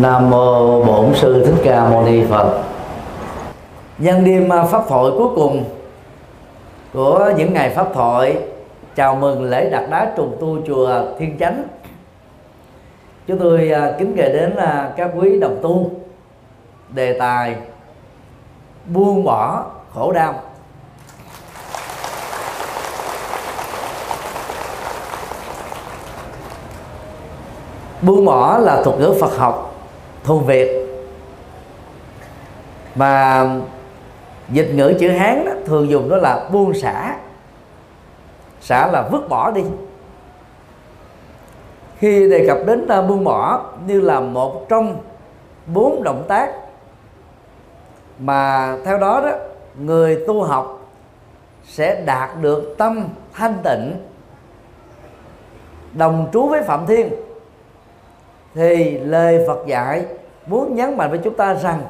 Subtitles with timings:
[0.00, 2.62] Nam mô Bổn sư Thích Ca Mâu Ni Phật.
[3.98, 5.64] Nhân đêm à, pháp thoại cuối cùng
[6.92, 8.38] của những ngày pháp thoại,
[8.96, 11.64] chào mừng lễ đặt đá trùng tu chùa Thiên Chánh.
[13.26, 15.90] Chúng tôi à, kính gửi đến là các quý đồng tu,
[16.88, 17.56] đề tài
[18.86, 19.64] buông bỏ
[19.94, 20.34] khổ đau
[28.02, 29.73] buông bỏ là thuật ngữ Phật học
[30.24, 30.86] thuần Việt
[32.94, 33.44] mà
[34.48, 37.16] dịch ngữ chữ Hán đó, thường dùng đó là buông xả.
[38.60, 39.62] Xả là vứt bỏ đi.
[41.98, 44.96] Khi đề cập đến uh, buông bỏ như là một trong
[45.66, 46.52] bốn động tác
[48.18, 49.30] mà theo đó đó
[49.78, 50.80] người tu học
[51.64, 53.94] sẽ đạt được tâm thanh tịnh
[55.92, 57.10] đồng trú với phạm thiên
[58.54, 60.04] thì lời Phật dạy
[60.46, 61.82] muốn nhấn mạnh với chúng ta rằng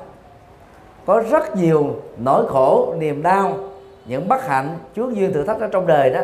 [1.06, 3.56] có rất nhiều nỗi khổ niềm đau
[4.06, 6.20] những bất hạnh chướng duyên thử thách ở trong đời đó.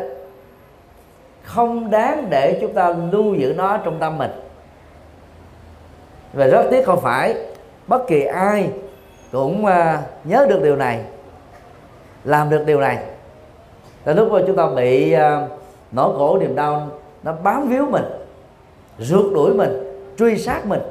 [1.43, 4.31] Không đáng để chúng ta lưu giữ nó trong tâm mình.
[6.33, 7.35] Và rất tiếc không phải
[7.87, 8.69] bất kỳ ai
[9.31, 9.71] cũng uh,
[10.23, 10.99] nhớ được điều này
[12.23, 12.97] làm được điều này.
[14.05, 15.51] Là lúc mà chúng ta bị uh,
[15.91, 16.87] nỗi khổ niềm đau
[17.23, 18.05] nó bám víu mình
[18.99, 20.81] rượt đuổi mình truy sát mình.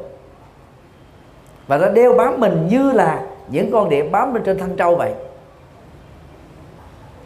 [1.67, 4.97] Và nó đeo bám mình như là những con điện bám lên trên thân trâu
[4.97, 5.13] vậy.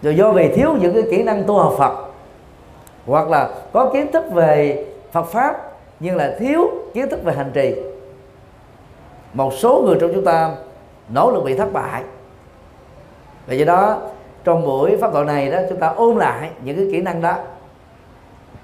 [0.02, 2.06] Rồi do vì thiếu những cái kỹ năng tu học Phật.
[3.06, 7.50] Hoặc là có kiến thức về Phật pháp, nhưng là thiếu kiến thức về hành
[7.54, 7.74] trì.
[9.32, 10.50] Một số người trong chúng ta
[11.08, 12.02] nỗ lực bị thất bại.
[13.46, 13.98] Và do đó,
[14.44, 17.34] trong buổi pháp thoại này đó, chúng ta ôn lại những cái kỹ năng đó.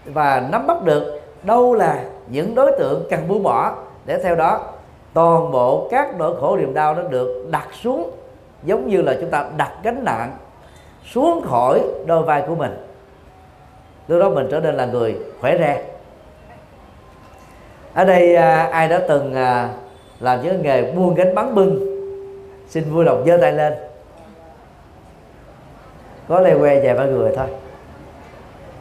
[0.05, 3.75] Và nắm bắt được đâu là những đối tượng cần buông bỏ.
[4.07, 4.61] Để theo đó
[5.15, 8.11] toàn bộ các nỗi khổ niềm đau nó được đặt xuống
[8.63, 10.37] giống như là chúng ta đặt gánh nặng
[11.13, 12.87] xuống khỏi đôi vai của mình.
[14.09, 15.83] Lúc đó mình trở nên là người khỏe re.
[17.95, 19.69] Ở đây à, ai đã từng à,
[20.21, 21.87] làm những nghề buôn gánh bắn bưng
[22.69, 23.75] xin vui lòng giơ tay lên.
[26.29, 27.47] Có lê que vài ba người thôi.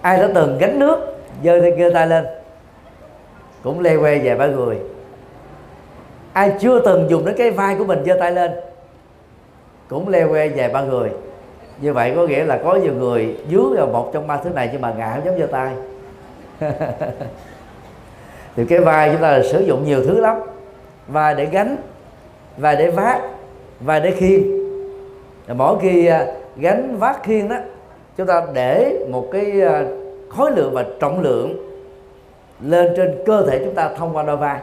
[0.01, 0.99] Ai đã từng gánh nước
[1.43, 2.25] giơ giơ tay lên?
[3.63, 4.77] Cũng lê que về ba người.
[6.33, 8.51] Ai chưa từng dùng đến cái vai của mình giơ tay lên,
[9.87, 11.09] cũng lê que về ba người.
[11.81, 14.69] Như vậy có nghĩa là có nhiều người dướng vào một trong ba thứ này
[14.71, 15.73] nhưng mà ngã không dám giơ tay.
[18.55, 20.37] Thì cái vai chúng ta là sử dụng nhiều thứ lắm.
[21.07, 21.77] Vai để gánh,
[22.57, 23.21] vai để vác,
[23.79, 24.59] vai để khiêng.
[25.47, 26.25] Mỗi khi à,
[26.57, 27.55] gánh vác khiêng đó,
[28.17, 29.85] chúng ta để một cái à,
[30.29, 31.68] khối lượng và trọng lượng
[32.61, 34.59] lên trên cơ thể chúng ta thông qua đôi vai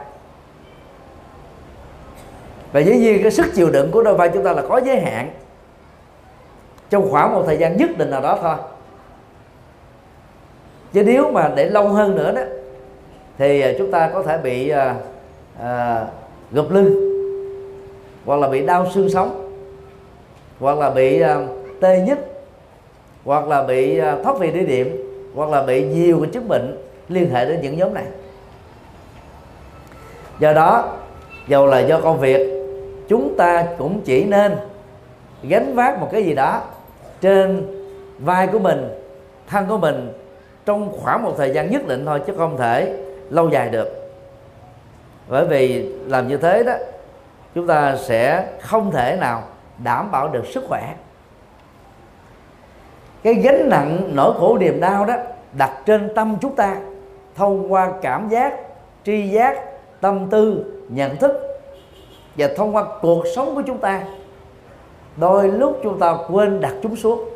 [2.71, 4.99] và dĩ nhiên cái sức chịu đựng của đôi vai chúng ta là có giới
[4.99, 5.31] hạn
[6.89, 8.55] trong khoảng một thời gian nhất định nào đó thôi.
[10.93, 12.41] Chứ nếu mà để lâu hơn nữa đó
[13.37, 14.95] thì à, chúng ta có thể bị à,
[15.59, 16.05] à,
[16.51, 16.95] gập lưng
[18.25, 19.51] hoặc là bị đau xương sống
[20.59, 21.37] hoặc là bị à,
[21.81, 22.17] tê nhức
[23.25, 25.03] hoặc là bị à, thoát vị đĩa điểm
[25.35, 28.05] hoặc là bị nhiều cái chứng bệnh liên hệ đến những nhóm này.
[30.39, 30.97] Do đó,
[31.47, 32.63] dầu là do công việc,
[33.09, 34.55] chúng ta cũng chỉ nên
[35.43, 36.61] gánh vác một cái gì đó
[37.21, 37.67] trên
[38.19, 38.89] vai của mình,
[39.47, 40.13] thân của mình
[40.65, 42.97] trong khoảng một thời gian nhất định thôi, chứ không thể
[43.29, 43.87] lâu dài được.
[45.27, 46.73] Bởi vì làm như thế đó,
[47.55, 49.43] chúng ta sẽ không thể nào
[49.83, 50.95] đảm bảo được sức khỏe.
[53.23, 55.13] Cái gánh nặng nỗi khổ niềm đau đó
[55.53, 56.75] đặt trên tâm chúng ta
[57.37, 58.53] thông qua cảm giác,
[59.05, 59.63] tri giác,
[60.01, 61.31] tâm tư, nhận thức
[62.37, 64.03] và thông qua cuộc sống của chúng ta.
[65.17, 67.29] Đôi lúc chúng ta quên đặt chúng xuống.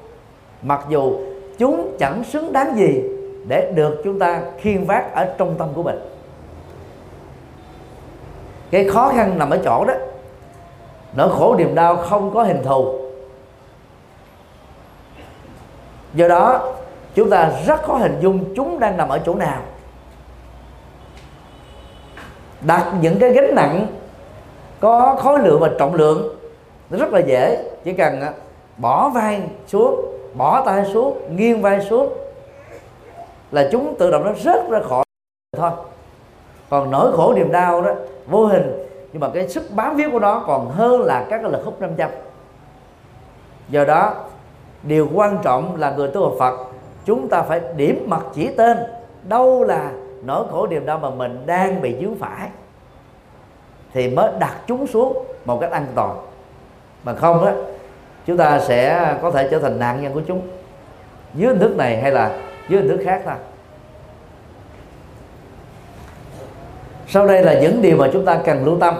[0.62, 1.20] Mặc dù
[1.58, 3.04] chúng chẳng xứng đáng gì
[3.48, 6.00] để được chúng ta khiên vác ở trong tâm của mình.
[8.72, 9.94] Cái khó khăn nằm ở chỗ đó.
[11.16, 13.00] Nỗi khổ niềm đau không có hình thù.
[16.14, 16.74] Do đó,
[17.16, 19.62] chúng ta rất khó hình dung chúng đang nằm ở chỗ nào
[22.62, 23.88] đặt những cái gánh nặng
[24.80, 26.36] có khối lượng và trọng lượng
[26.90, 27.64] nó rất là dễ.
[27.84, 28.34] Chỉ cần à,
[28.78, 32.14] bỏ vai xuống, bỏ tay xuống, nghiêng vai xuống
[33.52, 35.04] là chúng tự động nó rớt ra khỏi
[35.58, 35.72] thôi.
[36.70, 37.92] Còn nỗi khổ niềm đau đó,
[38.28, 41.52] vô hình, nhưng mà cái sức bám víu của nó còn hơn là các cái
[41.52, 42.10] lực hút 500
[43.70, 44.14] do đó,
[44.84, 46.58] điều quan trọng là người tu học Phật,
[47.06, 48.78] chúng ta phải điểm mặt chỉ tên,
[49.24, 49.92] đâu là
[50.24, 52.50] nỗi khổ niềm đau mà mình đang bị dướng phải
[53.94, 56.18] thì mới đặt chúng xuống một cách an toàn.
[57.04, 57.52] Mà không đó
[58.26, 60.42] chúng ta sẽ có thể trở thành nạn nhân của chúng
[61.34, 62.40] dưới hình thức này hay là
[62.70, 63.36] dưới hình thức khác thôi
[67.08, 68.96] sau đây là những điều mà chúng ta cần lưu tâm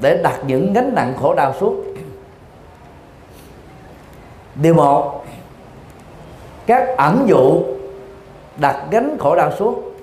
[0.00, 1.82] để đặt những gánh nặng khổ đau xuống.
[4.54, 5.24] Điều một,
[6.66, 7.62] các ẩn dụ
[8.56, 9.95] đặt gánh khổ đau xuống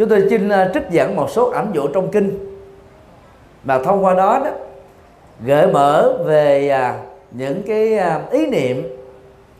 [0.00, 2.56] chúng tôi xin à, trích dẫn một số ẩn dụ trong kinh.
[3.64, 4.50] Mà thông qua đó đó
[5.44, 6.98] gợi mở về à,
[7.30, 8.98] những cái à, ý niệm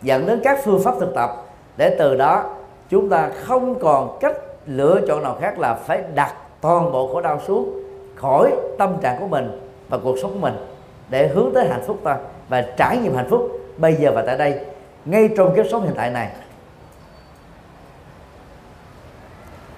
[0.03, 1.31] dẫn đến các phương pháp thực tập
[1.77, 2.45] để từ đó
[2.91, 7.21] chúng ta không còn cách lựa chọn nào khác là phải đặt toàn bộ khổ
[7.21, 7.83] đau xuống
[8.15, 10.55] khỏi tâm trạng của mình và cuộc sống của mình
[11.09, 12.17] để hướng tới hạnh phúc ta
[12.49, 14.61] và trải nghiệm hạnh phúc bây giờ và tại đây
[15.05, 16.31] ngay trong kiếp sống hiện tại này.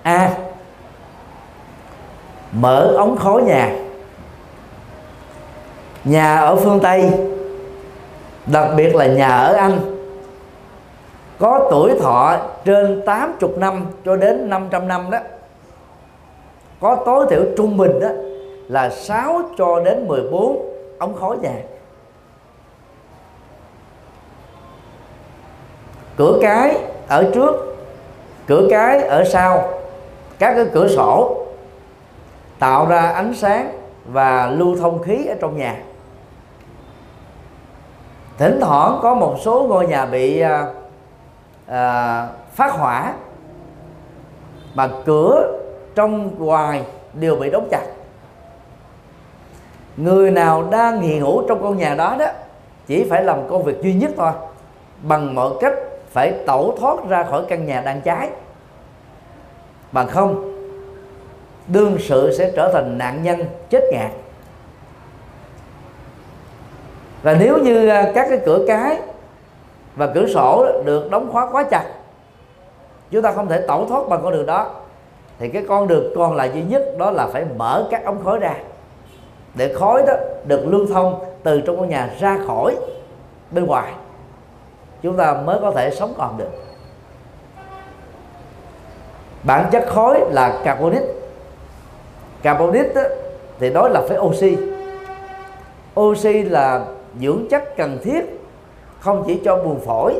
[0.02, 0.16] A.
[0.16, 0.30] à,
[2.52, 3.76] mở ống khói nhà.
[6.04, 7.10] Nhà ở phương tây,
[8.46, 9.78] đặc biệt là nhà ở anh,
[11.38, 15.18] có tuổi thọ trên 80 năm cho đến 500 năm đó.
[16.80, 18.08] Có tối thiểu trung bình đó
[18.68, 21.54] là 6 cho đến 14 ống khói nhà.
[26.16, 26.76] Cửa cái
[27.08, 27.76] ở trước,
[28.46, 29.70] cửa cái ở sau,
[30.38, 31.41] các cái cửa sổ
[32.62, 35.76] tạo ra ánh sáng và lưu thông khí ở trong nhà.
[38.38, 40.66] Thỉnh thoảng có một số ngôi nhà bị à,
[41.66, 43.14] à, phát hỏa
[44.74, 45.58] mà cửa
[45.94, 47.86] trong ngoài đều bị đóng chặt.
[49.96, 52.26] Người nào đang hiện hữu trong căn nhà đó đó
[52.86, 54.32] chỉ phải làm công việc duy nhất thôi
[55.02, 55.74] bằng mọi cách
[56.10, 58.30] phải tẩu thoát ra khỏi căn nhà đang cháy.
[59.92, 60.51] Bằng không
[61.66, 64.10] đương sự sẽ trở thành nạn nhân chết ngạt.
[67.22, 68.98] Và nếu như à, các cái cửa cái
[69.96, 71.84] và cửa sổ được đóng khóa quá chặt,
[73.10, 74.70] chúng ta không thể tẩu thoát bằng con đường đó,
[75.38, 78.38] thì cái con đường còn lại duy nhất đó là phải mở các ống khói
[78.38, 78.54] ra
[79.54, 80.14] để khói đó
[80.44, 82.76] được lưu thông từ trong ngôi nhà ra khỏi
[83.50, 83.92] bên ngoài.
[85.02, 86.50] Chúng ta mới có thể sống còn được.
[89.42, 91.21] Bản chất khói là carbonic
[92.42, 93.02] carbonic đó,
[93.58, 94.56] thì nói là phải oxy.
[96.00, 96.84] Oxy là
[97.20, 98.40] dưỡng chất cần thiết
[99.00, 100.14] không chỉ cho buồng phổi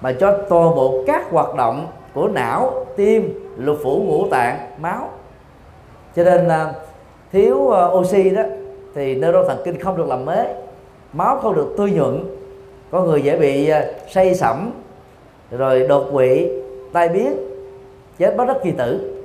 [0.00, 5.08] mà cho toàn bộ các hoạt động của não tim lục phủ ngũ tạng máu.
[6.16, 6.72] Cho nên à,
[7.32, 8.42] thiếu à, oxy đó
[8.94, 10.46] thì neuro thần kinh không được làm mới
[11.12, 12.24] máu không được tươi nhuận.
[12.90, 14.70] Có người dễ bị à, say sẩm
[15.50, 16.48] rồi đột quỵ
[16.92, 17.36] tai biến
[18.18, 19.19] chết bất đắc kỳ tử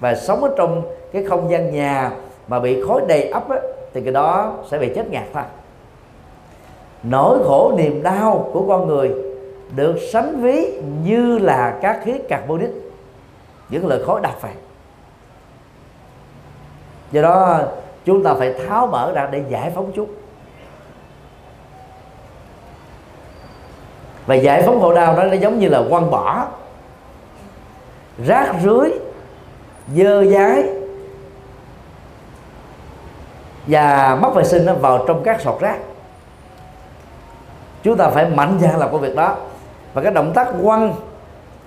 [0.00, 0.82] và sống ở trong
[1.12, 2.10] cái không gian nhà
[2.48, 3.58] mà bị khói đầy ấp á,
[3.94, 5.42] thì cái đó sẽ bị chết ngạt thôi
[7.02, 9.10] nỗi khổ niềm đau của con người
[9.76, 12.70] được sánh ví như là các khí carbonic
[13.68, 14.52] những lời khói đặc phải.
[17.12, 17.60] do đó
[18.04, 20.08] chúng ta phải tháo mở ra để giải phóng chút.
[24.26, 26.46] và giải phóng khổ đau đó nó giống như là quăng bỏ
[28.26, 28.90] rác rưới
[29.96, 30.64] dơ dái
[33.66, 35.78] và mất vệ sinh nó vào trong các sọt rác.
[37.82, 39.36] Chúng ta phải mạnh dạn làm công việc đó.
[39.94, 40.94] Và cái động tác quăng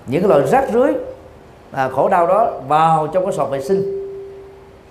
[0.06, 0.92] những cái loại rác rưới
[1.72, 3.82] à, khổ đau đó vào trong cái sọt vệ sinh.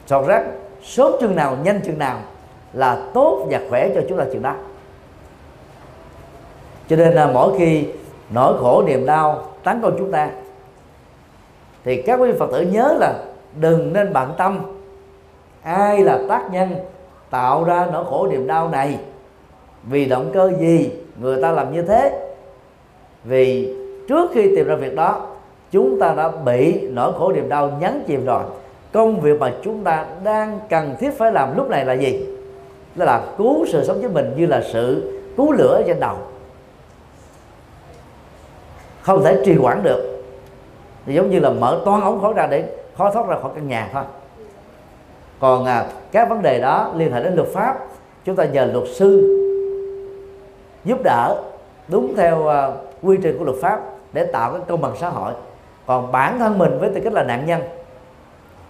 [0.07, 0.43] Sọt rác
[0.83, 2.19] sớm chừng nào nhanh chừng nào
[2.73, 4.55] là tốt và khỏe cho chúng ta chừng đó.
[6.89, 7.85] Cho nên là mỗi khi
[8.29, 10.29] nỗi khổ niềm đau tấn công chúng ta
[11.85, 13.13] thì các quý phật tử nhớ là
[13.59, 14.59] đừng nên bận tâm.
[15.61, 16.69] Ai là tác nhân
[17.29, 18.99] tạo ra nỗi khổ niềm đau này?
[19.83, 20.91] Vì động cơ gì
[21.21, 22.19] người ta làm như thế?
[23.23, 23.75] Vì
[24.07, 25.27] trước khi tìm ra việc đó,
[25.71, 28.43] chúng ta đã bị nỗi khổ niềm đau nhấn chìm rồi.
[28.91, 32.25] Công việc mà chúng ta đang cần thiết phải làm lúc này là gì?
[32.95, 36.15] Đó là cứu sự sống của mình như là sự cứu lửa trên đầu.
[39.01, 40.23] Không thể trì hoãn được.
[41.05, 42.63] Thì giống như là mở toan ống khói ra để
[42.97, 44.03] khó thoát ra khỏi căn nhà thôi.
[45.39, 47.77] Còn à, các vấn đề đó liên hệ đến luật pháp.
[48.25, 49.39] Chúng ta nhờ luật sư
[50.85, 51.41] giúp đỡ
[51.87, 52.69] đúng theo à,
[53.01, 53.79] quy trình của luật pháp
[54.13, 55.33] để tạo cái công bằng xã hội.
[55.85, 57.61] Còn bản thân mình với tư cách là nạn nhân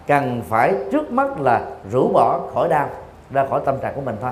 [0.06, 1.62] cần phải trước mắt là
[1.92, 2.88] rũ bỏ khỏi đau
[3.30, 4.30] ra khỏi tâm trạng của mình thôi.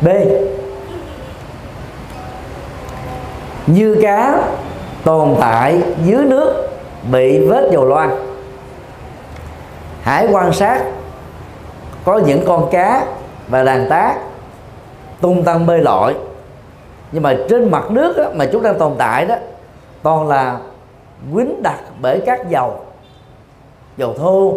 [0.00, 0.08] B.
[3.66, 4.42] Như cá
[5.04, 6.68] tồn tại dưới nước
[7.12, 8.27] bị vết dầu loang
[10.08, 10.84] hãy quan sát
[12.04, 13.06] có những con cá
[13.48, 14.18] và đàn tác
[15.20, 16.14] tung tăng bơi lội.
[17.12, 19.34] Nhưng mà trên mặt nước đó, mà chúng đang tồn tại đó
[20.02, 20.58] toàn là
[21.34, 22.76] quýnh đặt bởi các dầu
[23.96, 24.54] dầu thô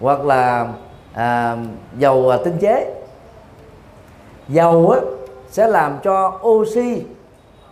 [0.00, 0.66] hoặc là
[1.14, 1.56] à,
[1.98, 2.94] dầu à, tinh chế.
[4.48, 5.00] Dầu á,
[5.48, 7.02] sẽ làm cho oxy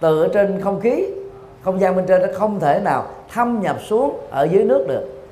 [0.00, 1.06] từ ở trên không khí
[1.62, 5.23] không gian bên trên nó không thể nào thâm nhập xuống ở dưới nước được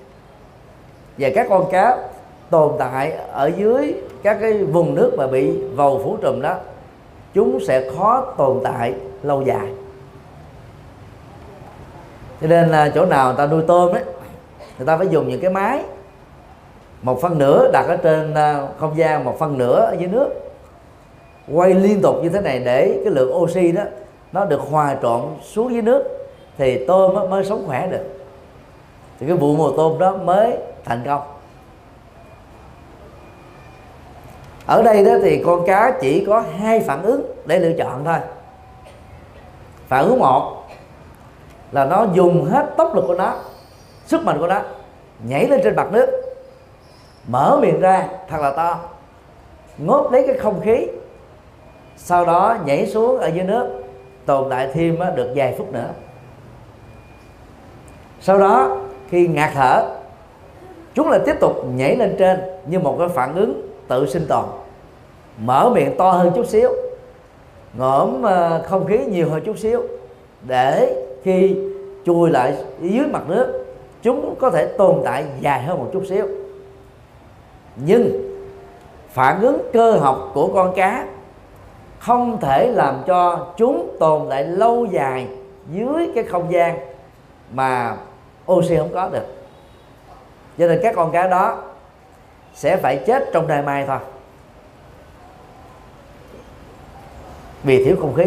[1.19, 1.99] và các con cá
[2.51, 6.55] tồn tại ở dưới các cái vùng nước mà bị vầu phủ trùm đó,
[7.35, 9.69] chúng sẽ khó tồn tại lâu dài.
[12.41, 14.03] Cho nên là chỗ nào người ta nuôi tôm ấy,
[14.79, 15.83] người ta phải dùng những cái máy,
[17.03, 20.29] một phân nửa đặt ở trên à, không gian, một phân nửa ở dưới nước,
[21.53, 23.83] quay liên tục như thế này để cái lượng oxy đó
[24.33, 26.05] nó được hòa trộn xuống dưới nước
[26.59, 28.22] thì tôm mới sống khỏe được
[29.23, 31.23] thì cái vụ mùa tôm đó mới thành công.
[34.67, 38.19] Ở đây đó thì con cá chỉ có hai phản ứng để lựa chọn thôi.
[39.89, 40.65] Phản ứng một
[41.73, 43.35] là nó dùng hết tốc lực của nó,
[44.07, 44.61] sức mạnh của nó,
[45.25, 46.07] nhảy lên trên mặt nước,
[47.29, 48.79] mở miệng ra thật là to,
[49.79, 50.87] ngốt lấy cái không khí,
[51.97, 53.83] sau đó nhảy xuống ở dưới nước,
[54.27, 55.89] tồn tại thêm được vài phút nữa.
[58.21, 58.79] Sau đó
[59.13, 59.89] khi ngạt thở,
[60.95, 64.45] chúng lại tiếp tục nhảy lên trên như một cái phản ứng tự sinh tồn.
[65.39, 66.71] Mở miệng to hơn chút xíu
[67.79, 69.83] ngõm ờ, không khí nhiều hơn chút xíu,
[70.43, 71.57] để khi
[72.05, 73.65] chui lại dưới mặt nước,
[74.03, 76.27] chúng có thể tồn tại dài hơn một chút xíu.
[77.77, 78.11] Nhưng
[79.09, 81.07] phản ứng cơ học của con cá
[81.99, 85.27] không thể làm cho chúng tồn tại lâu dài
[85.73, 86.79] dưới cái không gian
[87.53, 87.97] mà
[88.53, 89.27] oxy không có được.
[90.59, 91.63] Cho nên các con cá đó
[92.55, 93.99] sẽ phải chết trong đài mai thôi.
[97.63, 98.25] Vì thiếu không khí.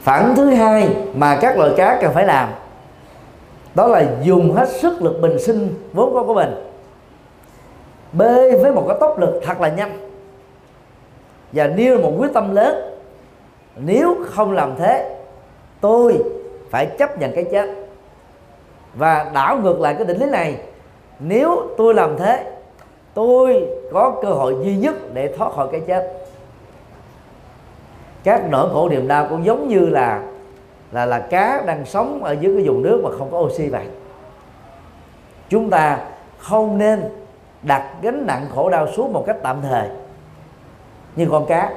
[0.00, 2.48] Phản thứ hai mà các loài cá cần phải làm,
[3.74, 6.68] đó là dùng hết sức lực bình sinh vốn có của mình
[8.12, 10.08] bơi với một cái tốc lực thật là nhanh.
[11.52, 12.96] Và nêu một quyết tâm lớn,
[13.76, 15.16] nếu không làm thế,
[15.80, 16.18] tôi
[16.72, 17.70] phải chấp nhận cái chết.
[18.94, 20.56] Và đảo ngược lại cái định lý này,
[21.18, 22.52] nếu tôi làm thế,
[23.14, 26.12] tôi có cơ hội duy nhất để thoát khỏi cái chết.
[28.24, 30.22] Các nỗi khổ niềm đau cũng giống như là
[30.92, 33.86] là là cá đang sống ở dưới cái vùng nước mà không có oxy vậy.
[35.48, 35.98] Chúng ta
[36.38, 37.02] không nên
[37.62, 39.88] đặt gánh nặng khổ đau xuống một cách tạm thời
[41.16, 41.70] như con cá.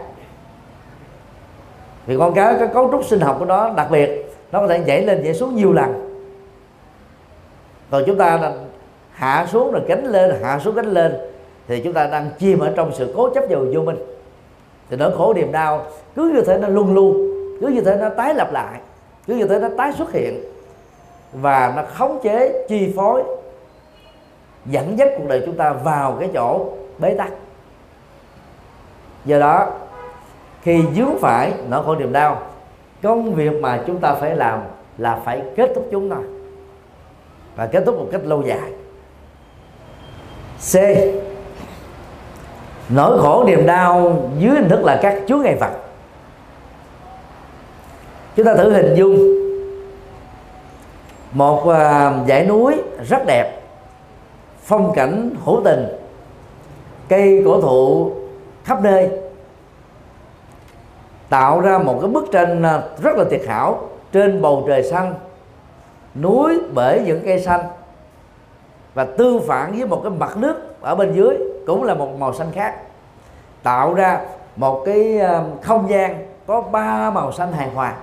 [2.05, 4.79] Vì con cá cái cấu trúc sinh học của nó đặc biệt nó có thể
[4.79, 6.19] nhảy lên, nhảy xuống nhiều lần.
[7.91, 8.53] Còn chúng ta là
[9.11, 11.17] hạ xuống rồi cánh lên, hạ xuống cánh lên,
[11.67, 13.97] thì chúng ta đang chìm ở trong sự cố chấp vào vô minh.
[14.89, 15.85] Thì nỗi khổ niềm đau
[16.15, 17.13] cứ như thế nó luôn luôn,
[17.61, 18.79] cứ như thế nó tái lặp lại,
[19.27, 20.43] cứ như thế nó tái xuất hiện.
[21.33, 23.23] Và nó khống chế, chi phối,
[24.65, 26.65] dẫn dắt cuộc đời chúng ta vào cái chỗ
[26.99, 27.31] bế tắc.
[29.25, 29.67] Do đó,
[30.61, 32.41] khi dướng phải nỗi khổ niềm đau
[33.05, 34.59] công việc mà chúng ta phải làm
[34.97, 36.23] là phải kết thúc chúng thôi
[37.55, 38.71] và kết thúc một cách lâu dài.
[40.71, 40.75] C.
[42.89, 45.71] Nỗi khổ niềm đau dưới hình thức là các chúa ngày vật.
[48.35, 49.17] Chúng ta thử hình dung
[51.31, 52.75] một à, dãy núi
[53.09, 53.61] rất đẹp,
[54.63, 55.87] phong cảnh hữu tình,
[57.09, 58.11] cây cổ thụ
[58.63, 59.09] khắp nơi
[61.35, 65.13] tạo ra một cái bức tranh à, rất là tuyệt hảo trên bầu trời xanh
[66.21, 67.61] núi bể những cây xanh
[68.93, 71.37] và tương phản với một cái mặt nước ở bên dưới
[71.67, 72.75] cũng là một màu xanh khác.
[73.63, 74.21] Tạo ra
[74.55, 77.93] một cái à, không gian có ba màu xanh hài hòa.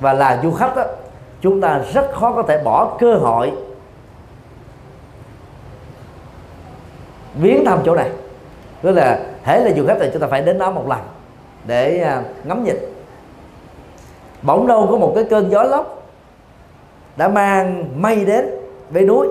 [0.00, 0.84] Và là du khách đó,
[1.40, 3.52] chúng ta rất khó có thể bỏ cơ hội
[7.34, 8.10] viếng thăm chỗ này.
[8.82, 10.98] Tức là hễ là du khách thì chúng ta phải đến đó một lần
[11.66, 12.76] để à, ngắm nhìn.
[14.42, 16.02] Bỗng đâu có một cái cơn gió lốc
[17.16, 18.46] đã mang mây đến
[18.90, 19.26] với núi.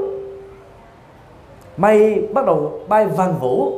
[1.78, 3.74] Mây bắt đầu bay vần vũ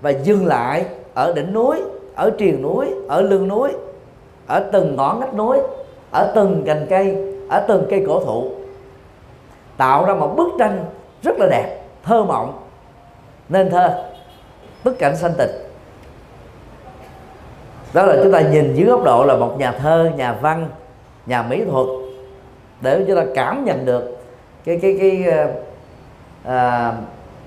[0.00, 1.76] và dừng lại ở đỉnh núi,
[2.14, 3.70] ở triền núi, ở lưng núi,
[4.46, 5.58] ở từng ngõ ngách núi,
[6.10, 7.16] ở từng cành cây,
[7.48, 8.50] ở từng cây cổ thụ,
[9.76, 10.84] tạo ra một bức tranh
[11.22, 12.58] rất là đẹp, thơ mộng,
[13.48, 14.04] nên thơ,
[14.84, 15.65] bức cảnh sanh tịch
[17.96, 20.68] đó là chúng ta nhìn dưới góc độ là một nhà thơ nhà văn
[21.26, 21.86] nhà mỹ thuật
[22.80, 24.18] để chúng ta cảm nhận được
[24.64, 25.50] cái cái cái uh,
[26.44, 26.94] uh,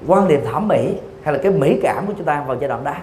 [0.07, 2.83] quan niệm thẩm mỹ hay là cái mỹ cảm của chúng ta vào giai đoạn
[2.83, 2.93] đó.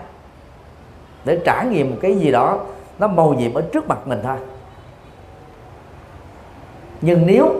[1.24, 2.60] Để trải nghiệm một cái gì đó
[2.98, 4.36] nó màu nhiệm ở trước mặt mình thôi.
[7.00, 7.54] Nhưng nếu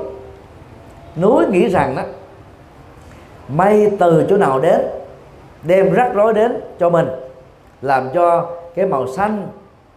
[1.17, 2.03] núi nghĩ rằng đó
[3.49, 4.81] mây từ chỗ nào đến
[5.63, 7.09] đem rắc rối đến cho mình
[7.83, 9.49] làm cho cái màu xanh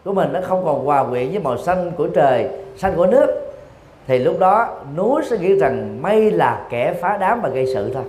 [0.05, 3.27] của mình nó không còn hòa quyện với màu xanh của trời, xanh của nước.
[4.07, 7.93] Thì lúc đó, núi sẽ nghĩ rằng mây là kẻ phá đám và gây sự
[7.93, 8.03] thôi.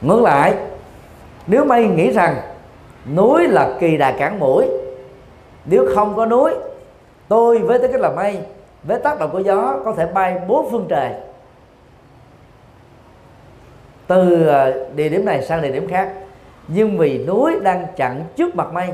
[0.00, 0.54] Ngược lại,
[1.46, 2.36] nếu mây nghĩ rằng
[3.14, 4.66] núi là kỳ đà cản mũi,
[5.64, 6.52] nếu không có núi,
[7.28, 8.38] tôi với tư cách là mây
[8.82, 11.10] với tác động của gió, có thể bay bốn phương trời.
[14.06, 16.12] Từ à, địa điểm này sang địa điểm khác
[16.74, 18.88] nhưng vì núi đang chặn trước mặt mây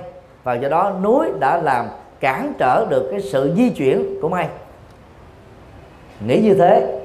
[0.44, 1.86] và do đó núi đã làm
[2.20, 4.46] cản trở được cái sự di chuyển của mây.
[6.26, 7.00] Nghĩ như thế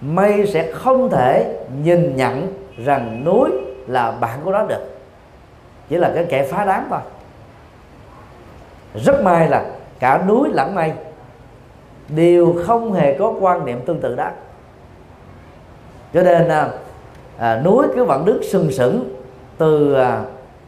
[0.00, 2.52] mây sẽ không thể nhìn nhận
[2.84, 3.50] rằng núi
[3.86, 4.98] là bạn của nó được.
[5.88, 7.00] Chỉ là cái kẻ phá đám thôi.
[8.94, 9.64] Rất may là
[9.98, 10.92] cả núi lẫn mây
[12.08, 14.30] đều không hề có quan niệm tương tự đó.
[16.14, 16.68] Cho nên à,
[17.38, 19.15] à núi cứ vẫn đứng sừng sững
[19.58, 20.22] À,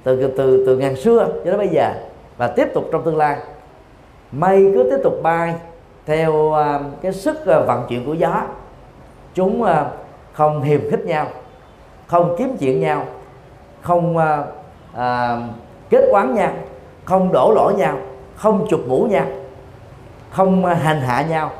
[0.04, 1.92] từ từ từ từ, ngàn xưa cho đến bây giờ
[2.36, 3.38] và tiếp tục trong tương lai.
[4.32, 5.54] Mây cứ tiếp tục bay
[6.06, 8.42] theo à, cái sức à, vận chuyển của gió.
[9.34, 9.64] Chúng
[10.32, 11.26] không hiềm khích nhau
[12.06, 13.04] không kiếm chuyện nhau
[13.80, 14.44] không à,
[14.94, 15.38] à,
[15.90, 16.52] kết quán nhau
[17.04, 17.96] không đổ lỗi nhau
[18.36, 19.26] không chụp mũ nhau
[20.30, 21.50] không à, hành hạ nhau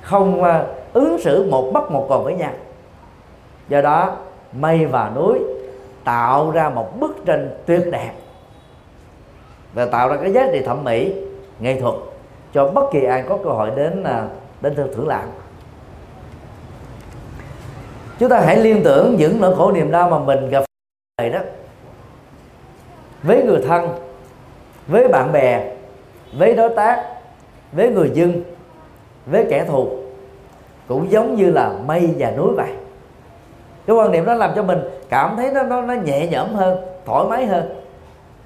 [0.00, 2.50] không à, ứng xử một bắt một còn với nhau.
[3.68, 4.16] Do đó
[4.52, 5.38] mây và núi
[6.04, 8.12] tạo ra một bức tranh tuyệt đẹp
[9.74, 11.14] và tạo ra cái giá trị thẩm mỹ
[11.60, 11.94] nghệ thuật
[12.54, 14.28] cho bất kỳ ai có cơ hội đến à,
[14.60, 15.28] đến thưởng lãm
[18.18, 20.64] chúng ta hãy liên tưởng những nỗi khổ niềm đau mà mình gặp
[21.18, 21.38] phải đó
[23.22, 23.88] với người thân
[24.86, 25.74] với bạn bè
[26.32, 27.04] với đối tác
[27.72, 28.42] với người dân
[29.26, 30.02] với kẻ thù
[30.88, 32.70] cũng giống như là mây và núi vậy.
[33.86, 34.78] Cái quan niệm đó làm cho mình
[35.12, 37.74] cảm thấy nó nó, nó nhẹ nhõm hơn thoải mái hơn.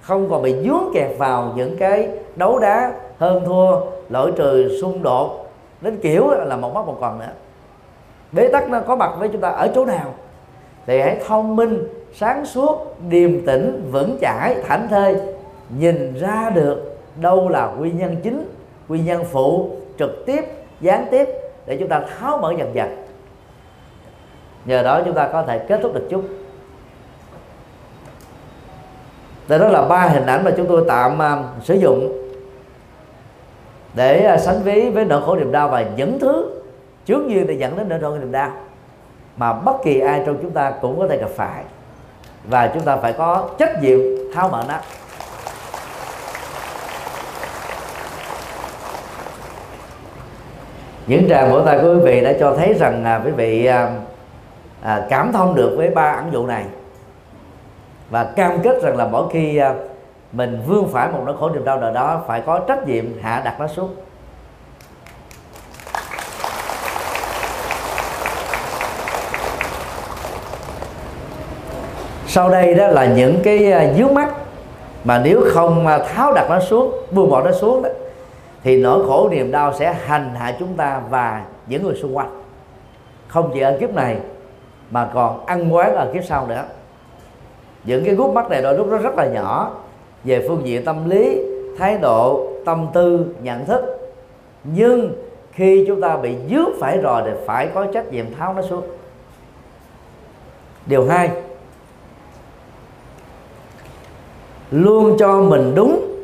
[0.00, 5.02] Không còn bị dướng kẹt vào những cái đấu đá hơn thua lỗi trừ xung
[5.02, 5.48] đột.
[5.80, 7.32] Đến kiểu là một mắt một còn nữa.
[8.32, 10.14] Bế tắc nó có mặt với chúng ta ở chỗ nào?
[10.86, 15.16] Thì hãy thông minh sáng suốt điềm tĩnh vững chãi thảnh thơi.
[15.78, 18.48] Nhìn ra được đâu là nguyên nhân chính
[18.88, 20.44] nguyên nhân phụ trực tiếp
[20.80, 21.28] gián tiếp
[21.66, 23.04] để chúng ta tháo mở dần dần.
[24.64, 26.24] Nhờ đó chúng ta có thể kết thúc được chút.
[29.48, 32.12] Đây đó là ba hình ảnh mà chúng tôi tạm uh, sử dụng
[33.94, 36.50] để uh, sánh ví với nỗi khổ niềm đau và những thứ
[37.04, 38.50] trước duyên để dẫn đến nỗi khổ niềm đau
[39.36, 41.62] mà bất kỳ ai trong chúng ta cũng có thể gặp phải.
[42.44, 43.98] Và chúng ta phải có trách nhiệm
[44.34, 44.74] tháo mở nó.
[51.06, 53.90] Những tràng vỗ tay của quý vị đã cho thấy rằng à, quý vị à,
[54.82, 56.64] à, cảm thông được với ba ẩn dụ này
[58.10, 59.74] và cam kết rằng là mỗi khi à,
[60.32, 63.42] mình vương phải một nỗi khổ niềm đau nào đó, phải có trách nhiệm hạ
[63.44, 63.94] đặt nó xuống.
[72.26, 74.28] Sau đây đó là những cái à, dướng mắt
[75.04, 77.88] mà nếu không à, tháo đặt nó xuống, buông bỏ nó xuống đó,
[78.62, 82.42] thì nỗi khổ niềm đau sẽ hành hạ chúng ta và những người xung quanh.
[83.28, 84.16] Không chỉ ở kiếp này
[84.90, 86.64] mà còn ăn quán ở kiếp sau nữa
[87.86, 89.70] những cái gút mắt này đôi lúc nó rất là nhỏ.
[90.24, 91.38] Về phương diện tâm lý,
[91.78, 93.82] thái độ, tâm tư, nhận thức.
[94.64, 95.12] Nhưng
[95.52, 98.82] khi chúng ta bị dướng phải rồi thì phải có trách nhiệm tháo nó xuống.
[100.86, 101.30] Điều hai,
[104.70, 106.16] luôn cho mình đúng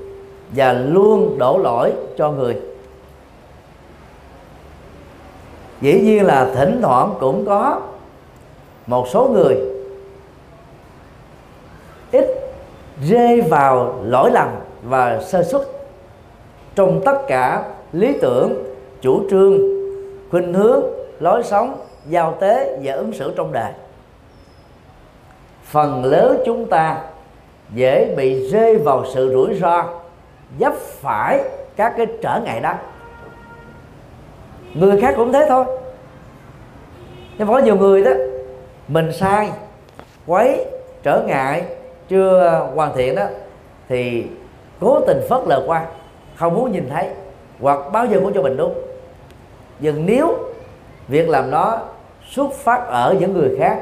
[0.57, 2.61] và luôn đổ lỗi cho người.
[5.81, 7.81] Dĩ nhiên là thỉnh thoảng cũng có
[8.87, 9.72] một số người
[13.09, 14.49] rơi vào lỗi lầm
[14.83, 15.63] và sơ xuất
[16.75, 18.65] trong tất cả lý tưởng,
[19.01, 19.59] chủ trương,
[20.31, 20.83] khuynh hướng,
[21.21, 23.73] lối sống, giao tế và ứng xử trong đời,
[25.65, 27.03] phần lớn chúng ta
[27.75, 29.85] dễ bị rơi vào sự rủi ro
[30.61, 31.41] dấp phải
[31.77, 32.75] các cái trở ngại đó.
[34.75, 35.65] Người khác cũng thế thôi.
[37.39, 38.11] Nhưng có nhiều người đó,
[38.89, 39.51] mình sai,
[40.27, 40.67] quấy,
[41.03, 41.65] trở ngại
[42.09, 43.25] chưa hoàn thiện đó,
[43.89, 44.27] thì
[44.81, 45.87] cố tình phớt lờ qua,
[46.37, 47.09] không muốn nhìn thấy,
[47.61, 48.75] hoặc bao giờ cũng cho mình đúng.
[49.81, 50.39] Nhưng nếu
[51.09, 51.81] việc làm đó
[52.31, 53.81] xuất phát ở những người khác,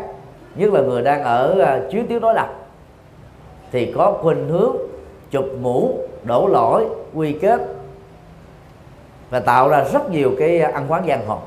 [0.55, 2.49] nhất là người đang ở à, chuyến tiếu đối lập,
[3.73, 4.77] thì có khuynh hướng
[5.31, 7.61] chụp mũ, đổ lỗi, quy kết
[9.31, 11.39] và tạo ra rất nhiều cái ăn quán giang hồ.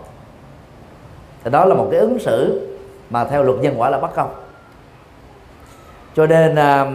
[1.44, 2.70] Thì đó là một cái ứng xử
[3.10, 4.30] mà theo luật nhân quả là bất công
[6.15, 6.91] cho nên à,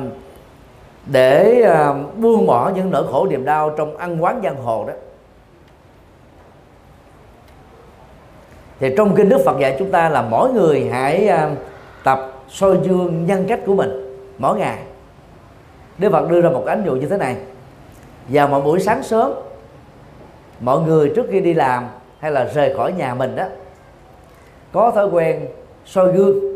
[1.07, 4.94] để à, buông bỏ những nỗi khổ niềm đau trong ăn quán giang hồ đó,
[8.81, 11.50] thì trong kinh đức phật dạy chúng ta là mỗi người hãy à,
[12.04, 14.78] tập soi dương nhân cách của mình mỗi ngày.
[15.98, 17.37] Đức phật đưa ra một ánh dụ như thế này.
[18.28, 19.33] Vào mỗi buổi sáng sớm,
[20.61, 21.87] mọi người trước khi đi làm
[22.18, 23.44] hay là rời khỏi nhà mình đó,
[24.72, 25.46] có thói quen
[25.87, 26.47] soi gương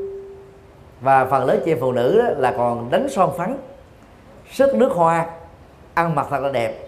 [1.03, 3.57] và phần lớn chị phụ nữ đó là còn đánh son phấn
[4.51, 5.27] sức nước hoa
[5.95, 6.79] ăn mặc thật là đẹp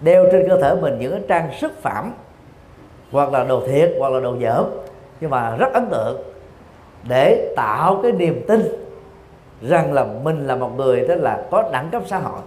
[0.00, 2.12] đeo trên cơ thể mình những trang sức phẩm
[3.12, 4.64] hoặc là đồ thiệt hoặc là đồ dởm
[5.20, 6.22] nhưng mà rất ấn tượng
[7.08, 8.62] để tạo cái niềm tin
[9.62, 12.40] rằng là mình là một người đó là có đẳng cấp xã hội.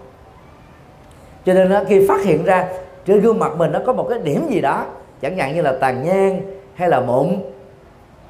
[1.46, 2.68] Cho nên đó, khi phát hiện ra
[3.06, 4.86] trên gương mặt mình nó có một cái điểm gì đó
[5.22, 6.42] chẳng hạn như là tàn nhang
[6.76, 7.36] hay là mụn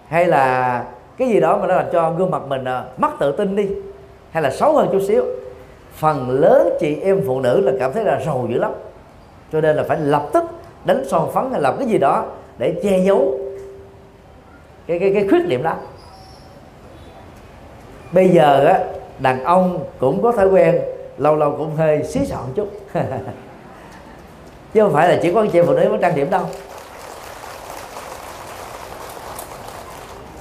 [0.07, 0.83] hay là
[1.17, 3.67] cái gì đó mà nó làm cho gương mặt mình à, mất tự tin đi,
[4.31, 5.25] hay là xấu hơn chút xíu.
[5.93, 8.71] Phần lớn chị em phụ nữ là cảm thấy là rầu dữ lắm.
[9.51, 10.43] Cho nên là phải lập tức
[10.85, 12.25] đánh son phấn hay làm cái gì đó
[12.57, 13.39] để che giấu
[14.87, 15.75] cái cái cái khuyết điểm đó.
[18.11, 18.79] Bây giờ á,
[19.19, 20.81] đàn ông cũng có thói quen,
[21.17, 22.67] lâu lâu cũng hơi xí xọn chút.
[24.73, 26.41] Chứ không phải là chỉ có chị phụ nữ mới trang điểm đâu.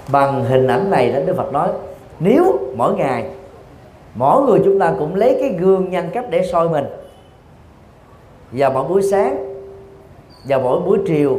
[0.08, 1.68] Bằng hình ảnh này đó Đức Phật nói,
[2.20, 3.30] nếu mỗi ngày,
[4.14, 6.84] mỗi người chúng ta cũng lấy cái gương nhân cách để soi mình,
[8.52, 9.54] vào mỗi buổi sáng,
[10.48, 11.38] vào mỗi buổi chiều,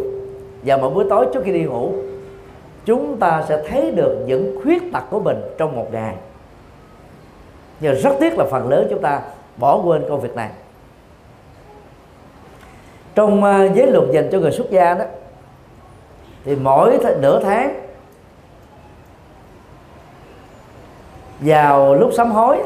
[0.63, 1.91] vào mỗi buổi tối trước khi đi ngủ,
[2.85, 6.15] chúng ta sẽ thấy được những khuyết tật của mình trong một ngày.
[7.79, 9.21] Nhưng rất tiếc là phần lớn chúng ta
[9.57, 10.49] bỏ quên công việc này.
[13.15, 15.05] Trong à, giới luật dành cho người xuất gia đó,
[16.45, 17.84] thì mỗi nửa tháng
[21.39, 22.57] vào lúc sám hối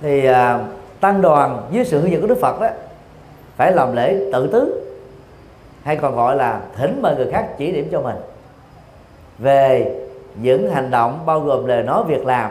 [0.00, 0.60] thì à,
[1.00, 2.68] tăng đoàn dưới sự hướng dẫn của Đức Phật đó
[3.56, 4.82] phải làm lễ tự tứ
[5.82, 8.16] hay còn gọi là thỉnh mời người khác chỉ điểm cho mình.
[9.38, 9.94] Về
[10.42, 12.50] những hành động bao gồm lời nói việc làm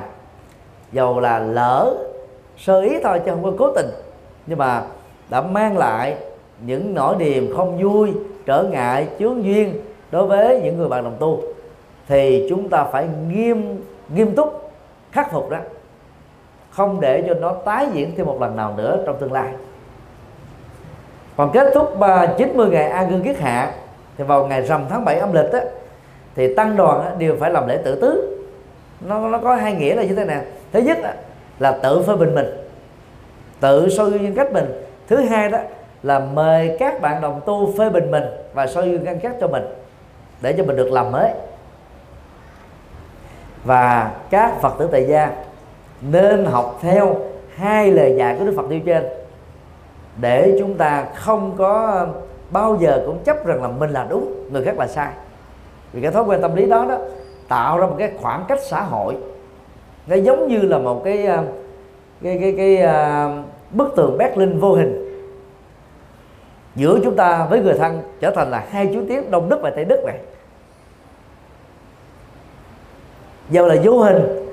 [0.92, 1.96] dầu là lỡ
[2.58, 3.90] sơ ý thôi chứ không có cố tình
[4.48, 4.84] nhưng mà
[5.30, 6.16] đã mang lại
[6.66, 8.14] những nỗi niềm không vui
[8.46, 11.42] trở ngại chướng duyên đối với những người bạn đồng tu
[12.08, 13.84] thì chúng ta phải nghiêm
[14.16, 14.59] nghiêm túc
[15.12, 15.58] khắc phục đó
[16.72, 19.50] không để cho nó tái diễn thêm một lần nào nữa trong tương lai.
[21.38, 23.72] Còn kết thúc à, 90 ngày an cư kiết hạ
[24.18, 25.60] thì vào ngày rằm tháng 7 âm lịch á,
[26.36, 28.38] thì tăng đoàn á, đều phải làm lễ tự tứ.
[29.02, 30.42] Nó nó có hai nghĩa là như thế nào
[30.72, 31.14] thứ nhất á,
[31.60, 32.46] là tự phê bình mình
[33.60, 34.84] tự soi gương cách mình.
[35.08, 35.58] Thứ hai đó
[36.04, 39.48] là mời các bạn đồng tu phê bình mình và soi gương ngăn cách cho
[39.48, 39.64] mình
[40.42, 41.32] để cho mình được làm mới
[43.64, 45.32] và các phật tử tại gia
[46.02, 47.16] nên học theo
[47.56, 49.04] hai lời dạy của đức phật nêu trên.
[50.22, 52.06] Để chúng ta không có
[52.52, 55.12] bao giờ cũng chấp rằng là mình là đúng người khác là sai.
[55.94, 56.98] Vì cái thói quen tâm lý đó đó
[57.48, 59.18] tạo ra một cái khoảng cách xã hội.
[60.08, 61.44] Nó giống như là một cái à,
[62.24, 62.90] cái cái cái, cái
[63.30, 65.06] uh, bức tường Berlin vô hình.
[66.76, 69.70] Giữa chúng ta với người thân trở thành là hai chú tiếng đông đức và
[69.70, 70.18] tây đức vậy
[73.50, 74.46] do là vô hình.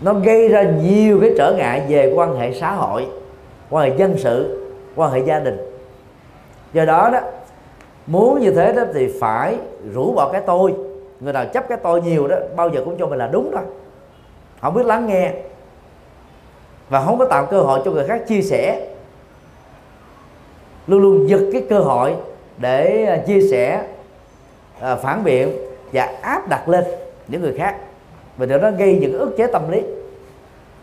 [0.00, 3.06] Nó gây ra nhiều cái trở ngại về quan hệ xã hội,
[3.70, 5.56] quan hệ dân sự, quan hệ gia đình.
[6.72, 7.20] Do đó đó,
[8.06, 9.56] muốn như thế đó thì phải
[9.94, 10.74] rũ bỏ cái tôi.
[11.20, 13.62] Người nào chấp cái tôi nhiều đó, bao giờ cũng cho mình là đúng thôi.
[14.60, 15.32] Không biết lắng nghe.
[16.88, 18.86] Và không có tạo cơ hội cho người khác chia sẻ.
[20.86, 22.14] Luôn luôn giật cái cơ hội
[22.58, 23.82] để à, chia sẻ
[24.80, 25.52] à, phản biện
[25.92, 26.84] và áp đặt lên
[27.28, 27.76] những người khác.
[28.36, 29.82] Và điều đó gây những ức chế tâm lý.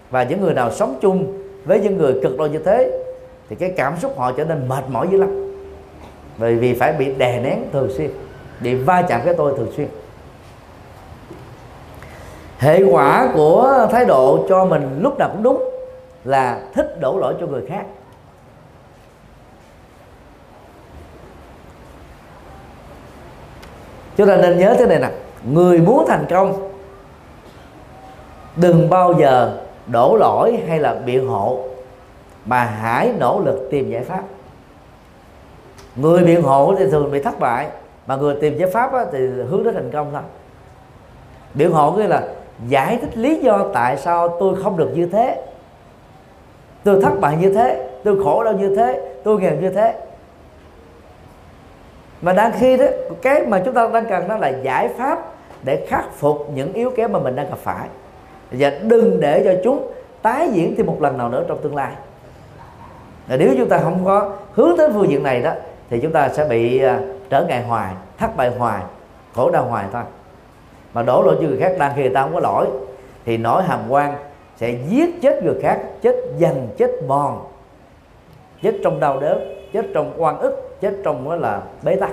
[0.10, 3.04] Và những người nào sống chung với những người cực đoan như thế,
[3.50, 5.54] thì cái cảm xúc họ trở nên mệt mỏi dữ lắm.
[6.38, 8.12] Bởi vì phải bị đè nén thường xuyên,
[8.60, 9.88] bị va chạm cái tôi thường xuyên.
[12.58, 15.70] Hệ quả của thái độ cho mình lúc nào cũng đúng
[16.24, 17.84] là thích đổ lỗi cho người khác.
[24.18, 25.10] Chúng ta nên nhớ thế này nè
[25.44, 26.70] người muốn thành công
[28.56, 31.60] đừng bao giờ đổ lỗi hay là biện hộ
[32.46, 34.24] mà hãy nỗ lực tìm giải pháp.
[35.96, 37.68] Người biện hộ thì thường bị thất bại
[38.08, 40.22] mà người tìm giải pháp á, thì hướng đến thành công thôi.
[41.54, 42.28] Biện hộ nghĩa là
[42.68, 45.42] giải thích lý do tại sao tôi không được như thế.
[46.84, 49.96] Tôi thất bại như thế tôi khổ đau như thế tôi nghèo như thế
[52.22, 52.86] mà đang khi đó,
[53.22, 55.20] cái mà chúng ta đang cần đó là giải pháp
[55.64, 57.88] để khắc phục những yếu kém mà mình đang gặp phải.
[58.52, 61.92] Và đừng để cho chúng tái diễn thêm một lần nào nữa trong tương lai.
[63.28, 65.52] Và nếu chúng ta không có hướng đến phương diện này đó,
[65.90, 68.82] thì chúng ta sẽ bị à, trở ngại hoài, thất bại hoài,
[69.36, 70.04] khổ đau hoài thôi.
[70.94, 72.68] Mà đổ lỗi cho người khác, đang khi người ta không có lỗi,
[73.26, 74.16] thì nỗi hàm quan
[74.58, 77.46] sẽ giết chết người khác, chết dần, chết mòn.
[78.62, 82.12] Chết trong đau đớn, chết trong oan ức chết trong đó là bế tắc.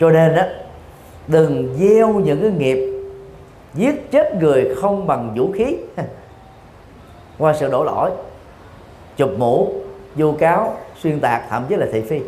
[0.00, 0.42] Cho nên đó
[1.26, 2.90] đừng gieo những cái nghiệp
[3.74, 5.76] giết chết người không bằng vũ khí.
[7.38, 8.10] Qua sự đổ lỗi,
[9.16, 9.72] chụp mũ,
[10.14, 12.20] vu cáo, xuyên tạc, thậm chí là thị phi.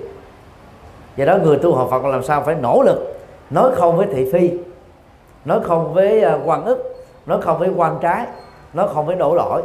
[1.16, 4.30] Do đó người tu học Phật làm sao phải nỗ lực, nói không với thị
[4.32, 4.50] phi,
[5.44, 8.26] nói không với à, quan ức, nói không với quan trái,
[8.72, 9.62] nói không với đổ lỗi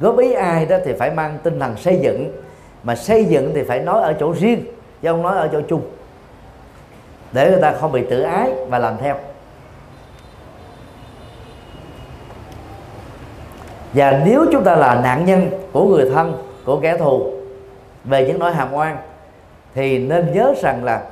[0.00, 2.42] góp ý ai đó thì phải mang tinh thần xây dựng.
[2.82, 4.64] Mà xây dựng thì phải nói ở chỗ riêng,
[5.02, 5.82] chứ không nói ở chỗ chung.
[7.32, 9.16] Để người ta không bị tự ái và làm theo.
[13.92, 17.32] Và nếu chúng ta là nạn nhân của người thân, của kẻ thù
[18.04, 18.96] về những nỗi hàm oan,
[19.74, 21.02] thì nên nhớ rằng là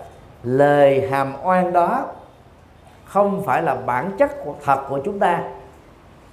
[0.42, 2.04] lời hàm oan đó
[3.04, 4.30] không phải là bản chất
[4.64, 5.42] thật của chúng ta.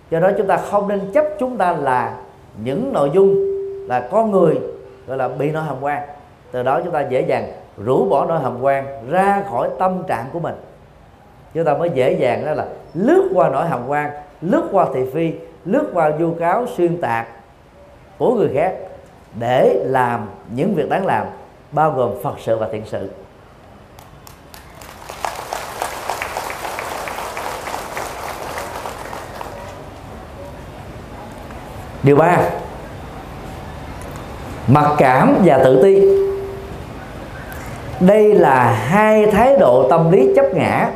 [0.10, 2.14] Do đó chúng ta không nên chấp chúng ta là
[2.64, 3.36] những nội dung
[3.88, 4.60] là con người,
[5.08, 6.02] gọi là bị nỗi hàm quan.
[6.52, 10.26] Từ đó chúng ta dễ dàng rũ bỏ nỗi hàm quan ra khỏi tâm trạng
[10.34, 10.56] của mình.
[11.54, 14.12] Chúng ta mới dễ dàng đó là lướt qua nỗi hàm quan,
[14.42, 15.34] lướt qua thị phi,
[15.66, 17.28] lướt qua vu cáo, xuyên tạc
[18.18, 18.76] của người khác
[19.40, 21.28] để làm những việc đáng làm,
[21.72, 23.10] bao gồm phật sự và thiện sự.
[32.04, 32.38] Điều ba,
[34.68, 36.02] mặc cảm và tự ti.
[38.00, 40.90] Đây là hai thái độ tâm lý chấp ngã.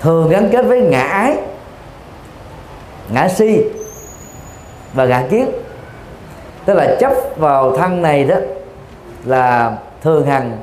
[0.00, 1.36] Thường gắn kết với ngã ái,
[3.12, 3.64] ngã si
[4.92, 5.50] và ngã kiến.
[6.64, 8.36] Tức là chấp vào thân này đó
[9.24, 10.58] là thường hằng.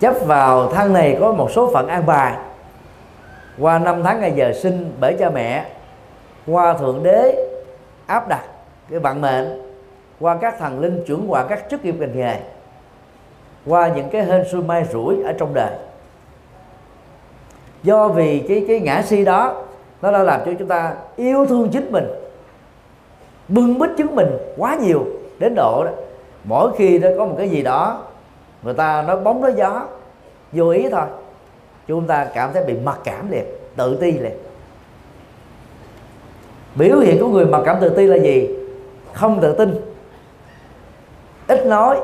[0.00, 2.32] Chấp vào thân này có một số phận an bài
[3.58, 5.66] qua năm tháng ngày giờ sinh bởi cha mẹ,
[6.46, 7.48] qua thượng đế
[8.06, 8.44] áp đặt
[8.90, 9.62] cái vận mệnh,
[10.20, 12.36] qua các thần linh chuẩn quả các chức nghiệp ngành nghề,
[13.66, 15.70] qua những cái hên xui may rủi ở trong đời.
[17.82, 19.64] Do vì cái cái ngã si đó,
[20.02, 22.06] nó đã làm cho chúng ta yêu thương chính mình,
[23.48, 25.04] bưng bít chứng mình quá nhiều
[25.38, 25.90] đến độ đó.
[26.44, 28.02] Mỗi khi nó có một cái gì đó
[28.62, 29.82] người ta nói bóng nói gió,
[30.52, 31.06] vô ý thôi
[31.88, 33.44] chúng ta cảm thấy bị mặc cảm liền,
[33.76, 34.32] tự ti liền.
[36.74, 38.48] Biểu hiện của người mặc cảm tự ti là gì?
[39.12, 39.80] Không tự tin.
[41.48, 41.96] Ít nói,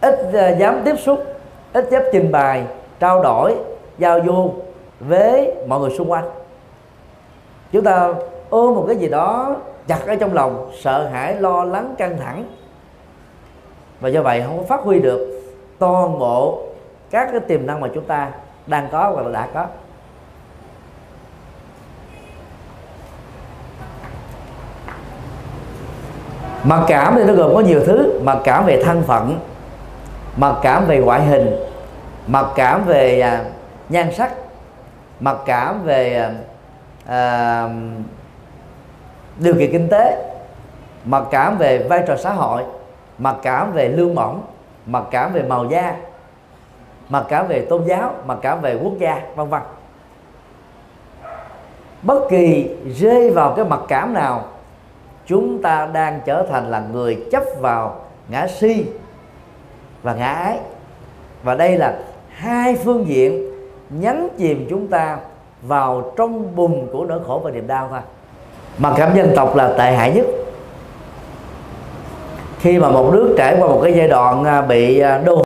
[0.00, 1.24] ít ờ, dám tiếp xúc,
[1.72, 2.64] ít dám trình bày,
[3.00, 3.54] trao đổi,
[3.98, 4.52] giao du
[5.00, 6.24] với mọi người xung quanh.
[7.72, 8.14] Chúng ta
[8.50, 12.44] ôm một cái gì đó chặt ở trong lòng, sợ hãi, lo lắng, căng thẳng.
[14.00, 15.40] Và do vậy không có phát huy được
[15.78, 16.62] toàn bộ
[17.14, 18.28] các cái tiềm năng mà chúng ta
[18.66, 19.66] đang có hoặc là đã có.
[26.64, 28.20] Mặc cảm thì nó gồm có nhiều thứ.
[28.24, 29.38] Mặc cảm về thân phận
[30.36, 31.56] mặc cảm về ngoại hình
[32.26, 33.44] mặc cảm về à,
[33.88, 34.32] nhan sắc
[35.20, 36.30] mặc cảm về à,
[37.06, 37.68] à
[39.38, 40.34] điều kiện kinh tế
[41.04, 42.62] mặc cảm về vai trò xã hội
[43.18, 44.40] mặc cảm về lương bổng
[44.86, 45.96] mặc cảm về màu da
[47.14, 49.62] mà cả về tôn giáo, mà cả về quốc gia, vân vân.
[52.02, 54.44] Bất kỳ rơi vào cái mặc cảm nào,
[55.26, 58.86] chúng ta đang trở thành là người chấp vào ngã si
[60.02, 60.58] và ngã ái.
[61.42, 61.98] Và đây là
[62.28, 63.50] hai phương diện
[63.90, 65.18] nhấn chìm chúng ta
[65.62, 68.00] vào trong bùn của nỗi khổ và niềm đau thôi.
[68.78, 70.26] Mặc cảm dân tộc là tệ hại nhất.
[72.58, 75.42] Khi mà một nước trải qua một cái giai đoạn à, bị à, đô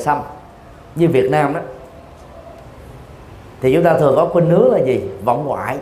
[0.00, 0.18] xâm
[0.94, 1.60] như Việt Nam đó
[3.60, 5.00] thì chúng ta thường có khuynh hướng là gì?
[5.24, 5.78] Vọng ngoại.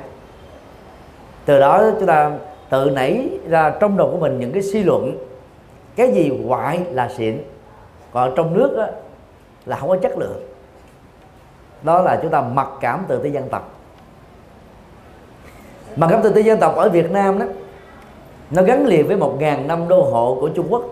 [1.44, 2.30] Từ đó chúng ta
[2.70, 5.16] tự nảy ra trong đầu của mình những cái suy luận
[5.96, 7.42] cái gì ngoại là xịn
[8.12, 8.86] còn trong nước đó,
[9.66, 10.42] là không có chất lượng.
[11.82, 13.72] Đó là chúng ta mặc cảm tự ti dân tộc.
[15.96, 17.46] Mặc cảm tự ti dân tộc ở Việt Nam đó
[18.50, 20.84] nó gắn liền với một ngàn năm đô hộ của Trung Quốc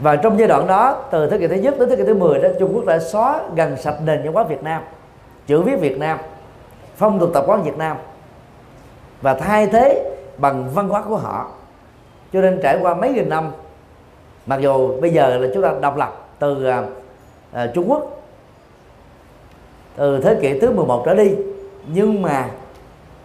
[0.00, 2.38] và trong giai đoạn đó từ thế kỷ thứ nhất đến thế kỷ thứ 10
[2.38, 4.82] đó Trung Quốc đã xóa gần sạch nền văn hóa Việt Nam
[5.46, 6.18] chữ viết Việt Nam
[6.96, 7.96] phong tục tập quán Việt Nam
[9.22, 11.50] và thay thế bằng văn hóa của họ.
[12.32, 13.52] Cho nên trải qua mấy nghìn năm
[14.46, 18.22] mặc dù bây giờ là chúng ta độc lập từ uh, Trung Quốc
[19.96, 21.34] từ thế kỷ thứ 11 trở đi
[21.86, 22.48] nhưng mà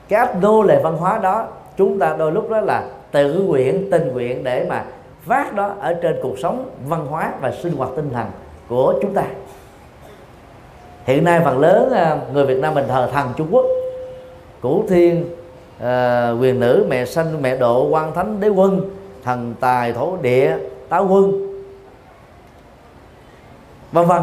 [0.07, 4.07] các nô lệ văn hóa đó chúng ta đôi lúc đó là tự nguyện tình
[4.07, 4.85] nguyện để mà
[5.21, 8.25] phát đó ở trên cuộc sống văn hóa và sinh hoạt tinh thần
[8.67, 9.23] của chúng ta.
[11.05, 13.65] Hiện nay phần lớn à, người Việt Nam mình thờ thần Trung Quốc.
[14.61, 15.25] Cửu thiên
[15.79, 18.89] à, quyền nữ mẹ sanh mẹ độ quan thánh đế quân
[19.23, 20.57] thần tài thổ địa
[20.89, 21.47] táo quân
[23.91, 24.21] vân vân.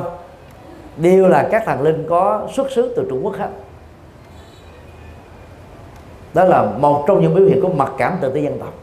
[0.96, 3.48] Đều là các thần linh có xuất xứ từ Trung Quốc hết.
[6.34, 8.74] Đó là một trong những biểu hiện của mặc cảm tự ti dân tộc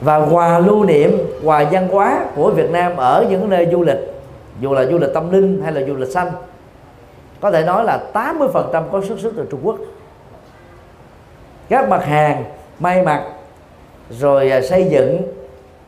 [0.00, 3.98] và quà lưu niệm quà văn hóa của Việt Nam ở những nơi du lịch,
[4.60, 6.32] dù là du lịch tâm linh hay là du lịch xanh.
[7.40, 9.76] Có thể nói là 80% có xuất xứ từ Trung Quốc.
[11.68, 12.44] Các mặt hàng,
[12.78, 13.24] may mặc,
[14.10, 15.22] rồi à, xây dựng,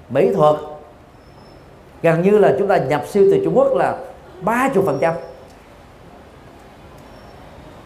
[0.08, 0.56] mỹ thuật.
[2.02, 3.96] Gần như là chúng ta nhập siêu từ Trung Quốc là
[4.44, 5.12] 30%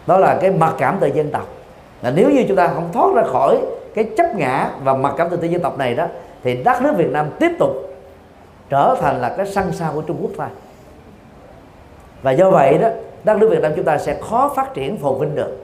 [0.07, 1.47] đó là cái mặc cảm từ dân tộc.
[2.01, 3.57] Là nếu như chúng ta không thoát ra khỏi
[3.97, 6.05] cái chấp ngã và mặc cảm tự ti dân tộc này đó,
[6.43, 7.69] thì đất nước Việt Nam tiếp tục
[8.69, 10.47] trở thành là cái săn sao của Trung Quốc thôi.
[12.21, 12.89] Và do vậy đó,
[13.23, 15.57] đất nước Việt Nam chúng ta sẽ khó phát triển phồn vinh được.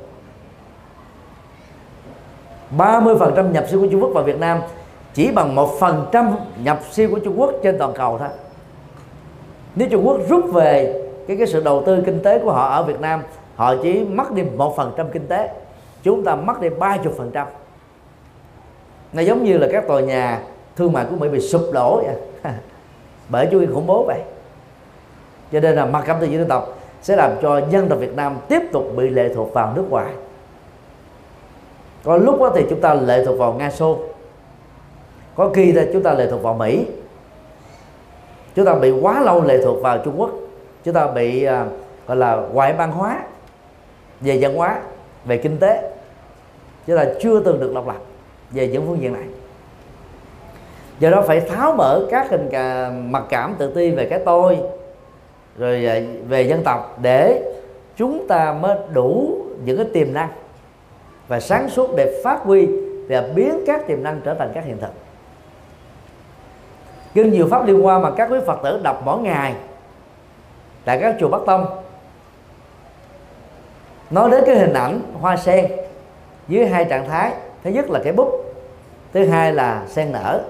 [2.77, 4.59] 30% nhập siêu của Trung Quốc vào Việt Nam
[5.13, 8.29] chỉ bằng một phần trăm nhập siêu của Trung Quốc trên toàn cầu thôi.
[9.75, 12.83] Nếu Trung Quốc rút về cái cái sự đầu tư kinh tế của họ ở
[12.83, 13.21] Việt Nam,
[13.55, 15.49] họ chỉ mất đi một phần trăm kinh tế,
[16.03, 17.47] chúng ta mất đi ba chục phần trăm
[19.13, 20.41] nó giống như là các tòa nhà
[20.75, 22.15] thương mại của Mỹ bị sụp đổ vậy.
[23.29, 24.19] Bởi chủ nghĩa khủng bố vậy.
[25.51, 28.37] Cho nên là mặc cảm tự dân tộc sẽ làm cho dân tộc Việt Nam
[28.47, 30.13] tiếp tục bị lệ thuộc vào nước ngoài.
[32.03, 33.99] Có lúc đó thì chúng ta lệ thuộc vào Nga Xô.
[35.35, 36.85] Có khi thì chúng ta lệ thuộc vào Mỹ.
[38.55, 40.29] Chúng ta bị quá lâu lệ thuộc vào Trung Quốc.
[40.83, 41.51] Chúng ta bị uh,
[42.07, 43.23] gọi là ngoại bang hóa
[44.21, 44.79] về văn hóa
[45.25, 45.91] về kinh tế.
[46.87, 47.97] Chúng ta chưa từng được độc lập
[48.53, 49.23] về những phương diện này.
[50.99, 54.57] Do đó phải tháo mở các hình cả mặc cảm tự ti về cái tôi,
[55.57, 57.53] rồi à, về dân tộc để
[57.95, 60.29] chúng ta mới đủ những cái tiềm năng
[61.27, 62.67] và sáng suốt để phát huy
[63.09, 64.91] và biến các tiềm năng trở thành các hiện thực.
[67.13, 69.53] Kinh nhiều pháp liên quan mà các quý phật tử đọc mỗi ngày
[70.85, 71.65] tại các chùa bắc tông,
[74.09, 75.71] nói đến cái hình ảnh hoa sen
[76.47, 77.31] dưới hai trạng thái.
[77.63, 78.42] Thứ nhất là cái búp
[79.13, 80.41] thứ hai là sen nở.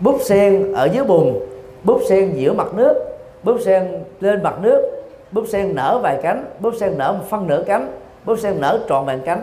[0.00, 1.40] Búp sen ở dưới bùn,
[1.84, 6.44] búp sen giữa mặt nước, búp sen lên mặt nước, búp sen nở vài cánh,
[6.60, 7.92] búp sen nở một phân nửa cánh,
[8.24, 9.42] búp sen nở trọn vẹn cánh.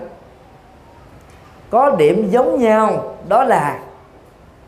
[1.70, 3.80] Có điểm giống nhau, đó là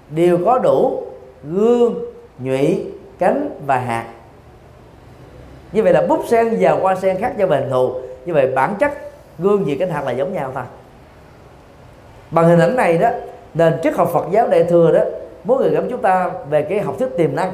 [0.10, 1.04] đều có đủ
[1.44, 1.96] gương,
[2.40, 2.86] nhụy,
[3.20, 4.06] cánh và hạt.
[5.72, 7.94] Như vậy là búp sen và hoa sen khác nhau về hình thù.
[8.26, 8.92] Như vậy bản chất
[9.40, 10.64] gương gì cánh hạt là giống nhau thôi.
[12.32, 13.10] Bằng hình ảnh này đó
[13.58, 15.00] nền triết học Phật giáo đại thừa đó
[15.44, 17.52] muốn gửi gắm chúng ta về cái học thuyết tiềm năng.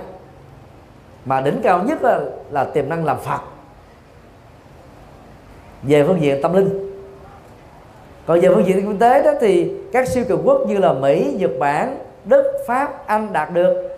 [1.26, 2.20] Mà đỉnh cao nhất là,
[2.52, 3.40] là tiềm năng làm Phật.
[5.84, 6.94] Về phương diện tâm linh.
[8.26, 11.36] Còn về phương diện kinh tế đó thì các siêu cường quốc như là Mỹ,
[11.40, 13.90] Nhật Bản, Đức, Pháp, Anh đạt được.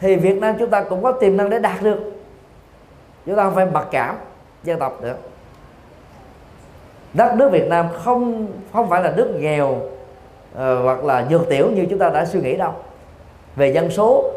[0.00, 1.98] Thì Việt Nam chúng ta cũng có tiềm năng để đạt được.
[3.26, 4.16] Chúng ta không phải mặc cảm
[4.64, 5.14] dân tộc nữa
[7.14, 9.80] đất nước Việt Nam không không phải là nước nghèo
[10.54, 12.72] Ờ, hoặc là dược tiểu như chúng ta đã suy nghĩ đâu.
[13.56, 14.32] Về dân số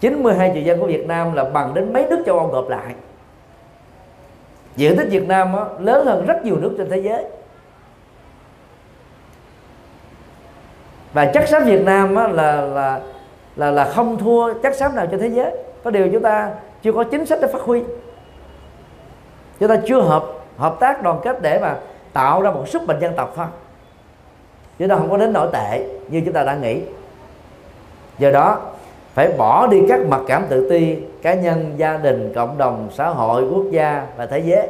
[0.00, 2.94] 92 triệu dân của Việt Nam là bằng đến mấy nước châu Âu gộp lại.
[4.76, 7.24] Diện tích Việt Nam đó, lớn hơn rất nhiều nước trên thế giới.
[11.12, 13.00] Và chất xám Việt Nam đó là là
[13.56, 15.50] là là không thua chất xám nào trên thế giới.
[15.84, 16.50] Có điều chúng ta
[16.82, 17.82] chưa có chính sách để phát huy.
[19.60, 20.24] Chúng ta chưa hợp
[20.56, 21.76] hợp tác đoàn kết để mà
[22.12, 23.46] tạo ra một sức mạnh dân tộc thôi
[24.78, 26.80] chứ nó không có đến nổi tệ như chúng ta đã nghĩ.
[28.18, 28.58] Do đó,
[29.14, 33.08] phải bỏ đi các mặc cảm tự ti, cá nhân, gia đình, cộng đồng, xã
[33.08, 34.68] hội, quốc gia và thế giới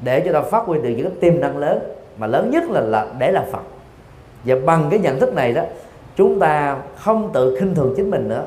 [0.00, 1.78] để cho ta phát huy được những tiềm năng lớn,
[2.18, 3.62] mà lớn nhất là là để là phật.
[4.44, 5.62] Và bằng cái nhận thức này đó,
[6.16, 8.42] chúng ta không tự khinh thường chính mình nữa.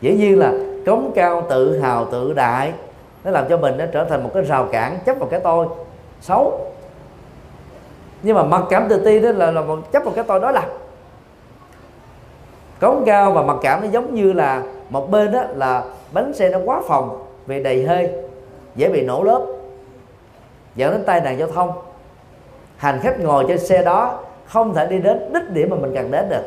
[0.00, 0.52] Dĩ nhiên là
[0.86, 2.72] cống cao, tự hào, tự đại,
[3.24, 5.66] nó làm cho mình nó trở thành một cái rào cản, chấp vào cái tôi
[6.20, 6.60] xấu
[8.24, 10.50] nhưng mà mặc cảm tự ti đó là là một chấp một cái tôi đó
[10.50, 10.66] là
[12.80, 16.48] cống cao và mặc cảm nó giống như là một bên đó là bánh xe
[16.48, 18.10] nó quá phòng vì đầy hơi
[18.76, 19.46] dễ bị nổ lớp
[20.76, 21.72] dẫn đến tai nạn giao thông.
[22.76, 26.10] Hành khách ngồi trên xe đó không thể đi đến đích điểm mà mình cần
[26.10, 26.42] đến được.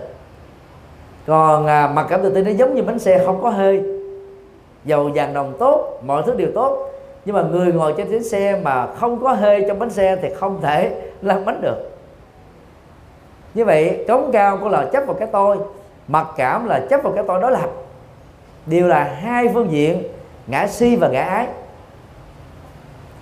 [1.27, 3.83] Còn à, mặc cảm tự ti nó giống như bánh xe không có hơi
[4.85, 6.89] dầu vàng đồng tốt mọi thứ đều tốt
[7.27, 10.29] nhưng mà người ngồi trên chiếc xe mà không có hơi trong bánh xe thì
[10.39, 11.97] không thể lăn bánh được.
[13.53, 15.57] Như vậy cống cao của là chấp vào cái tôi
[16.07, 17.69] mặc cảm là chấp vào cái tôi đối lập
[18.65, 20.03] đều là hai phương diện
[20.47, 21.47] ngã si và ngã ái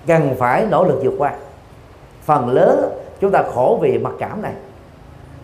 [0.07, 1.33] cần phải nỗ lực vượt qua.
[2.23, 4.53] Phần lớn chúng ta khổ vì mặc cảm này.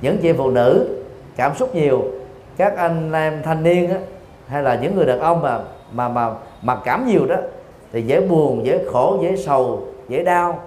[0.02, 1.00] Những chị phụ nữ
[1.36, 2.04] cảm xúc nhiều
[2.58, 3.98] các anh em thanh niên á,
[4.48, 5.60] hay là những người đàn ông mà
[5.92, 6.30] mà mà
[6.62, 7.36] mặc cảm nhiều đó
[7.94, 10.64] thì dễ buồn, dễ khổ, dễ sầu, dễ đau.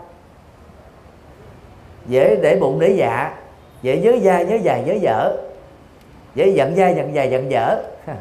[2.07, 3.35] Dễ để bụng để dạ.
[3.83, 5.37] Dễ nhớ dai nhớ dài, nhớ dở.
[6.35, 7.83] Dễ giận dai giận dài, giận dở.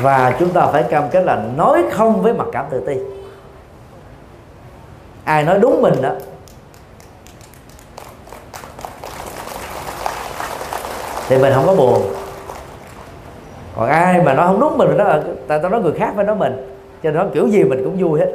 [0.00, 2.94] Và chúng ta phải cam kết là nói không với mặc cảm tự ti.
[5.24, 6.10] Ai nói đúng mình đó,
[11.28, 12.17] thì mình không có buồn
[13.78, 16.24] còn ai mà nó không đúng mình nó ta tại tao nói người khác phải
[16.24, 16.74] nói mình.
[17.02, 18.32] Cho nên kiểu gì mình cũng vui hết.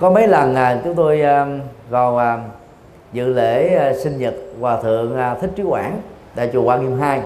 [0.00, 1.46] Có mấy lần à, chúng tôi à,
[1.90, 2.38] vào à,
[3.12, 6.00] dự lễ à, sinh nhật hòa thượng à, thích trí quảng
[6.34, 7.22] tại chùa Quan Nghiêm hai.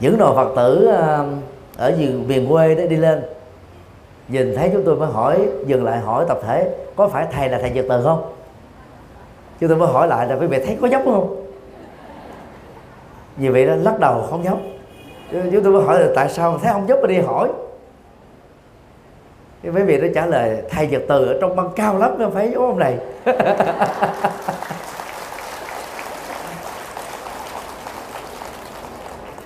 [0.00, 1.24] Những đồ phật tử à,
[1.76, 1.92] ở
[2.26, 3.22] miền quê đó đi lên
[4.28, 7.58] nhìn thấy chúng tôi mới hỏi dừng lại hỏi tập thể có phải thầy là
[7.58, 8.32] thầy nhật từ không?
[9.60, 11.43] Chúng tôi mới hỏi lại là quý vị thấy có giống không?
[13.36, 14.74] Vì vậy đó lắc đầu không giống
[15.52, 17.48] chúng tôi mới hỏi là tại sao thấy không giống mà đi hỏi.
[19.62, 22.30] Cái mấy vị đó trả lời, thầy nhật từ ở trong băng cao lắm nó
[22.30, 22.98] phải giống ông này.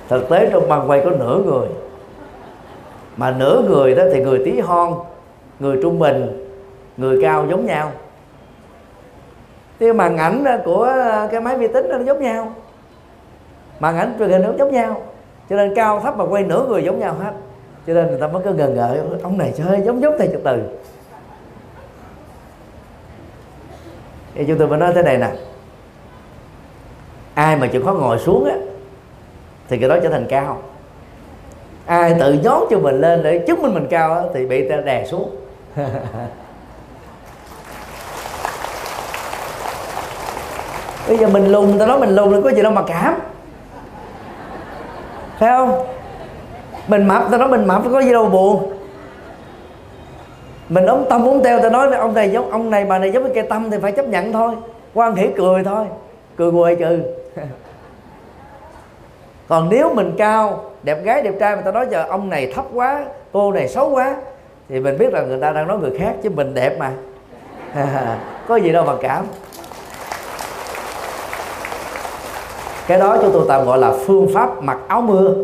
[0.09, 1.69] Thực tế trong băng quay có nửa người.
[3.17, 4.95] Mà nửa người đó thì người tí hon,
[5.59, 6.49] người trung bình,
[6.97, 7.93] người cao giống nhau.
[9.79, 10.95] Cái màn ảnh của
[11.31, 12.53] cái máy vi tính nó giống nhau
[13.81, 15.03] màn ảnh truyền hình nó giống nhau.
[15.51, 17.33] Cho nên cao thấp mà quay nửa người giống nhau hết.
[17.87, 20.41] Cho nên người ta mới cứ ngờ ngợ ông này chơi giống giống thầy trật
[20.45, 20.63] từ.
[24.35, 25.31] Thì chúng tôi mới nói thế này nè.
[27.35, 28.55] Ai mà chịu khó ngồi xuống á
[29.69, 30.59] thì cái đó trở thành cao.
[31.87, 34.77] Ai tự nhón cho mình lên để chứng minh mình cao á, thì bị ta
[34.77, 35.37] đè xuống.
[41.09, 43.15] Bây giờ mình lùn ta nói mình lùn có gì đâu mà cảm
[45.39, 45.87] phải không?
[46.89, 48.73] Mình mập ta nói mình mập, có gì đâu buồn.
[50.69, 53.25] Mình ống tâm ống teo ta nói ông này giống, ông này bà này giống
[53.25, 54.55] cái cây tâm thì phải chấp nhận thôi.
[54.95, 55.87] Quan hỷ cười thôi.
[56.37, 57.03] Cười quê trừ.
[59.49, 62.65] Còn nếu mình cao, đẹp gái, đẹp trai mà ta nói giờ ông này thấp
[62.75, 64.17] quá, cô này xấu quá,
[64.69, 66.93] thì mình biết là người ta đang nói người khác chứ mình đẹp mà.
[68.49, 69.25] Có gì đâu mà cảm.
[72.89, 75.35] Cái đó chúng tôi tạm gọi là phương pháp mặc áo mưa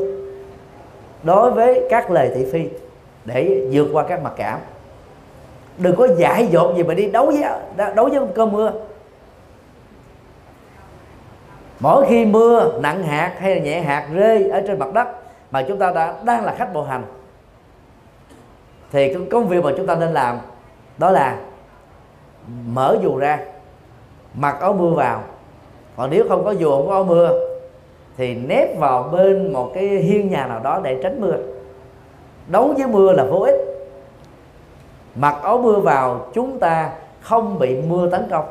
[1.23, 2.69] đối với các lời thị phi
[3.25, 4.59] để vượt qua các mặc cảm.
[5.79, 7.45] Đừng có giải dột gì mà đi đấu với
[7.95, 8.73] đấu với cơn mưa.
[11.81, 15.09] Mỗi khi mưa nặng hạt hay là nhẹ hạt rơi ở trên mặt đất
[15.51, 17.03] mà chúng ta đã đang là khách bộ hành,
[18.93, 20.39] thì công việc mà chúng ta nên làm
[20.99, 21.39] đó là
[22.67, 23.39] mở dù ra,
[24.35, 25.23] mặc áo mưa vào
[25.97, 27.31] còn nếu không có dù không có áo mưa,
[28.17, 31.37] thì nép vào bên một cái hiên nhà nào đó để tránh mưa.
[32.47, 33.55] Đấu với mưa là vô ích.
[35.15, 36.91] Mặc áo mưa vào, chúng ta
[37.21, 38.45] không bị mưa tấn công.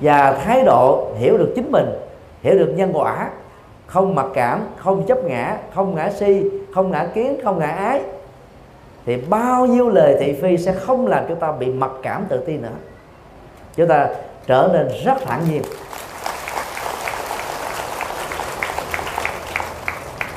[0.00, 1.86] Và thái độ hiểu được chính mình,
[2.42, 3.30] hiểu được nhân quả,
[3.86, 8.00] không mặc cảm, không chấp ngã, không ngã si, không ngã kiến, không ngã ái,
[9.06, 12.38] thì bao nhiêu lời thị phi sẽ không làm chúng ta bị mặc cảm tự
[12.38, 12.68] ti nữa
[13.78, 14.08] chúng ta
[14.46, 15.62] trở nên rất thản nhiên.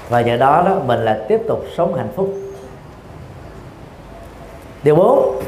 [0.09, 2.33] Và nhờ đó đó mình là tiếp tục sống hạnh phúc.
[4.83, 5.41] Điều bốn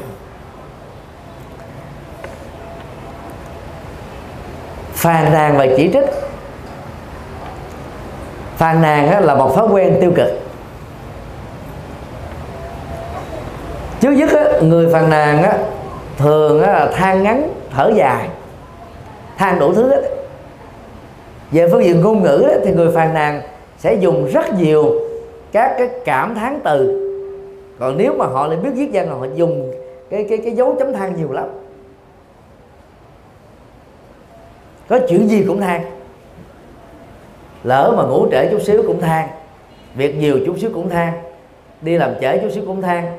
[4.92, 6.04] phàn nàn và chỉ trích.
[8.56, 10.30] Phàn nàn là một thói quen tiêu cực.
[14.00, 14.30] Trước nhất
[14.62, 15.58] người phàn nàn á,
[16.18, 18.28] thường á, than ngắn thở dài.
[19.36, 20.02] Than đủ thứ hết
[21.50, 23.42] về phương diện ngôn ngữ thì người phàn nàn
[23.78, 25.00] sẽ dùng rất nhiều
[25.52, 27.00] các cái cảm thán từ.
[27.78, 29.72] Còn nếu mà họ lại biết viết văn là họ dùng
[30.10, 31.48] cái cái cái dấu chấm than nhiều lắm.
[34.88, 35.82] Có chuyện gì cũng than.
[37.64, 39.28] Lỡ mà ngủ trễ chút xíu cũng than.
[39.94, 41.12] Việc nhiều chút xíu cũng than.
[41.80, 43.18] Đi làm trễ chút xíu cũng than.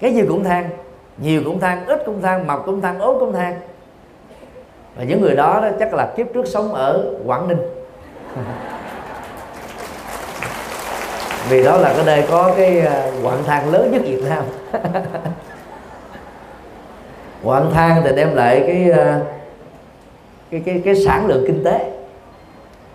[0.00, 0.70] Cái gì cũng than
[1.18, 3.60] nhiều cũng than ít cũng than mập cũng than ốm cũng than.
[4.96, 7.58] Và những người đó, đó chắc là kiếp trước sống ở quảng ninh.
[11.48, 14.44] Vì đó là cái nơi có cái à, quặng than lớn nhất Việt Nam.
[17.44, 19.20] Quặng than thì đem lại cái à,
[20.50, 21.90] cái cái cái sản lượng kinh tế.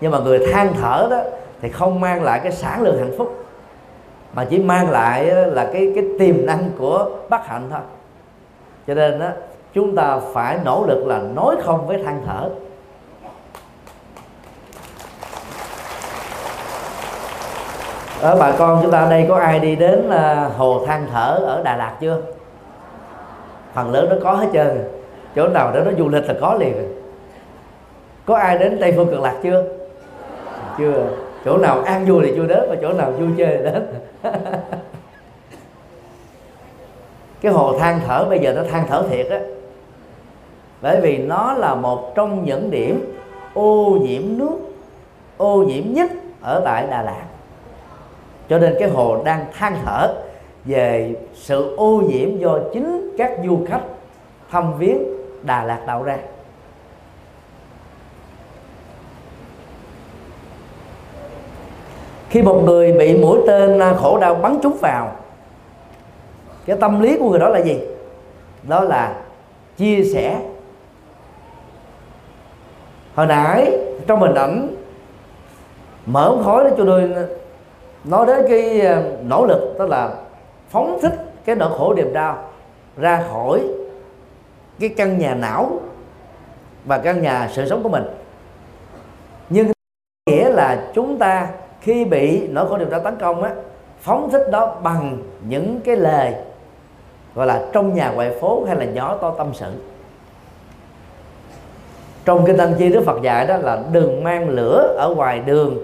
[0.02, 1.22] Nhưng mà người than thở đó
[1.62, 3.46] thì không mang lại cái sản lượng hạnh phúc
[4.34, 7.82] mà chỉ mang lại à, là cái cái tiềm năng của bất hạnh thôi
[8.88, 9.28] cho nên đó
[9.74, 12.50] chúng ta phải nỗ lực là nói không với than thở.
[18.22, 21.40] Ở bà con chúng ta ở đây có ai đi đến ờ, hồ than thở
[21.46, 22.22] ở Đà Lạt chưa?
[23.74, 24.84] Phần lớn nó có hết trơn.
[25.36, 26.74] Chỗ nào đó nó du lịch là có liền.
[28.26, 29.64] Có ai đến Tây Phương Cực Lạc chưa?
[30.78, 31.08] Chưa.
[31.46, 33.88] Chỗ nào ăn vui thì chưa đến và chỗ nào vui chơi thì đến.
[37.42, 39.40] cái hồ than thở bây giờ nó than thở thiệt á.
[40.82, 43.18] Bởi vì nó là một trong những điểm
[43.54, 44.58] ô nhiễm nước,
[45.38, 46.12] ô nhiễm nhất
[46.42, 47.26] ở tại Đà Lạt.
[48.50, 50.14] Cho nên cái hồ đang than thở
[50.66, 53.82] về sự ô nhiễm do chính các du khách
[54.52, 55.04] thăm viếng
[55.44, 56.18] Đà Lạt tạo ra.
[62.30, 65.12] Khi một người bị mũi tên khổ đau bắn trúng vào
[66.68, 67.80] cái tâm lý của người đó là gì?
[68.64, 69.16] Đó là
[69.78, 70.40] chia sẻ.
[73.16, 74.76] Hồi nãy, trong hình ảnh,
[76.06, 77.12] mở khói đó cho tôi
[78.04, 80.14] nói đến cái ờ, nỗ lực, đó là
[80.70, 81.14] phóng thích
[81.46, 82.44] cái nỗi khổ niềm đau
[82.98, 83.64] ra khỏi
[84.80, 85.80] cái căn nhà não
[86.86, 88.04] và căn nhà sự sống của mình.
[89.50, 89.72] Nhưng
[90.30, 91.48] nghĩa là chúng ta
[91.82, 93.52] khi bị nỗi khổ niềm đau tấn công á,
[94.00, 96.34] phóng thích đó bằng những cái lời
[97.38, 99.72] gọi là trong nhà ngoại phố hay là nhỏ to tâm sự.
[102.26, 105.78] Trong kinh tăng chi đức phật dạy đó là đừng mang lửa ở ngoài đường,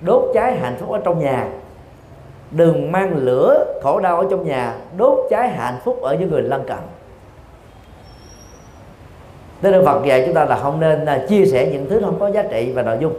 [0.00, 1.48] đốt cháy hạnh phúc ở trong nhà.
[2.50, 6.42] Đừng mang lửa khổ đau ở trong nhà, đốt cháy hạnh phúc ở những người
[6.42, 6.78] lân cận.
[9.62, 12.18] Thế Đức Phật dạy chúng ta là không nên là chia sẻ những thứ không
[12.20, 13.14] có giá trị và nội dung.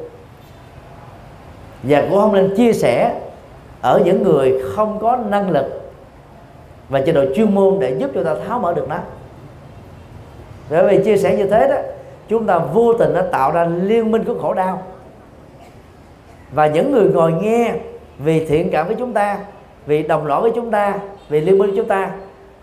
[1.84, 3.16] Và cũng không nên chia sẻ
[3.82, 5.85] ở những người không có năng lực
[6.90, 8.98] và chế độ chuyên môn để giúp cho ta tháo mở được nó.
[10.70, 11.76] Bởi vì chia sẻ như thế đó,
[12.28, 14.84] chúng ta vô tình đã tạo ra liên minh của khổ đau.
[16.52, 17.74] Và những người ngồi nghe
[18.18, 19.40] vì thiện cảm với chúng ta,
[19.86, 22.12] vì đồng lõa với chúng ta, vì liên minh với chúng ta,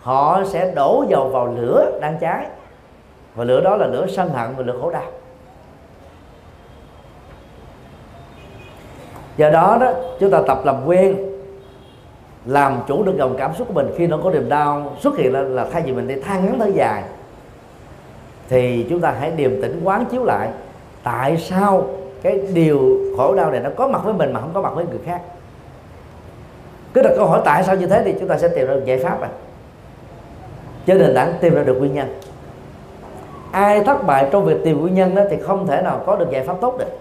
[0.01, 2.47] họ sẽ đổ dầu vào lửa đang cháy.
[3.35, 5.05] Và lửa đó là lửa sân hận và lửa khổ đau.
[9.37, 11.32] Do đó đó, chúng ta tập làm quen
[12.47, 15.33] làm chủ được dòng cảm xúc của mình khi nó có niềm đau xuất hiện
[15.33, 17.03] là, là thay vì mình đi than ngắn thở dài
[18.49, 20.49] thì chúng ta hãy điềm tĩnh quán chiếu lại
[21.03, 21.87] tại sao
[22.23, 24.85] cái điều khổ đau này nó có mặt với mình mà không có mặt với
[24.91, 25.21] người khác.
[26.95, 28.85] Cứ đặt câu hỏi tại sao như thế thì chúng ta sẽ tìm ra được
[28.85, 29.29] giải pháp à
[30.87, 32.15] trên nền tảng tìm ra được nguyên nhân.
[33.53, 36.31] Ai thất bại trong việc tìm nguyên nhân đó thì không thể nào có được
[36.31, 36.99] giải pháp tốt được.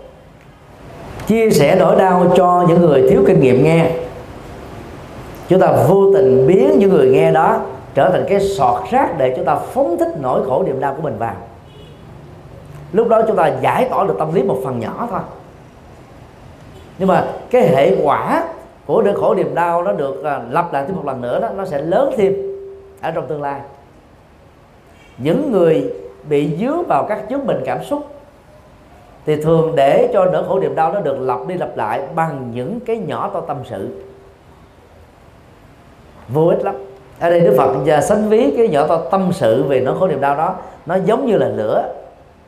[1.27, 3.91] Chia sẻ nỗi đau cho những người thiếu kinh nghiệm nghe
[5.51, 7.59] chúng ta vô tình biến những người nghe đó
[7.93, 11.01] trở thành cái sọt rác để chúng ta phóng thích nỗi khổ niềm đau của
[11.01, 11.35] mình vào.
[12.93, 15.19] Lúc đó chúng ta giải tỏa được tâm lý một phần nhỏ thôi.
[16.99, 18.43] Nhưng mà cái hệ quả
[18.85, 21.49] của nỗi khổ niềm đau nó được à, lặp lại thêm một lần nữa đó,
[21.57, 22.35] nó sẽ lớn thêm
[23.01, 23.61] ở trong tương lai.
[25.17, 25.93] Những người
[26.29, 28.05] bị dướng vào các chứng bệnh cảm xúc
[29.25, 32.51] thì thường để cho nỗi khổ niềm đau nó được lặp đi lặp lại bằng
[32.53, 33.89] những cái nhỏ to tâm sự
[36.33, 36.75] vô ích lắm.
[37.19, 40.07] Ở đây đức phật giờ sánh ví cái nhỏ to tâm sự về nỗi khổ
[40.07, 40.55] niềm đau đó,
[40.85, 41.93] nó giống như là lửa,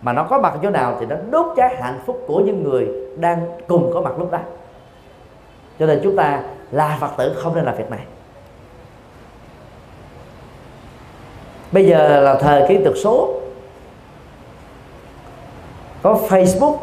[0.01, 2.88] mà nó có mặt chỗ nào thì nó đốt cháy hạnh phúc của những người
[3.15, 4.39] đang cùng có mặt lúc đó.
[5.79, 7.99] Cho nên chúng ta là phật tử không nên làm việc này.
[11.71, 13.39] Bây giờ là thời kỹ thuật số.
[16.01, 16.77] Có facebook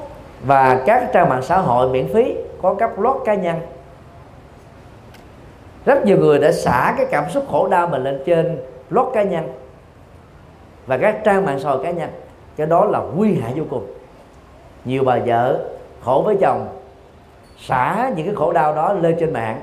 [0.46, 3.57] và các trang mạng xã hội miễn phí, có các blog cá nhân
[5.85, 8.59] rất nhiều người đã xả cái cảm xúc khổ đau mình lên trên
[8.91, 9.49] blog cá nhân
[10.87, 12.11] và các trang mạng xã hội cá nhân.
[12.57, 13.87] Cái đó là nguy hại vô cùng.
[14.85, 15.61] Nhiều bà vợ
[16.05, 16.68] khổ với chồng
[17.59, 19.62] xả những cái khổ đau đó lên trên mạng.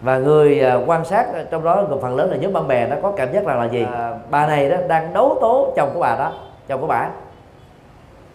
[0.00, 3.12] Và người à, quan sát trong đó phần lớn là nhóm bạn bè nó có
[3.16, 3.86] cảm giác là là gì?
[3.92, 6.32] À, bà này đó đang đấu tố chồng của bà đó
[6.68, 7.08] chồng của bà.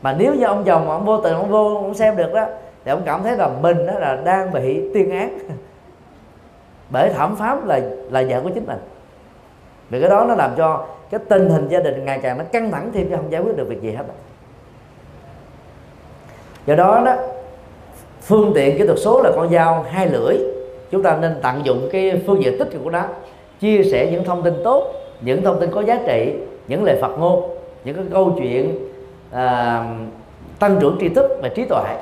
[0.01, 2.45] Mà nếu như ông chồng ông vô tình ông vô ông xem được đó
[2.85, 5.37] thì ông cảm thấy là mình đó là đang bị tuyên án
[6.93, 7.79] bởi thảm pháp là
[8.11, 8.79] là vợ của chính mình.
[9.89, 12.71] Vì cái đó nó làm cho cái tình hình gia đình ngày càng nó căng
[12.71, 14.03] thẳng thêm chứ không giải quyết được việc gì hết.
[16.65, 17.15] Do đó đó
[18.21, 20.37] phương tiện kỹ thuật số là con dao hai lưỡi.
[20.91, 23.03] Chúng ta nên tận dụng cái phương diện tích cực của nó
[23.59, 26.33] chia sẻ những thông tin tốt những thông tin có giá trị
[26.67, 28.89] những lời Phật ngôn những cái câu chuyện
[29.31, 29.83] à,
[30.59, 31.95] tăng trưởng tri thức và trí tuệ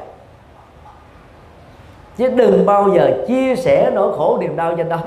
[2.17, 4.99] chứ đừng bao giờ chia sẻ nỗi khổ niềm đau trên đó.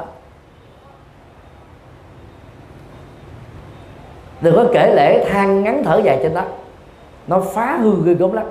[4.40, 6.42] Đừng có kể lễ than ngắn thở dài trên đó.
[7.26, 8.46] Nó phá hư ghê gớm lắm.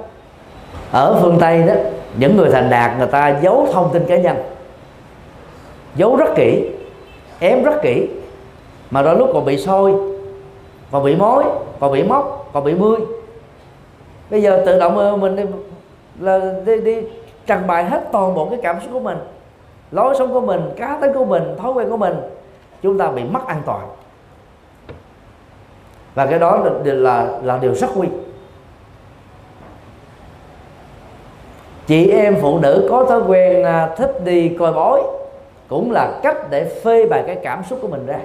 [0.91, 1.73] Ở phương tây đó
[2.17, 4.37] những người thành đạt người ta giấu thông tin cá nhân.
[5.95, 6.69] Giấu rất kỹ
[7.39, 8.07] ém rất kỹ.
[8.91, 10.13] Mà đôi lúc còn bị sôi
[10.93, 11.43] còn bị mối
[11.79, 12.97] còn bị móc còn bị mưa
[14.29, 15.43] bây giờ tự động ờ, mình đi,
[16.19, 16.97] là đi, đi
[17.45, 19.17] trần bày hết toàn bộ cái cảm xúc của mình.
[19.91, 22.15] Lối sống của mình cá tính của mình thói quen của mình
[22.81, 23.87] chúng ta bị mất an toàn.
[26.15, 28.07] Và cái đó là là, là điều rất nguy.
[31.87, 35.01] Chị em phụ nữ có thói quen à, thích đi coi bói
[35.69, 38.19] cũng là cách để phê bày cái cảm xúc của mình ra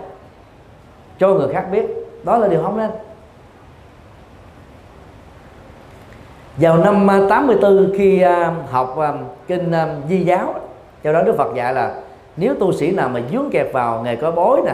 [1.18, 1.86] cho người khác biết.
[2.22, 2.90] Đó là điều không nên.
[6.58, 9.12] Vào năm à, 84 khi à, học à,
[9.46, 9.72] kinh
[10.08, 10.54] di giáo
[11.04, 11.94] cho đó Đức Phật dạy là
[12.36, 14.72] nếu tu sĩ nào mà dướng kẹp vào nghề coi bói nè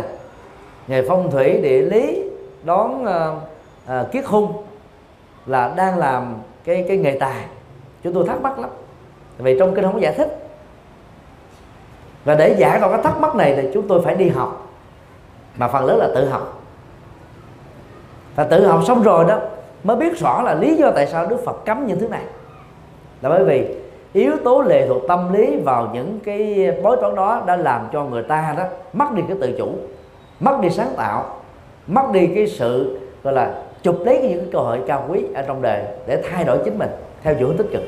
[0.89, 2.23] nghề phong thủy địa lý
[2.65, 3.37] đón uh,
[4.01, 4.53] uh, kiết hung
[5.47, 7.45] là đang làm cái cái nghề tài
[8.05, 8.71] chúng tôi thắc mắc lắm.
[9.39, 10.49] Vì trong kinh không có giải thích.
[12.25, 14.67] Và để giải vào cái thắc mắc này thì chúng tôi phải đi học
[15.57, 16.63] mà phần lớn là tự học.
[18.37, 19.39] Và tự học xong rồi đó
[19.85, 22.25] mới biết rõ là lý do tại sao Đức Phật cấm những thứ này.
[23.23, 23.67] Là bởi vì
[24.13, 28.05] yếu tố lệ thuộc tâm lý vào những cái bối toán đó đã làm cho
[28.05, 29.69] người ta đó mất đi cái tự chủ,
[30.41, 31.37] mất đi sáng tạo,
[31.87, 35.43] mất đi cái sự, gọi là, chụp lấy những cái cơ hội cao quý ở
[35.43, 36.91] trong đời để thay đổi chính mình
[37.23, 37.83] theo chiều hướng tích cực.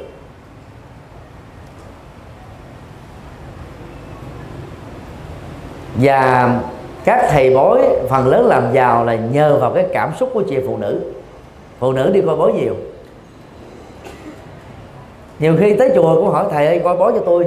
[5.95, 6.51] Và
[7.05, 10.59] các thầy bói phần lớn làm giàu là nhờ vào cái cảm xúc của chị
[10.67, 11.13] phụ nữ
[11.79, 12.75] phụ nữ đi coi bói nhiều.
[15.39, 17.47] Nhiều khi tới chùa cũng hỏi thầy ơi coi bói cho tôi.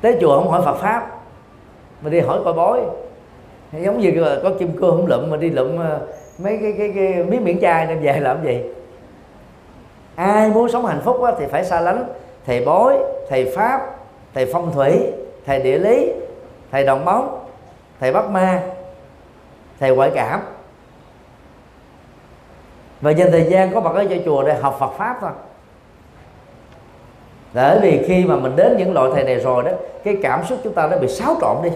[0.00, 1.20] Tới chùa không hỏi Phật pháp
[2.02, 2.80] mà đi hỏi coi bói.
[3.72, 6.00] Giống như có kim cương không lụm mà đi lụm ờ,
[6.38, 8.60] mấy cái cái, cái miếng miễn chai đem về làm gì?
[10.14, 12.04] Ai muốn sống hạnh phúc thì phải xa lánh.
[12.46, 13.80] Thầy bói thầy pháp
[14.34, 15.00] thầy phong thủy
[15.46, 16.12] thầy địa lý
[16.70, 17.38] thầy đồng bóng
[18.00, 18.62] thầy bắt ma
[19.80, 20.40] thầy ngoại cảm
[23.02, 25.30] và dành thời gian có mặt ở chùa để học Phật pháp thôi.
[27.54, 29.70] Bởi vì khi mà mình đến những loại thầy này rồi đó
[30.04, 31.70] cái cảm xúc chúng ta nó bị xáo trộn đi.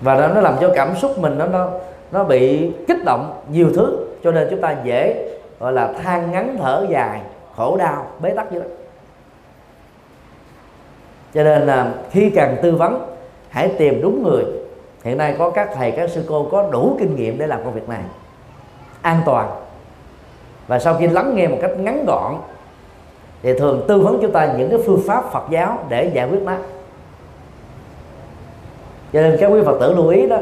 [0.00, 1.70] Và nó, nó làm cho cảm xúc mình nó nó
[2.12, 5.30] nó bị kích động nhiều thứ cho nên chúng ta dễ
[5.60, 7.20] gọi là than ngắn thở dài
[7.56, 8.66] khổ đau bế tắc như đó
[11.34, 13.16] cho nên là khi cần tư vấn
[13.48, 14.44] hãy tìm đúng người.
[15.04, 17.74] Hiện nay có các thầy các sư cô có đủ kinh nghiệm để làm công
[17.74, 18.02] việc này
[19.02, 19.50] an toàn.
[20.66, 22.34] Và sau khi lắng nghe một cách ngắn gọn
[23.42, 26.42] thì thường tư vấn chúng ta những cái phương pháp Phật giáo để giải quyết
[26.42, 26.52] nó.
[29.12, 30.36] Cho nên các quý Phật tử lưu ý đó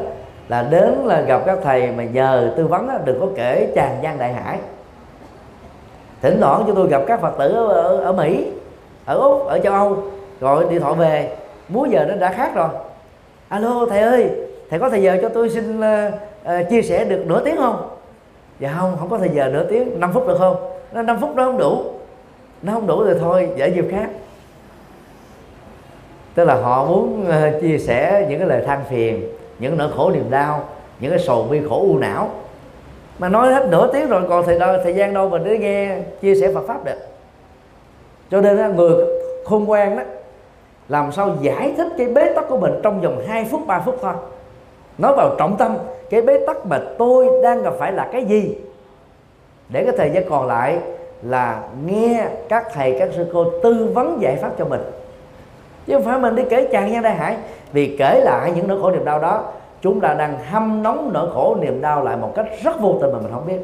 [0.49, 3.99] là đến là gặp các thầy mà nhờ tư vấn đó, đừng có kể tràn
[4.03, 4.59] gian đại hải.
[6.23, 8.47] Thỉnh thoảng chúng tôi gặp các Phật tử ở, ở, Mỹ
[9.05, 9.97] ở Úc ở châu Âu
[10.41, 11.37] gọi điện thoại về
[11.69, 12.69] múi giờ nó đã khác rồi.
[13.49, 14.31] Alo thầy ơi
[14.71, 16.13] thầy có thời giờ cho tôi xin uh,
[16.45, 17.98] uh, chia sẻ được nửa tiếng không?
[18.59, 20.57] Dạ không không có thời giờ nửa tiếng 5 phút được không?
[20.93, 21.85] Nó 5 phút đó không đủ.
[22.63, 24.11] Nó không đủ rồi thôi giải dịp khác.
[26.35, 29.29] Tức là họ muốn ờ, chia sẻ những cái lời than phiền
[29.59, 30.65] những nỗi khổ niềm đau
[31.01, 32.31] những cái sầu bi khổ u não.
[33.19, 36.35] Mà nói hết nửa tiếng rồi còn thời, thời gian đâu mình để nghe chia
[36.35, 36.99] sẻ Phật pháp được.
[38.31, 39.07] Cho nên đó, người
[39.45, 40.03] khôn ngoan đó
[40.89, 43.99] làm sao giải thích cái bế tắc của mình trong vòng 2 phút 3 phút
[44.03, 44.15] thôi
[44.99, 45.77] nói vào trọng tâm,
[46.11, 48.55] cái bế tắc mà tôi đang gặp phải là cái gì?
[49.69, 50.79] Để cái thời gian còn lại
[51.23, 54.81] là nghe các thầy, các sư cô tư vấn giải pháp cho mình.
[55.87, 57.37] Chứ không phải mình đi kể chàng gian đại hải.
[57.73, 59.45] Vì kể lại những nỗi khổ niềm đau đó,
[59.81, 63.13] chúng ta đang hâm nóng nỗi khổ niềm đau lại một cách rất vô tình
[63.13, 63.59] mà mình không biết.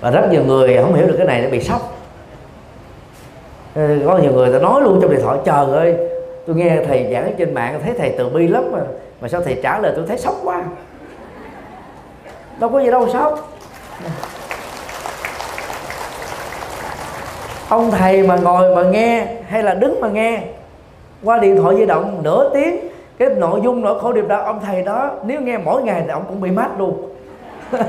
[0.00, 1.80] Và rất nhiều người không hiểu được cái này, nó bị sốc.
[3.74, 5.96] Ờ, có nhiều người ta nói luôn trong điện thoại, trời ơi,
[6.46, 8.78] tôi nghe thầy giảng trên mạng, thấy thầy từ bi lắm mà
[9.20, 10.62] mà sao thầy trả lời tôi thấy sốc quá?
[12.60, 13.58] Đâu có gì đâu sốc
[17.68, 20.42] ông thầy mà ngồi mà nghe, hay là đứng mà nghe,
[21.24, 22.76] qua điện thoại di động nửa tiếng,
[23.18, 26.10] cái nội dung nội khổ điệp đó, ông thầy đó, nếu nghe mỗi ngày thì
[26.10, 27.08] ông cũng bị mát luôn.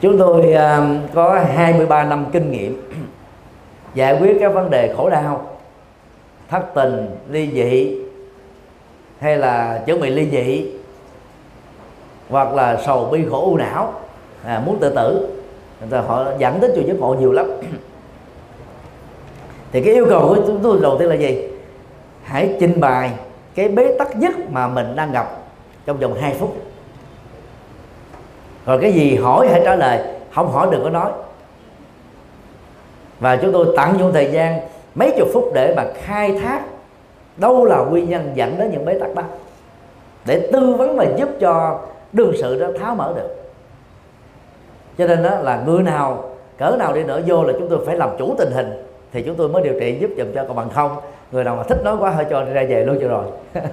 [0.00, 2.90] chúng tôi uh, có 23 năm kinh nghiệm
[3.94, 5.46] giải quyết các vấn đề khổ đau
[6.48, 7.96] thất tình ly dị
[9.20, 10.66] hay là chuẩn bị ly dị
[12.28, 13.92] hoặc là sầu bi khổ u não
[14.44, 15.28] à, muốn tự tử.
[15.90, 17.46] Rồi họ dẫn đến chùa giác ngộ nhiều lắm.
[19.72, 21.48] Thì cái yêu cầu của chúng tôi đầu tiên là gì?
[22.24, 23.10] Hãy trình bày
[23.54, 25.30] cái bế tắc nhất mà mình đang gặp
[25.86, 26.56] trong vòng 2 phút
[28.66, 30.00] rồi cái gì hỏi hãy trả lời,
[30.34, 31.10] không hỏi đừng có nói.
[33.20, 34.60] Và chúng tôi tận dụng thời gian
[34.94, 36.60] mấy chục phút để mà khai thác
[37.36, 39.22] đâu là nguyên nhân dẫn đến những bế tắc đó,
[40.26, 41.80] để tư vấn và giúp cho
[42.12, 43.36] đương sự đó tháo mở được.
[44.98, 47.96] Cho nên đó là người nào, cỡ nào đi nữa vô là chúng tôi phải
[47.96, 50.70] làm chủ tình hình, thì chúng tôi mới điều trị giúp dùm cho còn bằng
[50.70, 50.96] không.
[51.32, 53.24] Người nào mà thích nói quá hơi cho ra về luôn cho rồi.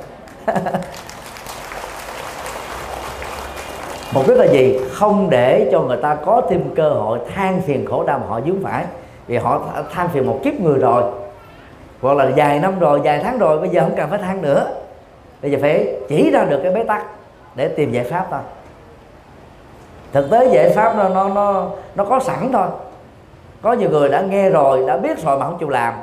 [4.17, 4.79] mục đích là gì?
[4.91, 8.41] Không để cho người ta có thêm cơ hội than phiền khổ đau mà họ
[8.41, 8.85] dướng phải.
[9.27, 9.61] Vì họ
[9.93, 11.03] than phiền một kiếp người rồi.
[12.01, 14.67] Hoặc là vài năm rồi, vài tháng rồi, bây giờ không cần phải than nữa.
[15.41, 17.05] Bây giờ phải chỉ ra được cái bế tắc
[17.55, 18.39] để tìm giải pháp thôi.
[20.13, 22.67] Thực tế giải pháp nó nó nó nó có sẵn thôi.
[23.61, 25.93] Có nhiều người đã nghe rồi, đã biết rồi mà không chịu làm.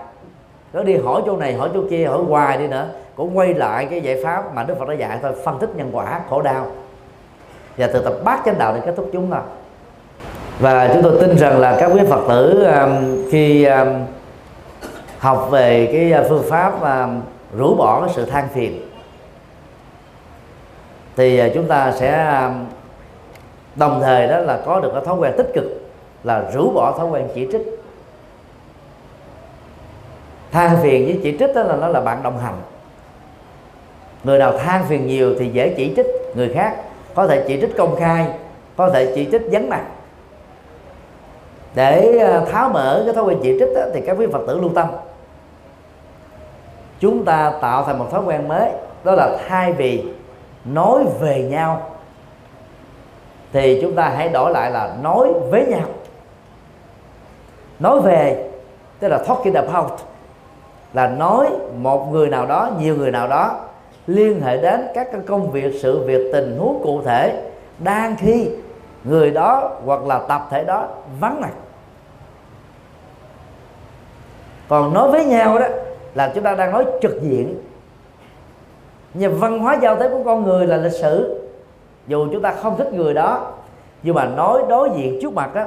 [0.72, 2.86] Nó đi hỏi chỗ này, hỏi chỗ kia, hỏi hoài đi nữa.
[3.16, 5.32] Cũng quay lại cái giải pháp mà đức phật đã dạy thôi.
[5.44, 6.66] Phân tích nhân quả, khổ đau
[7.77, 9.41] và từ tập bát chánh đạo để kết thúc chúng thôi
[10.59, 13.89] và chúng tôi tin rằng là các quý phật tử um, khi um,
[15.18, 17.20] học về cái uh, phương pháp um,
[17.59, 18.89] rũ bỏ cái sự than phiền
[21.16, 22.64] thì uh, chúng ta sẽ um,
[23.77, 25.64] đồng thời đó là có được cái thói quen tích cực
[26.25, 27.62] là rũ bỏ thói quen chỉ trích.
[30.53, 32.55] Than phiền với chỉ trích đó là nó là bạn đồng hành.
[34.25, 36.77] Người nào than phiền nhiều thì dễ chỉ trích người khác
[37.14, 38.26] có thể chỉ trích công khai
[38.76, 39.84] có thể chỉ trích vắng mặt.
[41.74, 44.60] Để ờ, tháo mở cái thói quen chỉ trích đó, thì các quý phật tử
[44.60, 44.88] lưu tâm.
[47.00, 48.70] Chúng ta tạo thành một thói quen mới
[49.04, 50.04] đó là thay vì
[50.64, 51.90] nói về nhau
[53.52, 55.84] thì chúng ta hãy đổi lại là nói với nhau.
[57.78, 58.50] Nói về
[58.98, 59.90] tức là talking about
[60.92, 63.60] là nói một người nào đó nhiều người nào đó
[64.07, 67.42] liên hệ đến các công việc, sự việc, tình huống cụ thể.
[67.78, 68.48] Đang khi
[69.05, 70.88] người đó hoặc là tập thể đó
[71.20, 71.52] vắng mặt.
[74.68, 75.66] Còn nói với nhau đó
[76.14, 77.55] là chúng ta đang nói trực diện.
[79.14, 81.40] Nhưng văn hóa giao tiếp của con người là lịch sử.
[82.07, 83.52] Dù chúng ta không thích người đó,
[84.02, 85.66] nhưng mà nói đối diện trước mặt á,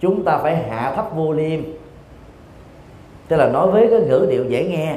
[0.00, 1.60] chúng ta phải hạ thấp vô liêm.
[3.28, 4.96] Tức là nói với cái ngữ điệu dễ nghe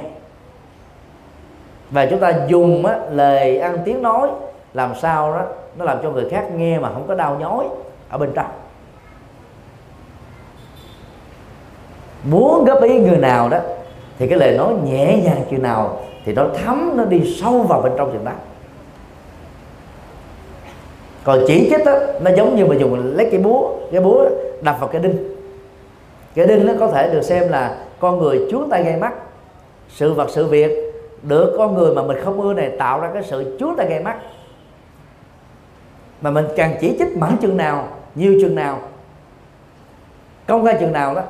[1.92, 4.30] và chúng ta dùng á, lời ăn tiếng nói
[4.74, 5.42] làm sao đó
[5.78, 7.66] nó làm cho người khác nghe mà không có đau nhói
[8.10, 8.52] ở bên trong.
[12.24, 13.60] Muốn góp ý người nào đó
[14.20, 17.82] thì cái lời nói nhẹ nhàng chừng nào thì nó thấm nó đi sâu vào
[17.82, 18.32] bên trong chừng đó.
[21.24, 24.26] Còn chỉ trích đó nó giống như mà dùng lấy cái búa cái búa
[24.62, 25.36] đập vào cái đinh.
[26.36, 29.14] Cái đinh nó có thể được xem là con người chuốt tay gây mắt
[29.90, 30.85] sự vật sự việc
[31.28, 34.00] được con người mà mình không ưa này tạo ra cái sự chúa tay gây
[34.00, 34.18] mắt.
[36.22, 38.80] Mà mình càng chỉ trích mẫn chừng nào nhiều chừng nào
[40.48, 41.22] công khai chừng nào đó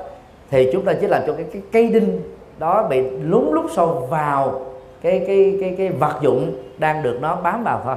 [0.50, 2.22] thì chúng ta chỉ làm cho cái, cái cây đinh
[2.58, 4.66] đó bị lún lút sâu vào
[5.02, 7.96] cái cái cái cái vật dụng đang được nó bám vào thôi.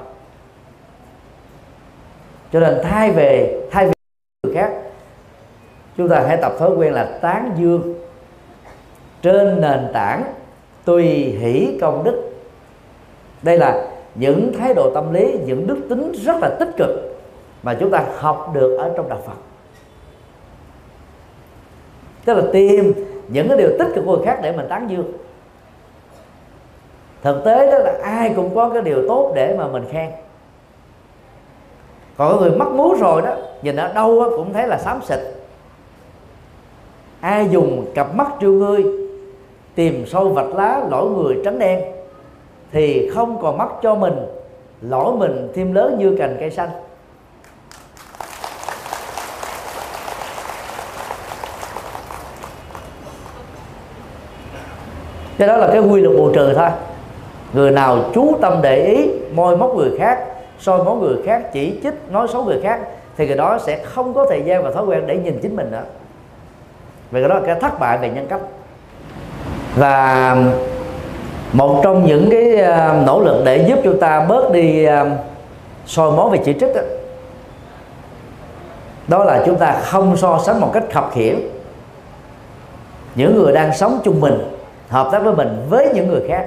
[2.53, 3.93] Cho nên thay về thay về
[4.43, 4.73] người khác
[5.97, 7.95] chúng ta hãy tập thói quen là tán dương
[9.23, 10.25] trên nền tảng
[10.89, 11.07] tùy
[11.41, 12.31] hỷ công đức.
[13.43, 16.91] Đây là những thái độ tâm lý, những đức tính rất là tích cực
[17.63, 19.37] mà chúng ta học được ở trong đạo Phật.
[22.25, 22.93] Tức là tìm
[23.29, 25.13] những cái điều tích cực của người khác để mình tán dương.
[27.23, 30.11] Thực tế đó là ai cũng có cái điều tốt để mà mình khen.
[32.17, 35.19] Còn người mắc mú rồi đó, nhìn ở đâu cũng thấy là xám xịt.
[37.21, 39.08] Ai dùng cặp mắt trêu ngươi
[39.79, 41.85] tìm sâu vạch lá lỗi người trắng đen,
[42.73, 44.27] thì không còn mắt cho mình,
[44.81, 46.69] lỗi mình thêm lớn như cành cây xanh.
[55.39, 56.69] Cái đó là cái quy luật bù trừ thôi.
[57.53, 60.27] Người nào chú tâm để ý môi móc người khác,
[60.59, 62.81] soi móc người khác, chỉ trích, nói xấu người khác,
[63.17, 65.71] thì người đó sẽ không có thời gian và thói quen để nhìn chính mình
[65.71, 65.85] nữa.
[67.11, 68.41] Vì cái đó là cái thất bại về nhân cách
[69.77, 70.37] và
[71.53, 75.11] một trong những cái ờ, nỗ lực để giúp chúng ta bớt đi ờ,
[75.87, 76.81] soi mói về chỉ trích đó,
[79.09, 81.41] đó là chúng ta không so sánh một cách khập khiễng.
[83.15, 84.57] Những người đang sống chung mình
[84.89, 86.47] hợp tác với mình với những người khác.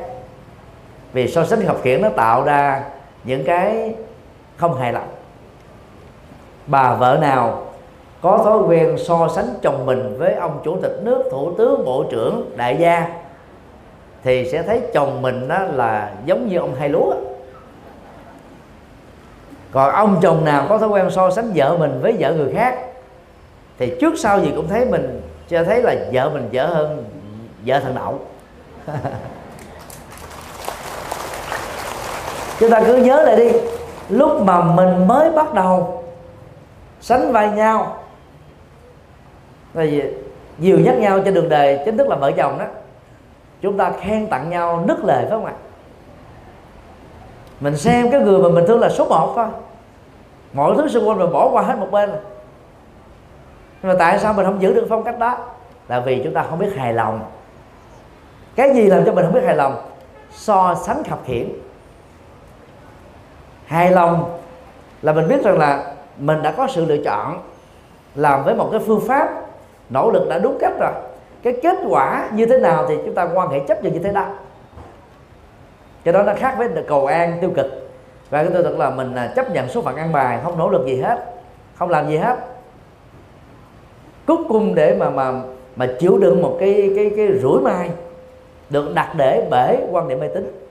[1.13, 2.83] Vì so sánh khập khiễng nó tạo ra
[3.23, 3.93] những cái
[4.57, 5.07] không hài lòng.
[6.67, 7.70] Bà vợ nào
[8.21, 12.05] có thói quen so sánh chồng mình với ông chủ tịch nước, thủ tướng, bộ
[12.11, 13.07] trưởng, đại gia.
[14.23, 17.13] Thì sẽ thấy chồng mình đó là giống như ông hai lúa.
[19.71, 22.77] Còn ông chồng nào có thói quen so sánh vợ mình với vợ người khác,
[23.79, 27.05] thì trước sau gì cũng thấy mình, cho thấy là vợ mình dở hơn
[27.65, 28.19] vợ thằng đậu.
[32.59, 33.51] Chúng ta cứ nhớ lại đi,
[34.09, 36.03] lúc mà mình mới bắt đầu
[37.01, 38.00] sánh vai nhau
[39.73, 40.03] vì
[40.57, 42.65] nhiều nhắc nhau trên đường đời chính thức là vợ chồng đó.
[43.61, 45.53] Chúng ta khen tặng nhau nức lời phải không ạ?
[47.59, 49.47] Mình xem cái người mà mình thương là số một thôi.
[50.53, 52.09] Mọi thứ xung quanh mình bỏ qua hết một bên.
[53.81, 55.37] Nhưng mà tại sao mình không giữ được phong cách đó?
[55.87, 57.19] Là vì chúng ta không biết hài lòng.
[58.55, 59.81] Cái gì làm cho mình không biết hài lòng?
[60.31, 61.49] So sánh khập khiển
[63.65, 64.39] hài lòng
[65.01, 67.39] là mình biết rằng là mình đã có sự lựa chọn
[68.15, 69.29] làm với một cái phương pháp
[69.93, 70.91] nỗ lực đã đúng cách rồi.
[71.43, 74.11] Cái kết quả như thế nào thì chúng ta quan hệ chấp nhận như thế
[74.11, 74.25] đó.
[76.05, 77.65] Cho đó nó khác với cầu an tiêu cực.
[78.29, 80.69] Và cái tôi thật là mình à, chấp nhận số phận ăn bài, không nỗ
[80.69, 81.25] lực gì hết,
[81.75, 82.37] không làm gì hết.
[84.27, 85.31] Cuối cùng để mà mà
[85.75, 87.89] mà chịu đựng một cái cái cái rủi mai
[88.69, 90.61] được đặt để bể quan niệm mê tín.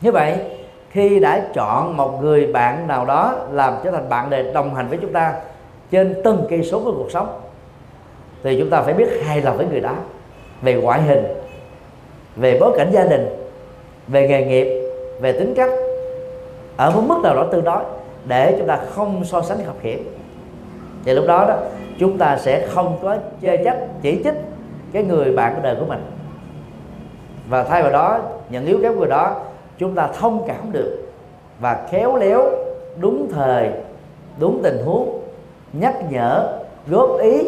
[0.00, 0.38] Như vậy,
[0.90, 4.88] khi đã chọn một người bạn nào đó làm trở thành bạn để đồng hành
[4.88, 5.34] với chúng ta
[5.90, 7.40] trên từng cây số của cuộc sống.
[8.42, 9.94] Thì chúng ta phải biết hài lòng với người đó
[10.62, 11.24] về ngoại hình,
[12.36, 13.28] về bối cảnh gia đình,
[14.08, 15.70] về nghề nghiệp, về tính cách,
[16.76, 17.82] ở một mức nào đó tương đối
[18.24, 19.98] để chúng ta không so sánh học khiển
[21.04, 21.56] thì lúc đó đó,
[21.98, 24.34] chúng ta sẽ không có chê trách, chỉ trích
[24.92, 26.04] cái người bạn của đời của mình.
[27.48, 28.18] Và thay vào đó
[28.50, 29.36] nhận yếu kém của người đó,
[29.78, 30.98] chúng ta thông cảm được
[31.60, 32.50] và khéo léo,
[33.00, 33.70] đúng thời,
[34.38, 35.20] đúng tình huống
[35.80, 37.42] nhắc nhở góp ý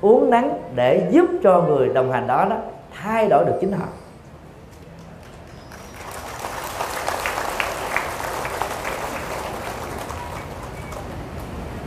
[0.00, 2.56] uống nắng để giúp cho người đồng hành đó đó
[3.02, 3.86] thay đổi được chính họ.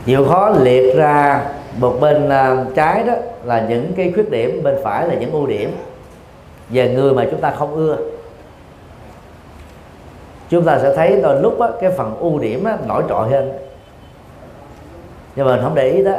[0.04, 3.14] Chịu khó liệt ra một bên à, trái đó
[3.44, 5.76] là những cái khuyết điểm bên phải là những ưu điểm.
[6.68, 7.96] Về người mà chúng ta không ưa
[10.50, 13.52] chúng ta sẽ thấy đôi lúc đó, cái phần ưu điểm đó, nổi trội hơn
[15.36, 16.14] nhưng mà mình không để ý đó.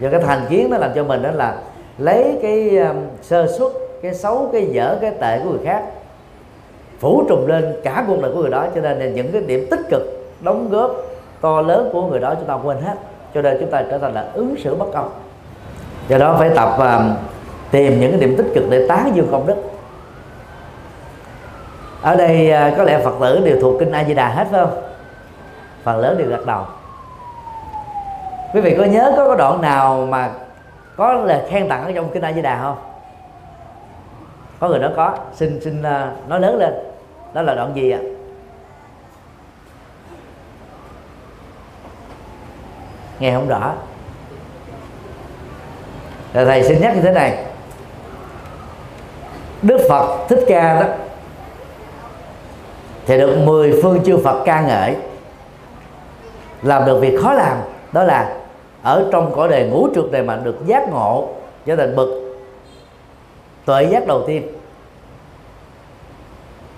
[0.00, 1.56] Do cái thành kiến nó làm cho mình đó là
[1.98, 3.72] lấy cái um, sơ suất
[4.02, 5.84] cái xấu cái dở cái tệ của người khác
[6.98, 8.66] phủ trùm lên cả cuộc đời của người đó.
[8.74, 10.02] Cho nên là những cái điểm tích cực
[10.40, 10.96] đóng góp
[11.40, 12.94] to lớn của người đó chúng ta quên hết.
[13.34, 15.10] Cho nên chúng ta trở thành là ứng xử bất công.
[16.08, 17.14] Do đó phải tập um,
[17.70, 19.56] tìm những cái điểm tích cực để tán dương công đức.
[22.02, 24.60] Ở đây uh, có lẽ phật tử đều thuộc kinh a di đà hết phải
[24.60, 24.82] không?
[25.82, 26.64] Phần lớn đều gật đầu
[28.56, 30.30] quý vị có nhớ có cái đoạn nào mà
[30.96, 32.76] có là khen tặng ở trong kinh a di đà không?
[34.60, 35.14] Có người đó có.
[35.34, 36.74] Xin xin à, nói lớn lên.
[37.32, 37.98] Đó là đoạn gì ạ?
[43.18, 43.72] Nghe không rõ.
[46.34, 47.44] Rồi thầy xin nhắc như thế này.
[49.62, 50.86] Đức phật thích ca đó,
[53.06, 54.96] thì được 10 phương chư phật ca ngợi,
[56.62, 57.56] làm được việc khó làm,
[57.92, 58.35] đó là
[58.86, 61.28] ở trong cõi đề ngũ trượt này mà được giác ngộ,
[61.66, 62.08] trở thành bậc
[63.64, 64.42] tuệ giác đầu tiên.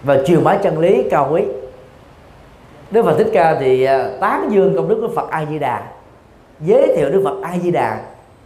[0.02, 1.42] Và truyền bá chân lý cao quý.
[2.90, 5.82] Đức Phật Thích Ca thì à, tán dương công đức của Phật A Di Đà
[6.60, 8.00] giới thiệu Đức Phật A Di Đà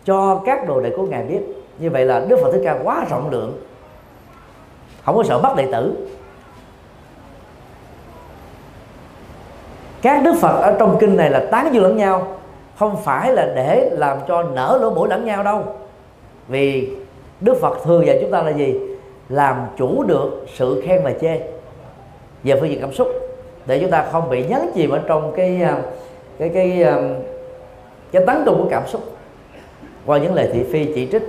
[0.04, 1.40] cho các đồ đệ của ngài biết.
[1.78, 3.60] Như vậy là Đức Phật Thích Ca quá rộng lượng.
[5.04, 6.08] Không có sợ bắt đệ tử.
[10.02, 12.41] Các đức phật ở trong kinh này là tán dương lẫn nhau
[12.82, 15.64] không phải là để làm cho nở lỗ mũi lẫn nhau đâu.
[16.48, 16.96] Vì
[17.40, 18.74] đức phật thường dạy chúng ta là gì?
[19.28, 21.40] Làm chủ được sự khen và chê.
[22.44, 23.08] Về phương diện cảm xúc
[23.66, 25.82] để chúng ta không bị nhấn chìm ở trong cái à,
[26.38, 26.94] cái cái cái,
[28.12, 29.02] cái tấn công của cảm xúc
[30.06, 31.22] qua những lời thị phi chỉ trích.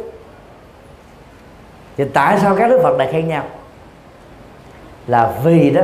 [1.98, 3.44] Thì tại sao các đức phật lại khen nhau?
[5.08, 5.82] Là vì đó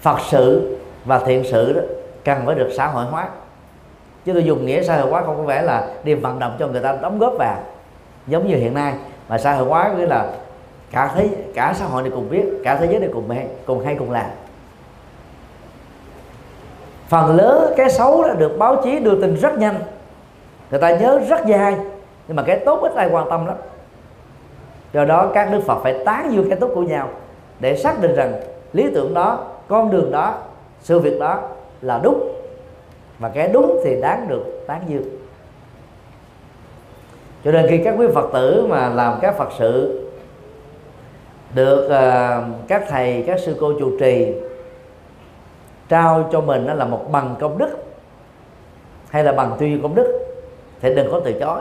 [0.00, 1.80] phật sự và thiện sự đó
[2.24, 3.28] cần phải được xã hội hóa
[4.26, 6.66] chứ tôi dùng nghĩa xã hội hóa không có vẻ là đi vận động cho
[6.66, 7.58] người ta đóng góp vào.
[8.26, 8.94] Giống như hiện nay,
[9.28, 10.32] mà xã hội hóa nghĩa là
[10.90, 13.84] cả thế, cả xã hội này cùng biết cả thế giới này cùng hay cùng
[13.84, 14.26] hay cùng làm.
[17.08, 19.74] Phần lớn cái xấu đã được báo chí đưa tin rất nhanh.
[20.70, 21.76] Người ta nhớ rất dài
[22.28, 23.56] nhưng mà cái tốt ít ai quan tâm lắm.
[24.92, 27.08] Do đó các đức phật phải tán dương cái tốt của nhau
[27.60, 28.32] để xác định rằng
[28.72, 30.34] lý tưởng đó, con đường đó,
[30.80, 31.40] sự việc đó
[31.80, 32.35] là đúng
[33.18, 35.04] mà cái đúng thì đáng được tán dương.
[37.44, 40.02] Cho nên khi các quý phật tử mà làm các phật sự
[41.54, 44.34] được uh, các thầy các sư cô chủ trì
[45.88, 47.68] trao cho mình đó là một bằng công đức
[49.10, 50.26] hay là bằng tuyên công đức
[50.80, 51.60] thì đừng có từ chối.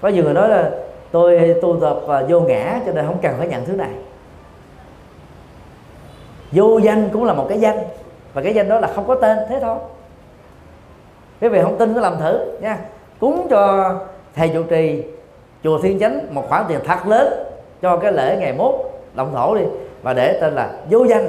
[0.00, 0.70] Có nhiều người nói là
[1.10, 3.92] tôi tu tập uh, vô ngã cho nên không cần phải nhận thứ này.
[6.52, 7.78] Vô danh cũng là một cái danh
[8.34, 9.78] và cái danh đó là không có tên thế thôi.
[11.40, 12.78] Quý vị không tin cứ làm thử nha.
[13.20, 13.94] Cúng cho
[14.34, 15.02] thầy trụ trì
[15.64, 17.32] chùa thiên chánh một khoản tiền thật lớn
[17.82, 18.74] cho cái lễ ngày mốt
[19.14, 19.64] động thổ đi
[20.02, 21.28] và để tên là vô danh.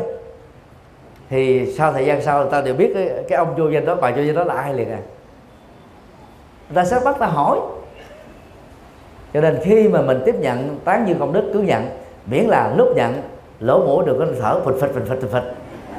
[1.29, 3.95] Thì sau thời gian sau người ta đều biết cái, cái ông vô danh đó
[4.01, 4.99] bà vô danh đó là ai liền à?
[6.69, 7.59] Người ta sẽ bắt ta hỏi.
[9.33, 11.89] Cho nên khi mà mình tiếp nhận tán dương công đức cứ nhận
[12.25, 13.21] miễn là lúc nhận
[13.59, 15.43] lỗ mũi được có thở phịch phịch phịch phịch phịch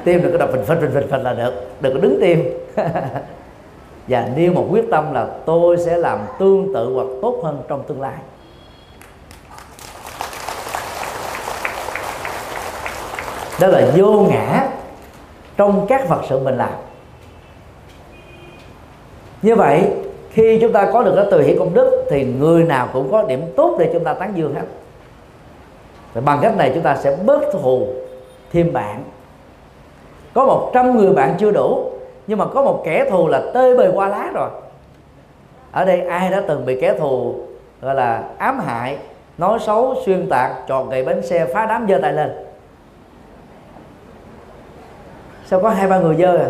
[0.05, 1.53] tim đừng có đập phịch phịch phịch phịch phịch là được.
[1.81, 2.43] Đừng có đứng tim.
[4.07, 7.83] Và nêu một quyết tâm là tôi sẽ làm tương tự hoặc tốt hơn trong
[7.87, 8.15] tương lai.
[13.59, 14.67] Đó là vô ngã
[15.57, 16.73] trong các vật sự mình làm.
[19.41, 19.83] Như vậy
[20.29, 23.23] khi chúng ta có được cái từ hiển công đức thì người nào cũng có
[23.23, 24.65] điểm tốt để chúng ta tán dương hết.
[26.13, 27.87] Và bằng cách này chúng ta sẽ bớt thù
[28.51, 29.03] thêm bạn
[30.35, 31.89] có một trăm người bạn chưa đủ
[32.27, 34.49] nhưng mà có một kẻ thù là tơi bời qua lá rồi.
[35.71, 37.35] Ở đây ai đã từng bị kẻ thù
[37.81, 38.97] gọi là ám hại
[39.37, 42.31] nói xấu xuyên tạc tròn gậy bánh xe phá đám dơ tay lên?
[45.45, 46.47] Sao có hai ba người dơ à?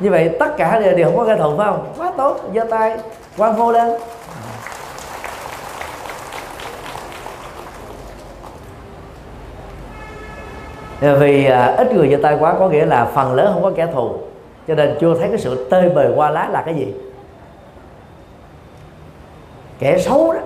[0.00, 1.86] Như vậy tất cả đều, đều không có kẻ thù phải không?
[1.98, 2.98] Quá tốt giơ tay
[3.38, 4.00] quan hô lên.
[11.06, 13.72] Ờ, vì ờ, ít người giơ tay quá có nghĩa là phần lớn không có
[13.76, 14.10] kẻ thù.
[14.68, 16.94] Cho nên chưa thấy cái sự tơi bời qua lá là cái gì.
[19.78, 20.40] Kẻ xấu đó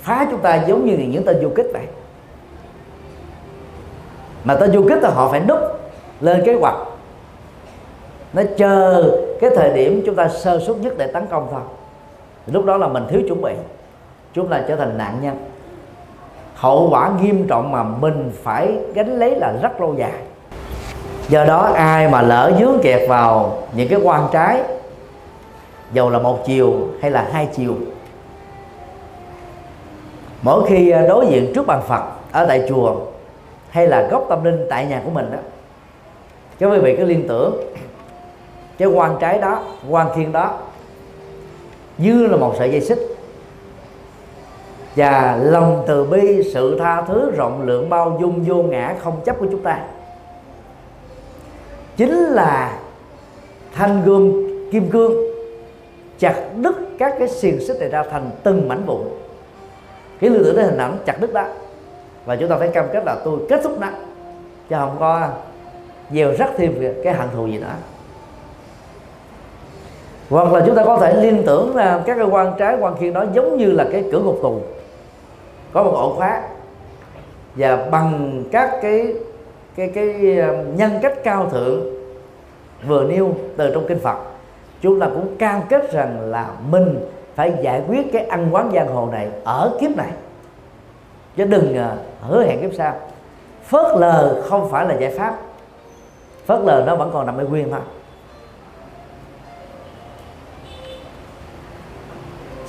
[0.00, 1.86] phá chúng ta giống như những tên du kích vậy.
[4.44, 5.58] Mà tên du kích là họ phải núp
[6.20, 6.76] lên kế hoạch.
[8.32, 11.60] Nó chờ cái thời điểm chúng ta sơ suất nhất để tấn công thôi.
[12.46, 13.52] Lúc đó là mình thiếu chuẩn bị.
[14.32, 15.51] Chúng ta trở thành nạn nhân
[16.62, 20.12] hậu quả nghiêm trọng mà mình phải gánh lấy là rất lâu dài.
[21.28, 24.62] Do đó, ai mà lỡ dướng kẹt vào những cái quan trái,
[25.92, 27.74] dầu là một chiều hay là hai chiều,
[30.42, 32.02] mỗi khi à, đối diện trước bàn phật,
[32.32, 32.96] ở tại chùa,
[33.70, 35.38] hay là gốc tâm linh tại nhà của mình đó
[36.58, 37.56] các quý vị cứ liên tưởng,
[38.78, 40.58] cái quan trái đó, quan thiên đó,
[41.98, 43.11] như là một sợi dây xích
[44.96, 49.38] và lòng từ bi, sự tha thứ, rộng lượng, bao dung, vô ngã không chấp
[49.38, 49.78] của chúng ta.
[51.96, 52.78] Chính là
[53.74, 55.12] thanh gươm kim cương
[56.18, 59.08] chặt đứt các cái xiềng xích này ra thành từng mảnh vụn.
[60.20, 61.44] Cái lưu tưởng đến hình ảnh chặt đứt đó.
[62.24, 63.88] Và chúng ta phải cam kết là tôi kết thúc nó.
[64.70, 65.28] Chứ không có
[66.12, 67.74] gieo rắc thêm cái hận thù gì nữa.
[70.30, 73.12] Hoặc là chúng ta có thể liên tưởng là các cái quan trái, quan khiên
[73.12, 74.60] đó giống như là cái cửa ngục tù
[75.72, 76.42] có một ổ khóa.
[77.54, 79.14] Và bằng các cái
[79.76, 81.80] cái cái ờ, nhân cách cao thượng
[82.86, 84.16] vừa nêu từ trong kinh Phật,
[84.80, 87.00] chúng ta cũng cam kết rằng là mình
[87.34, 90.10] phải giải quyết cái ăn quán giang hồ này ở kiếp này.
[91.36, 92.94] Chứ đừng ờ, hứa hẹn kiếp sau.
[93.64, 95.38] Phớt lờ không phải là giải pháp.
[96.46, 97.80] Phớt lờ nó vẫn còn nằm ở nguyên thôi.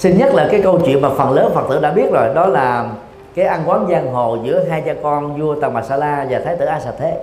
[0.03, 2.45] Xin nhắc là cái câu chuyện mà phần lớn phật tử đã biết rồi, đó
[2.45, 2.85] là
[3.35, 6.39] cái ăn quán giang hồ giữa hai cha con vua tần bà sa la và
[6.45, 7.17] thái tử a xà thế.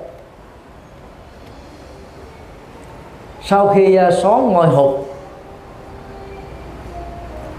[3.42, 5.00] Sau khi à, xóa ngôi hụt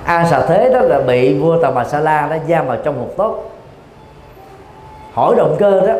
[0.05, 2.99] a xà thế đó là bị vua tần bà sa la đã giam vào trong
[2.99, 3.43] hụt tốt.
[5.13, 5.93] Hỏi động cơ đó,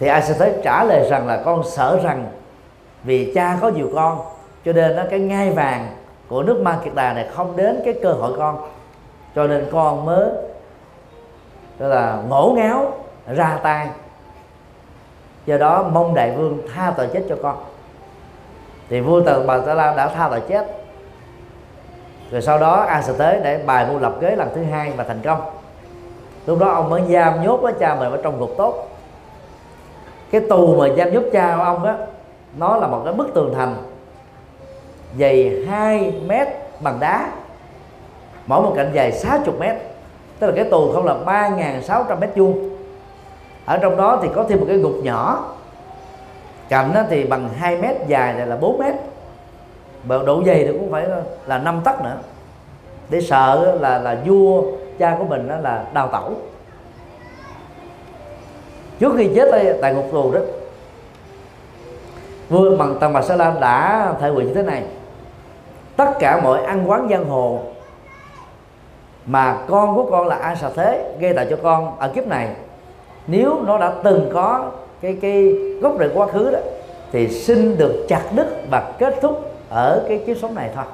[0.00, 2.26] thì A sẽ Thế trả lời rằng là con sợ rằng
[3.04, 4.18] vì cha có nhiều con,
[4.64, 5.86] cho nên nó cái ngai vàng
[6.28, 8.58] của nước ma kiệt đà này không đến cái cơ hội con.
[9.34, 10.30] Cho nên con mới
[11.78, 12.92] tức là ngổ ngáo,
[13.26, 13.88] ra tay.
[15.46, 17.56] Do đó mong đại vương tha tội chết cho con.
[18.88, 20.66] Thì vua tần bà ta lam đã tha tội chết.
[22.30, 25.04] Rồi sau đó a sẽ tới để bài mưu lập kế lần thứ hai và
[25.04, 25.40] thành công.
[26.46, 28.88] Lúc đó ông mới giam nhốt với cha mình ở trong ngục tốt.
[30.30, 31.94] Cái tù mà giam nhốt cha ông đó
[32.56, 33.76] nó là một cái bức tường thành
[35.18, 36.48] dày 2 mét
[36.80, 37.30] bằng đá.
[38.46, 39.76] Mỗi một cạnh dài 60 mét
[40.38, 42.70] tức là cái tù không là 3.600 mét vuông.
[43.64, 45.54] Ở trong đó thì có thêm một cái gục nhỏ.
[46.68, 48.94] Cạnh đó thì bằng 2 mét dài này là 4 mét.
[50.04, 51.06] Và độ dày thì cũng phải
[51.46, 52.16] là 5 tấc nữa.
[53.08, 54.62] Để sợ là là vua
[54.98, 56.32] cha của mình đó là đào tẩu.
[58.98, 60.40] Trước khi chết tại, tại ngục tù đó
[62.48, 64.82] vua bằng tầng bà sa la đã thể hiện như thế này
[65.98, 67.58] tất cả mọi ăn quán giang hồ
[69.26, 72.48] mà con của con là a xà thế, gây tạo cho con ở kiếp này.
[73.26, 74.70] Nếu nó đã từng có
[75.00, 75.42] cái cái
[75.80, 76.58] gốc rễ quá khứ đó,
[77.12, 80.84] thì xin được chặt đứt và kết thúc ở cái kiếp sống này thôi.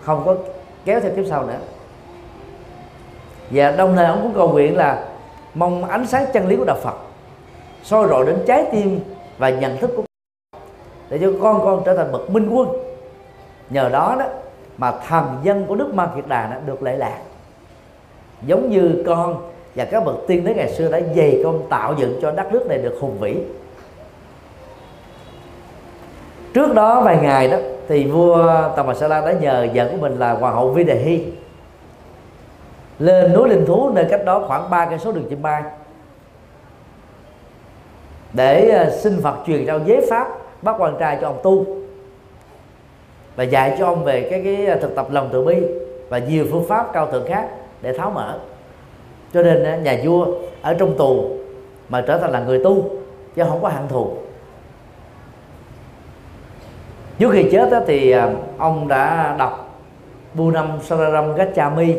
[0.00, 0.34] Không có
[0.84, 1.58] kéo theo kiếp sau nữa.
[3.50, 5.04] Và đồng thời ông cũng cầu nguyện là
[5.54, 6.94] mong ánh sáng chân lý của đạo Phật
[7.82, 9.00] soi rọi đến trái tim
[9.38, 10.02] và nhận thức của
[11.08, 12.83] để cho con con trở thành bậc minh quân
[13.70, 14.26] nhờ đó đó
[14.78, 17.18] mà thần dân của nước Ma Kiệt Đà đã được lệ lạc.
[18.46, 22.18] Giống như con và các bậc tiên đế ngày xưa đã dày công tạo dựng
[22.22, 23.36] cho đất nước này được hùng vĩ.
[26.54, 27.58] Trước đó vài ngày đó,
[27.88, 30.84] thì vua Tầm Bà Sa La đã nhờ vợ của mình là hoàng hậu Vi
[30.84, 31.24] Đề Hy
[32.98, 35.62] lên núi linh thú nơi cách đó khoảng ba cây số đường chim bay
[38.32, 40.28] để ờ, xin Phật truyền trao giới pháp
[40.62, 41.66] bắt quan trai cho ông tu
[43.36, 45.56] và dạy cho ông về cái cái à, thực tập lòng từ bi
[46.08, 47.48] và nhiều phương pháp cao thượng khác
[47.82, 48.38] để tháo mở.
[49.32, 50.26] Cho nên à, nhà vua
[50.62, 51.30] ở trong tù
[51.88, 52.90] mà trở thành là người tu
[53.36, 54.10] chứ không có hận thù.
[57.18, 59.80] Trước khi chết đó thì à, ông đã đọc
[60.34, 61.94] Bunam Sararam Gachami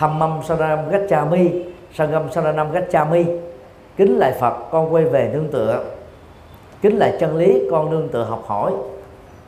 [0.00, 1.50] Mâm Sararam Gachami
[1.94, 3.24] Sangam Saranam Gachami
[3.96, 5.84] kính lại Phật, con quay về nương tựa.
[6.82, 8.72] Kính lại chân lý, con nương tựa học hỏi.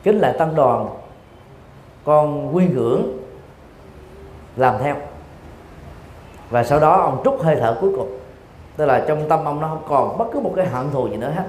[0.03, 0.87] Kính lại tăng đoàn
[2.05, 3.17] con quy hưởng
[4.55, 4.95] làm theo.
[6.49, 8.17] Và sau đó ông trút hơi thở cuối cùng.
[8.77, 11.17] Tức là trong tâm ông nó không còn bất cứ một cái hận thù gì
[11.17, 11.43] nữa hết.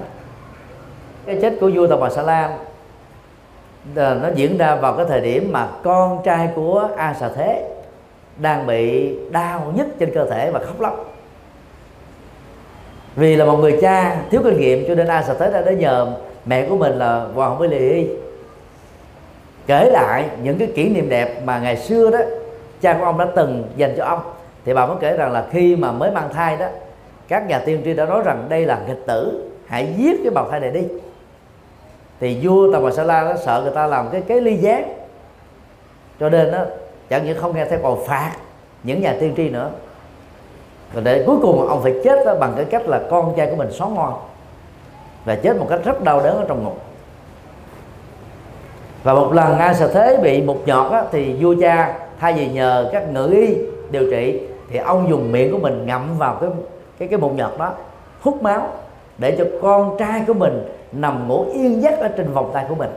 [1.25, 2.51] Cái chết của vua tàu bà sa lam
[3.95, 7.69] ờ, nó diễn ra vào cái thời điểm mà con trai của a xà thế
[8.37, 11.13] đang bị đau nhất trên cơ thể và khóc lóc.
[13.15, 15.79] Vì là một người cha thiếu kinh nghiệm cho nên a xà thế đã đến
[15.79, 16.13] nhờ
[16.45, 18.09] mẹ của mình là hoàng với lì
[19.67, 22.19] kể lại những cái kỷ niệm đẹp mà ngày xưa đó,
[22.81, 24.19] cha của ông đã từng dành cho ông.
[24.65, 26.65] Thì bà mới kể rằng là khi mà mới mang thai đó,
[27.27, 30.49] các nhà tiên tri đã nói rằng đây là nghịch tử, hãy giết cái bào
[30.51, 30.83] thai này đi.
[32.19, 34.93] Thì vua tàu bà sa la nó sợ người ta làm cái kế ly gián.
[36.19, 36.59] Cho nên đó,
[37.09, 38.31] chẳng những không nghe theo còn phạt
[38.83, 39.71] những nhà tiên tri nữa
[40.93, 43.55] rồi để cuối cùng ông phải chết đó bằng cái cách là con trai của
[43.55, 44.13] mình xóa ngon
[45.25, 46.81] và chết một cách rất đau đớn ở trong ngục
[49.03, 52.47] và một lần a sợ thế bị một nhọt á, thì vua cha thay vì
[52.47, 53.55] nhờ các ngự y
[53.91, 56.49] điều trị thì ông dùng miệng của mình ngậm vào cái
[56.99, 57.73] cái cái mụn nhọt đó
[58.21, 58.67] hút máu
[59.17, 62.75] để cho con trai của mình nằm ngủ yên giấc ở trên vòng tay của
[62.75, 62.89] mình.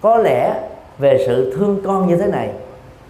[0.00, 0.54] Có lẽ
[0.98, 2.50] về sự thương con như thế này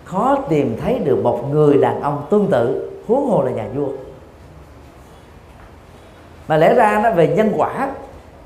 [0.05, 3.89] khó tìm thấy được một người đàn ông tương tự huống hồ là nhà vua.
[6.49, 7.89] Mà lẽ ra nó về nhân quả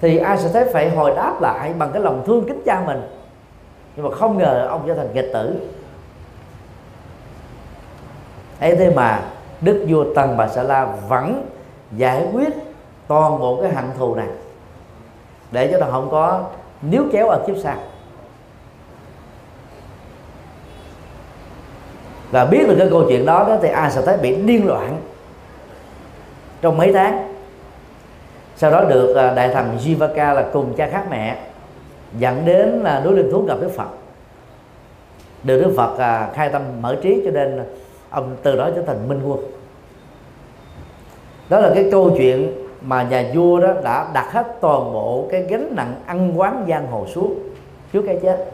[0.00, 3.00] thì ai sẽ thấy phải hồi đáp lại bằng cái lòng thương kính cha mình
[3.98, 5.54] nhưng mà không ngờ ông trở thành nghịch tử.
[8.60, 9.22] Ấy thế mà
[9.60, 11.46] đức vua tần bà sa la vẫn
[11.92, 12.48] giải quyết
[13.08, 14.26] toàn bộ cái hận thù này.
[15.50, 16.44] Để cho nó không có
[16.82, 17.76] níu kéo ở kiếp sau.
[22.30, 25.00] Và biết được cái câu chuyện đó, đó thì ai sẽ thấy bị điên loạn
[26.60, 27.34] trong mấy tháng.
[28.56, 31.38] Sau đó được à, đại thần Jivaka là cùng cha khác mẹ
[32.18, 33.88] dẫn đến là núi linh thú gặp Đức Phật.
[35.42, 37.64] Được Đức Phật à, khai tâm mở trí cho nên
[38.10, 39.38] ông từ đó trở thành minh quân.
[41.48, 42.52] Đó là cái câu chuyện
[42.82, 46.86] mà nhà vua đó đã đặt hết toàn bộ cái gánh nặng ăn quán giang
[46.86, 47.34] hồ xuống
[47.92, 48.50] trước cái chết.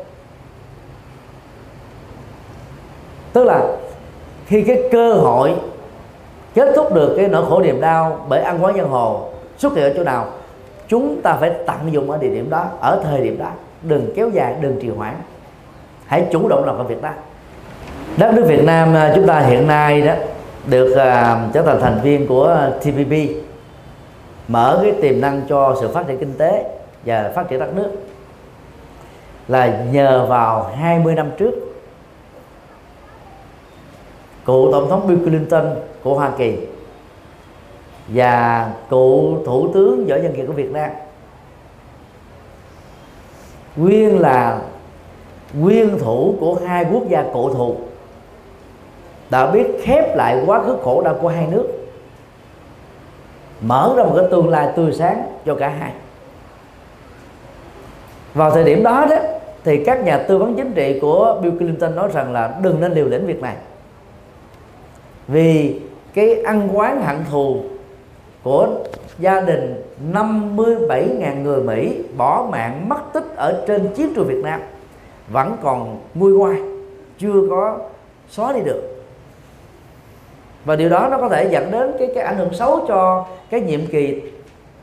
[3.32, 3.76] Tức là
[4.46, 5.54] khi cái cơ hội
[6.54, 9.28] kết thúc được cái nỗi khổ niềm đau bởi ăn quán giang hồ
[9.58, 10.26] xuất hiện ở chỗ nào?
[10.88, 13.50] Chúng ta phải tận dụng ở địa điểm đó ở thời điểm đó.
[13.82, 15.14] Đừng kéo dài đừng trì hoãn.
[16.06, 17.10] Hãy chủ động làm công việc đó.
[18.16, 20.12] Đất nước Việt Nam à, chúng ta hiện nay đó
[20.66, 23.12] được uh, trở thành thành viên của TPP
[24.48, 26.64] mở cái tiềm năng cho sự phát triển kinh tế
[27.04, 27.90] và phát triển đất nước.
[29.48, 31.54] Là nhờ vào 20 năm trước
[34.44, 36.56] cựu tổng thống Bill Clinton của Hoa Kỳ
[38.08, 40.90] và cựu thủ tướng võ văn kiệt của Việt Nam.
[43.76, 44.60] Nguyên là
[45.52, 47.76] nguyên thủ của hai quốc gia cổ thụ,
[49.30, 51.68] đã biết khép lại quá khứ khổ đau của hai nước,
[53.60, 55.92] mở ra một cái tương lai tươi sáng cho cả hai.
[58.34, 59.16] Vào thời điểm đó đó,
[59.64, 62.92] thì các nhà tư vấn chính trị của Bill Clinton nói rằng là đừng nên
[62.92, 63.56] liều lĩnh việc này,
[65.28, 65.80] vì
[66.14, 67.60] cái ăn quán hận thù
[68.44, 68.68] của
[69.18, 74.60] gia đình 57.000 người Mỹ bỏ mạng mất tích ở trên chiến trường Việt Nam.
[75.28, 76.56] Vẫn còn nguôi ngoai,
[77.18, 77.78] chưa có
[78.28, 78.82] xóa đi được.
[80.64, 83.60] Và điều đó nó có thể dẫn đến cái cái ảnh hưởng xấu cho cái
[83.60, 84.22] nhiệm kỳ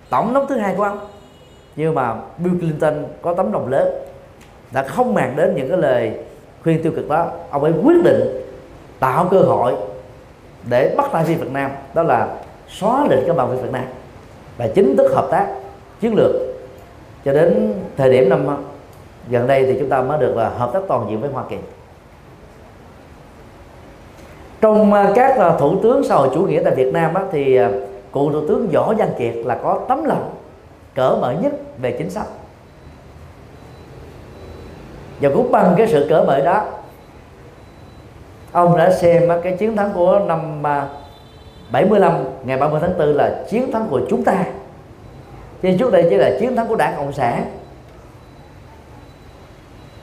[0.10, 1.00] tổng thống thứ hai của ông.
[1.76, 3.88] Nhưng mà Bill Clinton có tấm lòng lớn,
[4.72, 6.12] đã không màng đến những cái lời
[6.64, 7.28] khuyên tiêu cực đó.
[7.50, 8.22] Ông ấy quyết định
[9.00, 9.76] tạo cơ hội
[10.70, 11.72] để bắt tay với Việt Nam.
[11.94, 12.38] Đó là
[12.72, 13.86] xóa lịch cái vận với Việt Nam
[14.58, 15.48] và chính thức hợp tác
[16.02, 16.32] chiến lược
[17.26, 18.48] cho đến thời điểm năm
[19.30, 21.58] gần đây thì chúng ta mới được là hợp tác toàn diện với Hoa Kỳ.
[24.62, 27.70] Trong à, các à, thủ tướng xã hội chủ nghĩa tại Việt Nam thì à,
[28.12, 30.30] cụ thủ tướng Võ Văn Kiệt là có tấm lòng
[30.96, 32.28] cởi mở nhất về chính sách.
[35.22, 36.66] Và cũng bằng cái sự cởi mở đó,
[38.52, 40.64] ông đã xem cái chiến thắng của năm
[41.72, 44.46] 75 ngày 30 tháng 4 là chiến thắng của chúng ta.
[45.62, 47.46] Chứ trước đây chỉ là chiến thắng của đảng cộng sản.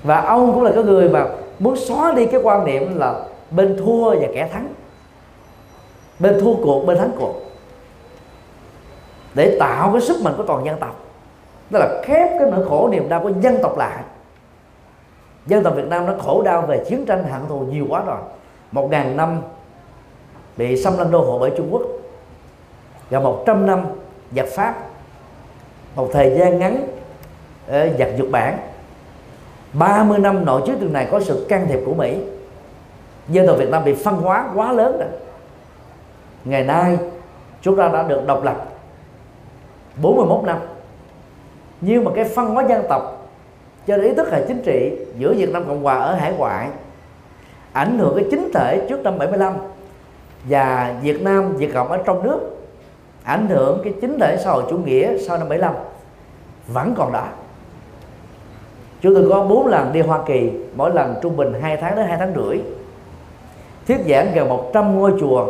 [0.03, 1.27] Và ông cũng là cái người mà
[1.59, 3.15] muốn xóa đi cái quan niệm là
[3.51, 4.69] bên thua và kẻ thắng.
[6.19, 7.35] Bên thua cuộc, bên thắng cuộc.
[9.35, 11.01] Để tạo cái sức mạnh của toàn dân tộc.
[11.71, 14.03] Đó là khép cái nỗi khổ niềm đau của dân tộc lại.
[15.47, 18.19] Dân tộc Việt Nam nó khổ đau về chiến tranh, hận thù nhiều quá rồi.
[18.73, 19.41] Một ngàn năm
[20.59, 21.83] bị xâm lăng đô hộ bởi Trung Quốc.
[23.11, 23.87] Gần một trăm năm
[24.37, 24.75] giặc Pháp,
[25.97, 26.87] một thời gian ngắn
[27.67, 28.59] ờ, giặc Nhật Bản.
[29.73, 32.19] 30 năm nội chiến trường này có sự can thiệp của Mỹ.
[33.29, 35.09] Dân tộc Việt Nam bị phân hóa quá lớn rồi.
[36.45, 36.99] Ngày nay,
[37.63, 38.65] chúng ta đã được độc lập
[40.03, 40.59] 41 năm.
[41.81, 43.29] Nhưng mà cái phân hóa dân tộc
[43.87, 46.69] cho ý thức hệ chính trị giữa Việt Nam Cộng Hòa ở hải ngoại
[47.73, 49.55] ảnh hưởng cái chính thể trước năm 75
[50.45, 52.41] và Việt Nam Việt Cộng ở trong nước
[53.23, 55.75] ảnh hưởng cái chính thể xã hội chủ nghĩa sau năm 75
[56.67, 57.25] vẫn còn đó.
[59.01, 62.07] Chúng tôi có 4 lần đi Hoa Kỳ mỗi lần trung bình 2 tháng đến
[62.07, 62.59] 2 tháng rưỡi.
[63.87, 65.47] Thuyết giảng gần 100 ngôi chùa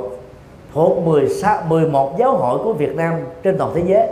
[0.74, 4.08] thuộc 16, 11 giáo hội của Việt Nam trên toàn thế giới.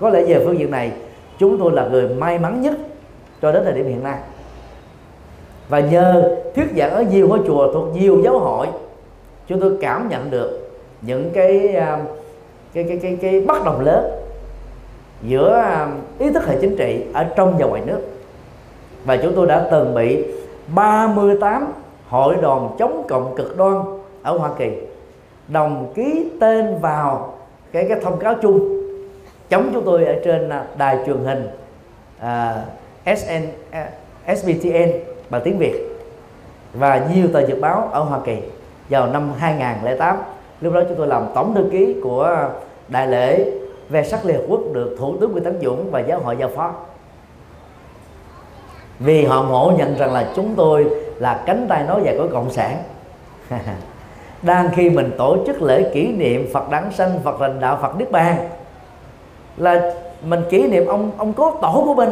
[0.00, 0.92] Có lẽ về phương diện này
[1.38, 2.74] chúng tôi là người may mắn nhất
[3.42, 4.18] cho đến thời điểm hiện nay.
[5.68, 8.66] Và nhờ thuyết giảng ở nhiều ngôi chùa thuộc nhiều giáo hội
[9.46, 10.70] chúng tôi cảm nhận được
[11.02, 11.98] những cái à,
[12.74, 14.10] cái cái cái, cái bất đồng lớn
[15.22, 15.88] giữa à,
[16.18, 18.00] ý thức hệ chính trị ở trong và ngoài nước.
[19.04, 20.24] Và chúng tôi đã từng bị
[20.74, 21.72] 38
[22.08, 23.74] hội đoàn chống cộng cực đoan
[24.22, 24.70] ở Hoa Kỳ
[25.48, 27.34] đồng ký tên vào
[27.72, 28.80] cái cái thông cáo chung
[29.48, 31.48] chống chúng tôi ở trên à, đài truyền hình
[32.18, 34.90] uh, SN uh, SBTN
[35.30, 35.74] bằng tiếng Việt
[36.74, 38.36] và nhiều tờ nhật báo ở Hoa Kỳ
[38.88, 40.16] vào năm 2008
[40.60, 42.48] lúc đó chúng tôi làm tổng thư ký của
[42.88, 43.50] đại lễ
[43.88, 46.48] về sắc Liên Hợp Quốc được Thủ tướng Nguyễn Tấn Dũng và giáo hội giao
[46.48, 46.72] phó.
[48.98, 52.50] Vì họ ngộ nhận rằng là chúng tôi là cánh tay nói dài của cộng
[52.50, 52.82] sản.
[54.42, 57.96] Đang khi mình tổ chức lễ kỷ niệm Phật đản sanh, Phật lành đạo, Phật
[57.98, 58.48] niết bàn,
[59.56, 59.94] là
[60.24, 62.10] mình kỷ niệm ông ông cố tổ của mình.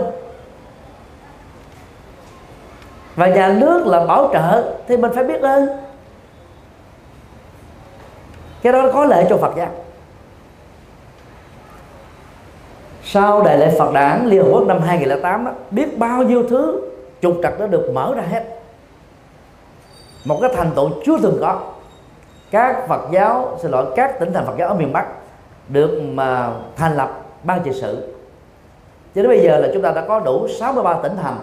[3.17, 5.82] Và nhà nước là bảo trợ, thì mình phải biết ơn
[8.63, 9.69] cái đó có lệ cho Phật giáo.
[13.05, 16.81] Sau đại lễ Phật đản Liên Hợp Quốc năm 2008 đó, biết bao nhiêu thứ
[17.23, 18.45] trục trặc đã được mở ra hết.
[20.25, 21.61] Một cái thành tựu chưa từng có.
[22.51, 25.07] Các Phật giáo xin lỗi các tỉnh thành Phật giáo ở miền Bắc
[25.69, 28.15] được mà thành lập ban trị sự.
[29.15, 31.37] Cho đến bây giờ là chúng ta đã có đủ 63 tỉnh thành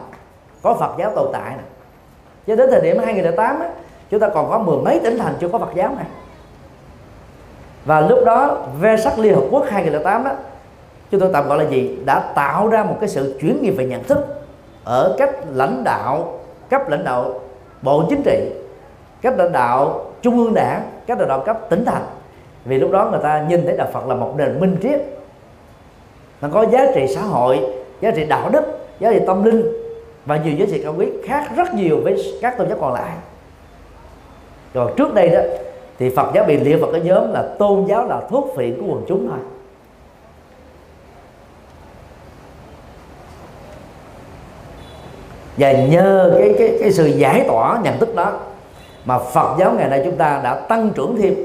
[0.61, 1.65] có Phật giáo tồn tại này.
[2.47, 3.65] cho đến thời điểm 2008 đó,
[4.09, 6.05] chúng ta còn có mười mấy tỉnh thành chưa có Phật giáo này
[7.85, 10.31] và lúc đó, ve sắc Liên Hợp Quốc 2008 đó,
[11.11, 11.97] chúng tôi tạm gọi là gì?
[12.05, 14.17] Đã tạo ra một cái sự chuyển nghiệp về nhận thức
[14.83, 16.39] ở cách lãnh đạo,
[16.69, 17.39] cấp lãnh đạo
[17.81, 18.51] bộ chính trị,
[19.21, 22.03] cấp lãnh đạo trung ương đảng, cấp lãnh đạo cấp tỉnh thành.
[22.65, 25.01] Vì lúc đó người ta nhìn thấy đạo Phật là một nền minh triết.
[26.41, 27.59] Nó có giá trị xã hội,
[28.01, 28.63] giá trị đạo đức,
[28.99, 29.63] giá trị tâm linh
[30.25, 33.11] và nhiều giá trị cao quý khác rất nhiều với các tôn giáo còn lại.
[34.73, 35.39] Rồi trước đây đó
[35.99, 38.93] thì Phật giáo bị liệt vào cái nhóm là tôn giáo là thuốc phiện của
[38.93, 39.39] quần chúng thôi.
[45.57, 48.31] Và nhờ cái cái cái sự giải tỏa nhận thức đó
[49.05, 51.35] mà Phật giáo ngày nay chúng ta đã tăng trưởng thêm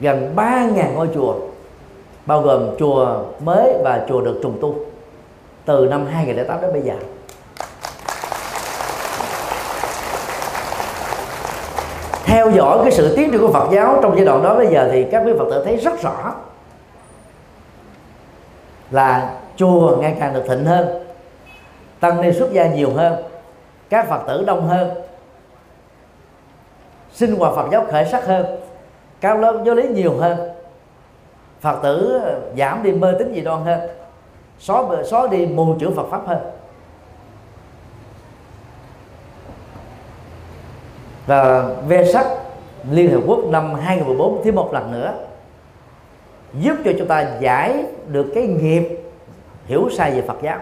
[0.00, 1.34] gần 3.000 ngôi chùa,
[2.26, 4.74] bao gồm chùa mới và chùa được trùng tu
[5.64, 6.94] từ năm 2008 đến bây giờ.
[12.24, 14.88] Theo dõi cái sự tiến triển của Phật giáo trong giai đoạn đó bây giờ
[14.92, 16.34] thì các quý Phật tử thấy rất rõ
[18.90, 21.04] là chùa ngày càng được thịnh hơn,
[22.00, 23.14] tăng ni xuất gia nhiều hơn,
[23.90, 24.90] các Phật tử đông hơn,
[27.12, 28.46] sinh hoạt Phật giáo khởi sắc hơn,
[29.20, 30.50] cao lớp giáo lý nhiều hơn,
[31.60, 32.20] Phật tử
[32.58, 33.80] giảm đi mê tín dị đoan hơn,
[34.58, 36.38] xóa xóa đi mù chữ Phật pháp hơn.
[41.26, 42.26] Và ve sắc
[42.90, 45.12] Liên Hợp Quốc năm 2014 thêm một lần nữa,
[46.54, 49.00] giúp cho chúng ta giải được cái nghiệp
[49.66, 50.58] hiểu sai về Phật giáo.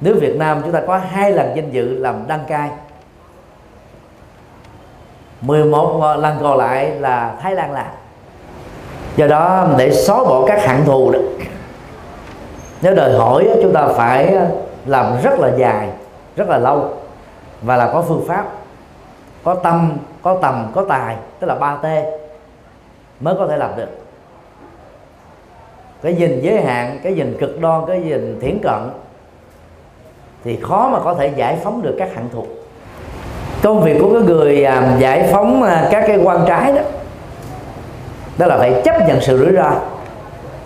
[0.00, 2.70] Nếu Việt Nam chúng ta có hai lần danh dự làm đăng cai
[5.40, 7.86] 11 lần còn lại là Thái Lan làm.
[9.16, 11.18] Do đó để xóa bỏ các hạng thù đó,
[12.82, 14.36] nếu đòi hỏi chúng ta phải
[14.86, 15.88] làm rất là dài,
[16.36, 16.94] rất là lâu
[17.62, 18.46] và là có phương pháp,
[19.44, 21.86] có tâm, có tầm, có tài, tức là ba t
[23.20, 23.88] mới có thể làm được.
[26.02, 28.90] Cái nhìn giới hạn, cái nhìn cực đoan, cái nhìn thiển cận
[30.44, 32.46] thì khó mà có thể giải phóng được các hạng thuộc.
[33.62, 36.82] Công việc của cái người à, giải phóng à, các cái quan trái đó
[38.38, 39.70] đó là phải chấp nhận sự rủi ro.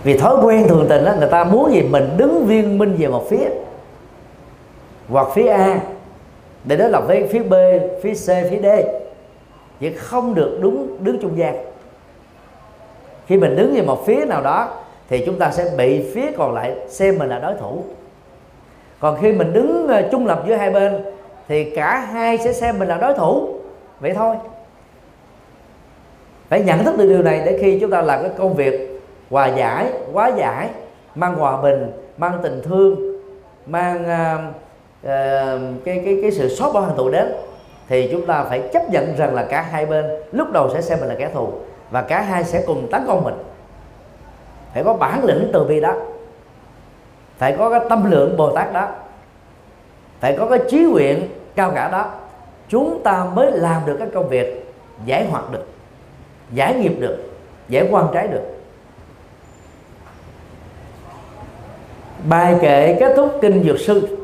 [0.02, 3.08] Vì thói quen thường tình đó người ta muốn gì mình đứng viên minh về
[3.08, 3.48] một phía,
[5.08, 5.80] hoặc phía A
[6.64, 7.54] để đối lập với phía B
[8.02, 8.66] phía C phía D.
[9.80, 11.56] Chứ không được đúng đứng trung gian.
[13.26, 14.68] Khi mình đứng về một phía nào đó
[15.08, 17.82] thì chúng ta sẽ bị phía còn lại xem mình là đối thủ.
[19.00, 21.04] Còn khi mình đứng ờ, trung lập giữa hai bên
[21.48, 23.48] thì cả hai sẽ xem mình là đối thủ.
[24.00, 24.36] Vậy thôi.
[26.48, 29.46] Phải nhận thức được điều này để khi chúng ta làm cái công việc hòa
[29.46, 30.68] giải hóa giải
[31.14, 33.20] mang hòa bình mang tình thương
[33.66, 34.54] mang uh,
[35.04, 37.32] Ờ, cái cái cái sự xóa bỏ hận thù đến,
[37.88, 40.98] thì chúng ta phải chấp nhận rằng là cả hai bên lúc đầu sẽ xem
[41.00, 41.52] mình là kẻ thù
[41.90, 43.34] và cả hai sẽ cùng tấn công mình.
[44.74, 45.94] Phải có bản lĩnh từ bi đó.
[47.38, 48.88] Phải có cái tâm lượng bồ tát đó.
[50.20, 52.10] Phải có cái trí nguyện cao cả đó.
[52.68, 54.72] Chúng ta mới làm được các công việc
[55.04, 55.66] giải hoạt được,
[56.52, 57.18] giải nghiệp được,
[57.68, 58.42] giải quan trái được.
[62.28, 64.19] Bài kệ kết thúc kinh dược sư.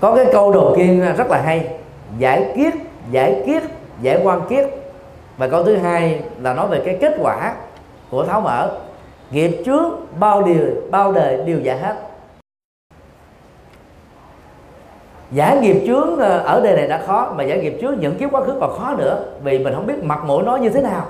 [0.00, 1.68] Có cái câu đầu tiên rất là hay,
[2.18, 2.74] giải kiết
[3.10, 3.62] giải kiết
[4.02, 4.66] giải quan kiết
[5.36, 7.54] và câu thứ hai là nói về cái kết quả
[8.10, 8.70] của tháo mở.
[9.30, 11.96] Nghiệp trước, bao điều, bao đời đều giải hết.
[15.30, 18.30] Giải nghiệp trước ờ, ở đây này đã khó, mà giải nghiệp trước những kiếp
[18.32, 21.06] quá khứ còn khó nữa, vì mình không biết mặt mũi nó như thế nào.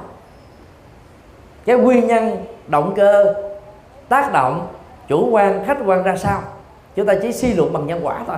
[1.67, 3.35] Cái nguyên nhân, động cơ,
[4.09, 4.67] tác động,
[5.09, 6.41] chủ quan, khách quan ra sao?
[6.97, 8.37] Chúng ta chỉ suy luận bằng nhân quả thôi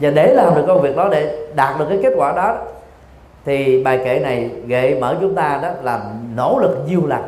[0.00, 2.56] và để làm được công việc đó, để đạt được cái kết quả đó,
[3.44, 6.00] thì bài kệ này gợi mở chúng ta đó là
[6.34, 7.22] nỗ lực nhiều lần.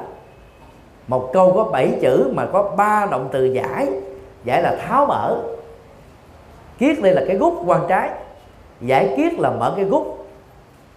[1.07, 3.89] Một câu có 7 chữ mà có ba động từ giải
[4.45, 5.43] giải là tháo mở.
[6.79, 8.11] Kiết đây là cái gút quan trái.
[8.81, 10.03] Giải kiết là mở cái gút.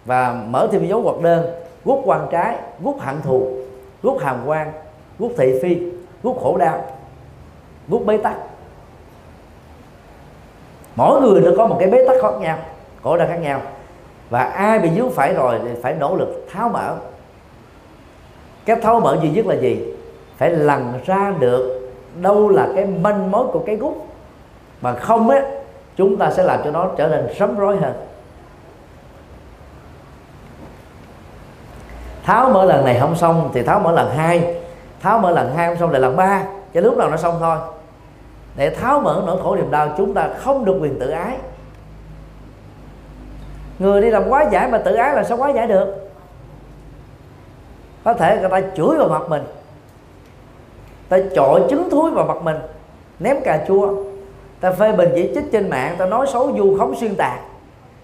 [0.04, 1.46] Và mở thêm dấu ngoặc đơn,
[1.84, 3.48] gút quan trái, gút hạng thù,
[4.02, 4.72] gút hàm quan,
[5.18, 5.78] gút thị phi,
[6.22, 6.84] gút khổ đau,
[7.88, 8.34] gút bế tắc
[10.96, 12.58] mỗi người nó có một cái bế tắc khác nhau
[13.02, 13.60] khổ đau khác nhau.
[14.30, 16.94] Và ai bị dướng phải rồi thì phải nỗ lực tháo mở.
[18.64, 19.94] Cái tháo mở duy nhất là gì?
[20.36, 21.90] Phải lần ra được
[22.20, 23.94] đâu là cái manh mối của cái gút.
[24.80, 25.42] Mà không á,
[25.96, 27.92] chúng ta sẽ làm cho nó trở nên sấm rối hơn.
[32.24, 34.54] Tháo mở lần này không xong thì tháo mở lần hai.
[35.00, 36.42] Tháo mở lần hai không xong lại lần ba.
[36.74, 37.56] Cho lúc nào nó xong thôi
[38.56, 41.36] để tháo mở nỗi khổ niềm đau chúng ta không được quyền tự ái.
[43.78, 46.10] Người đi làm quá giải mà tự ái là sao quá giải được?
[48.04, 49.42] Có thể người ta chửi vào mặt mình
[51.08, 52.56] ta chọi trứng thúi vào mặt mình
[53.18, 54.04] ném cà chua
[54.60, 57.40] ta phê bình chỉ trích trên mạng ta nói xấu du khống xuyên tạc.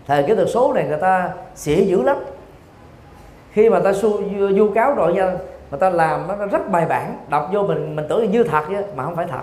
[0.07, 2.17] Thời cái thực số này người ta xỉa dữ lắm.
[3.53, 5.39] Khi mà ta su, du, du cáo rồi danh
[5.71, 8.77] mà ta làm nó rất bài bản đọc vô mình mình tưởng như thật chứ
[8.97, 9.43] mà không phải thật.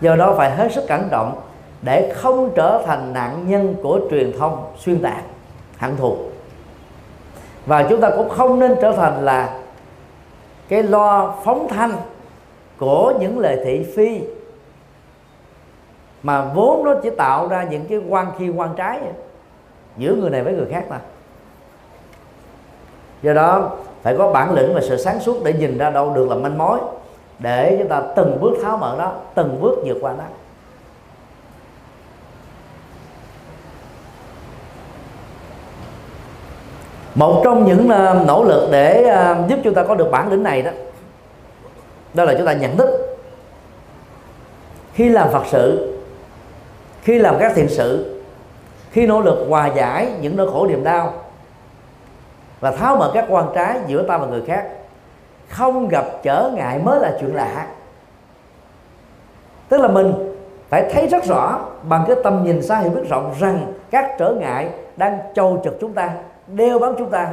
[0.00, 1.40] Do đó phải hết sức cẩn trọng
[1.82, 5.22] để không trở thành nạn nhân của truyền thông xuyên tạc,
[5.78, 6.16] hận thù.
[7.66, 9.58] Và chúng ta cũng không nên trở thành là
[10.68, 11.92] cái lo phóng thanh
[12.78, 14.20] của những lời thị phi
[16.22, 19.00] mà vốn nó chỉ tạo ra những cái quan khi quan trái
[19.96, 21.00] giữa người này với người khác mà.
[23.22, 23.70] Do đó
[24.02, 26.58] phải có bản lĩnh và sự sáng suốt để nhìn ra đâu được là manh
[26.58, 26.78] mối
[27.38, 30.24] để chúng ta từng bước tháo mở đó từng bước vượt qua đó
[37.14, 40.42] một trong những ờ, nỗ lực để ờ, giúp chúng ta có được bản lĩnh
[40.42, 40.70] này đó
[42.14, 43.06] đó là chúng ta nhận thức
[44.96, 45.96] khi làm phật sự,
[47.02, 48.20] khi làm các thiện sự,
[48.90, 51.12] khi nỗ lực hòa giải những nỗi khổ niềm đau
[52.60, 54.68] và tháo mở các quan trái giữa ta và người khác
[55.48, 57.66] không gặp trở ngại mới là chuyện lạ.
[59.68, 60.12] Tức là mình
[60.68, 64.34] phải thấy rất rõ bằng cái tầm nhìn xa hiểu biết rộng rằng các trở
[64.40, 66.10] ngại đang trâu trực chúng ta,
[66.46, 67.32] đeo bám chúng ta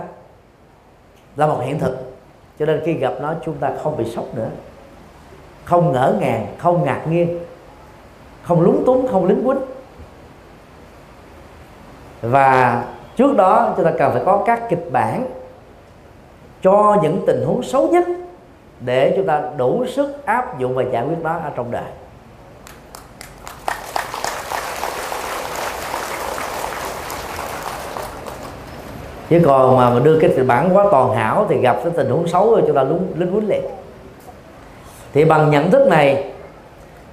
[1.35, 2.13] là một hiện thực.
[2.59, 4.49] Cho nên khi gặp nó, chúng ta không bị sốc nữa.
[5.65, 7.39] Không ngỡ ngàng, không ngạc nhiên,
[8.43, 9.59] không lúng túng, không lính quýnh.
[12.21, 12.83] Và
[13.15, 15.25] trước đó chúng ta cần phải có các kịch bản
[16.63, 18.03] cho những tình huống xấu nhất
[18.79, 21.83] để chúng ta đủ sức áp dụng và giải quyết nó ở trong đời.
[29.29, 32.09] Chứ còn mà mình đưa cái kịch bản quá toàn hảo thì gặp cái tình
[32.09, 33.63] huống xấu rồi chúng ta lúng lính quýnh liền.
[35.13, 36.31] Thì bằng nhận thức này,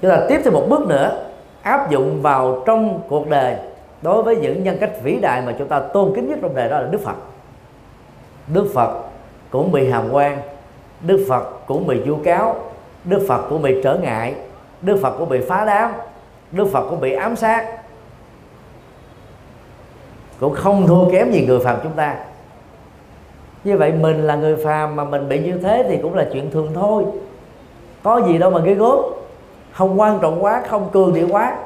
[0.03, 1.25] chúng ta tiếp thêm một bước nữa,
[1.63, 3.57] áp dụng vào trong cuộc đời
[4.03, 6.69] đối với những nhân cách vĩ đại mà chúng ta tôn kính nhất trong đời
[6.69, 7.17] đó là Đức Phật.
[8.49, 9.10] Đức Phật
[9.51, 10.39] cũng bị hàm quan,
[11.01, 12.57] Đức Phật cũng bị vu cáo,
[13.05, 14.35] Đức Phật cũng bị trở ngại,
[14.83, 15.93] Đức Phật cũng bị phá đám,
[16.53, 17.67] Đức Phật cũng bị ám sát.
[20.41, 22.17] Cũng không thua kém gì người phàm chúng ta.
[23.65, 26.51] Như vậy mình là người phàm mà mình bị như thế thì cũng là chuyện
[26.51, 27.05] thường thôi.
[28.03, 28.99] Có gì đâu mà ghê gớm.
[29.73, 31.57] Không quan trọng quá, không cường điệu quá.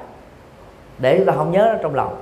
[0.98, 2.14] Để là không nhớ trong lòng.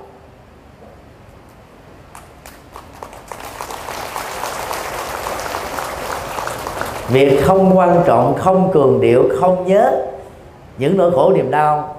[7.09, 10.05] Việc không quan trọng, không cường điệu, không nhớ
[10.77, 11.95] những nỗi khổ niềm đau.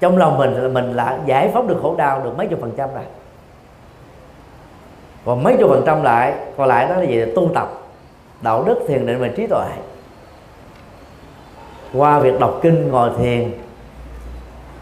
[0.00, 2.72] Trong lòng mình là mình là giải phóng được khổ đau được mấy chục phần
[2.76, 3.04] trăm rồi.
[5.24, 7.24] Còn mấy chục phần trăm lại, còn lại đó là gì?
[7.36, 7.68] Tu tập,
[8.40, 9.66] đạo đức, thiền định và trí tuệ.
[11.94, 13.52] Qua việc đọc kinh, ngồi thiền,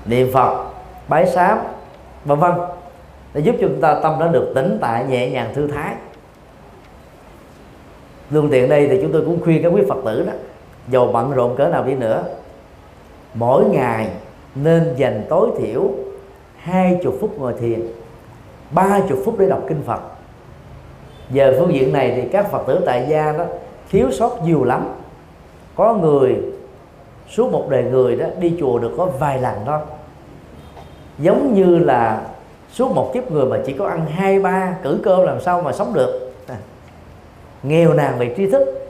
[0.05, 0.65] niệm phật,
[1.09, 1.59] bái sám,
[2.25, 2.53] vân vân,
[3.35, 5.95] để giúp cho chúng ta tâm nó được tĩnh tại nhẹ nhàng thư thái
[8.31, 10.33] lương tiện đây thì chúng tôi cũng khuyên các quý phật tử đó,
[10.89, 12.23] dầu bận rộn cỡ nào đi nữa,
[13.35, 14.09] mỗi ngày
[14.55, 15.91] nên dành tối thiểu
[16.57, 17.81] hai chục phút ngồi thiền,
[18.71, 20.01] ba chục phút để đọc kinh phật.
[21.31, 23.45] Về phương diện này thì các phật tử tại gia đó
[23.91, 24.89] thiếu sót nhiều lắm.
[25.77, 26.37] Có người,
[27.29, 29.79] suốt một đời người đó đi chùa được có vài lần thôi
[31.19, 32.23] giống như là
[32.73, 35.73] suốt một kiếp người mà chỉ có ăn hai, ba cử cơm làm sao mà
[35.73, 36.24] sống được
[37.65, 38.89] nghèo nàn về tri thức,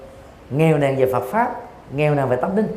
[0.51, 1.61] nghèo nàn về Phật pháp,
[1.95, 2.69] nghèo nàn về tâm linh.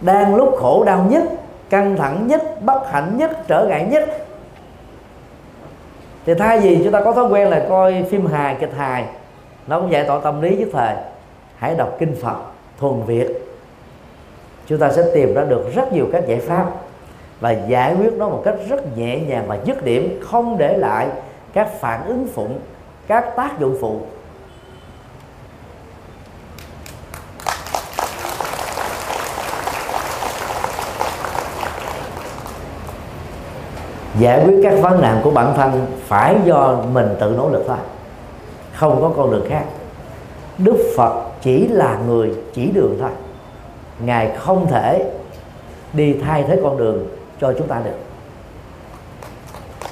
[0.00, 1.22] Đang lúc khổ đau nhất,
[1.70, 4.08] căng thẳng nhất, bất hạnh nhất, trở ngại nhất.
[6.26, 9.04] Thì thay vì chúng ta có thói quen là coi phim hài, kịch hài,
[9.66, 10.96] nó cũng giải tỏa tâm lý với thời.
[11.56, 12.36] Hãy đọc kinh phật,
[12.78, 13.28] thuần việt.
[14.66, 16.70] Chúng ta sẽ tìm ra được rất nhiều các giải pháp
[17.40, 21.08] và giải quyết nó một cách rất nhẹ nhàng và dứt điểm, không để lại
[21.52, 22.58] các phản ứng phụng
[23.06, 24.00] các tác dụng phụ.
[34.18, 37.76] Giải quyết các vấn nạn của bản thân phải do mình tự nỗ lực thôi.
[38.74, 39.64] Không có con đường khác.
[40.58, 43.10] Đức phật chỉ là người chỉ đường thôi.
[43.98, 45.10] Ngài không thể
[45.92, 47.06] đi thay thế con đường
[47.40, 48.03] cho chúng ta được.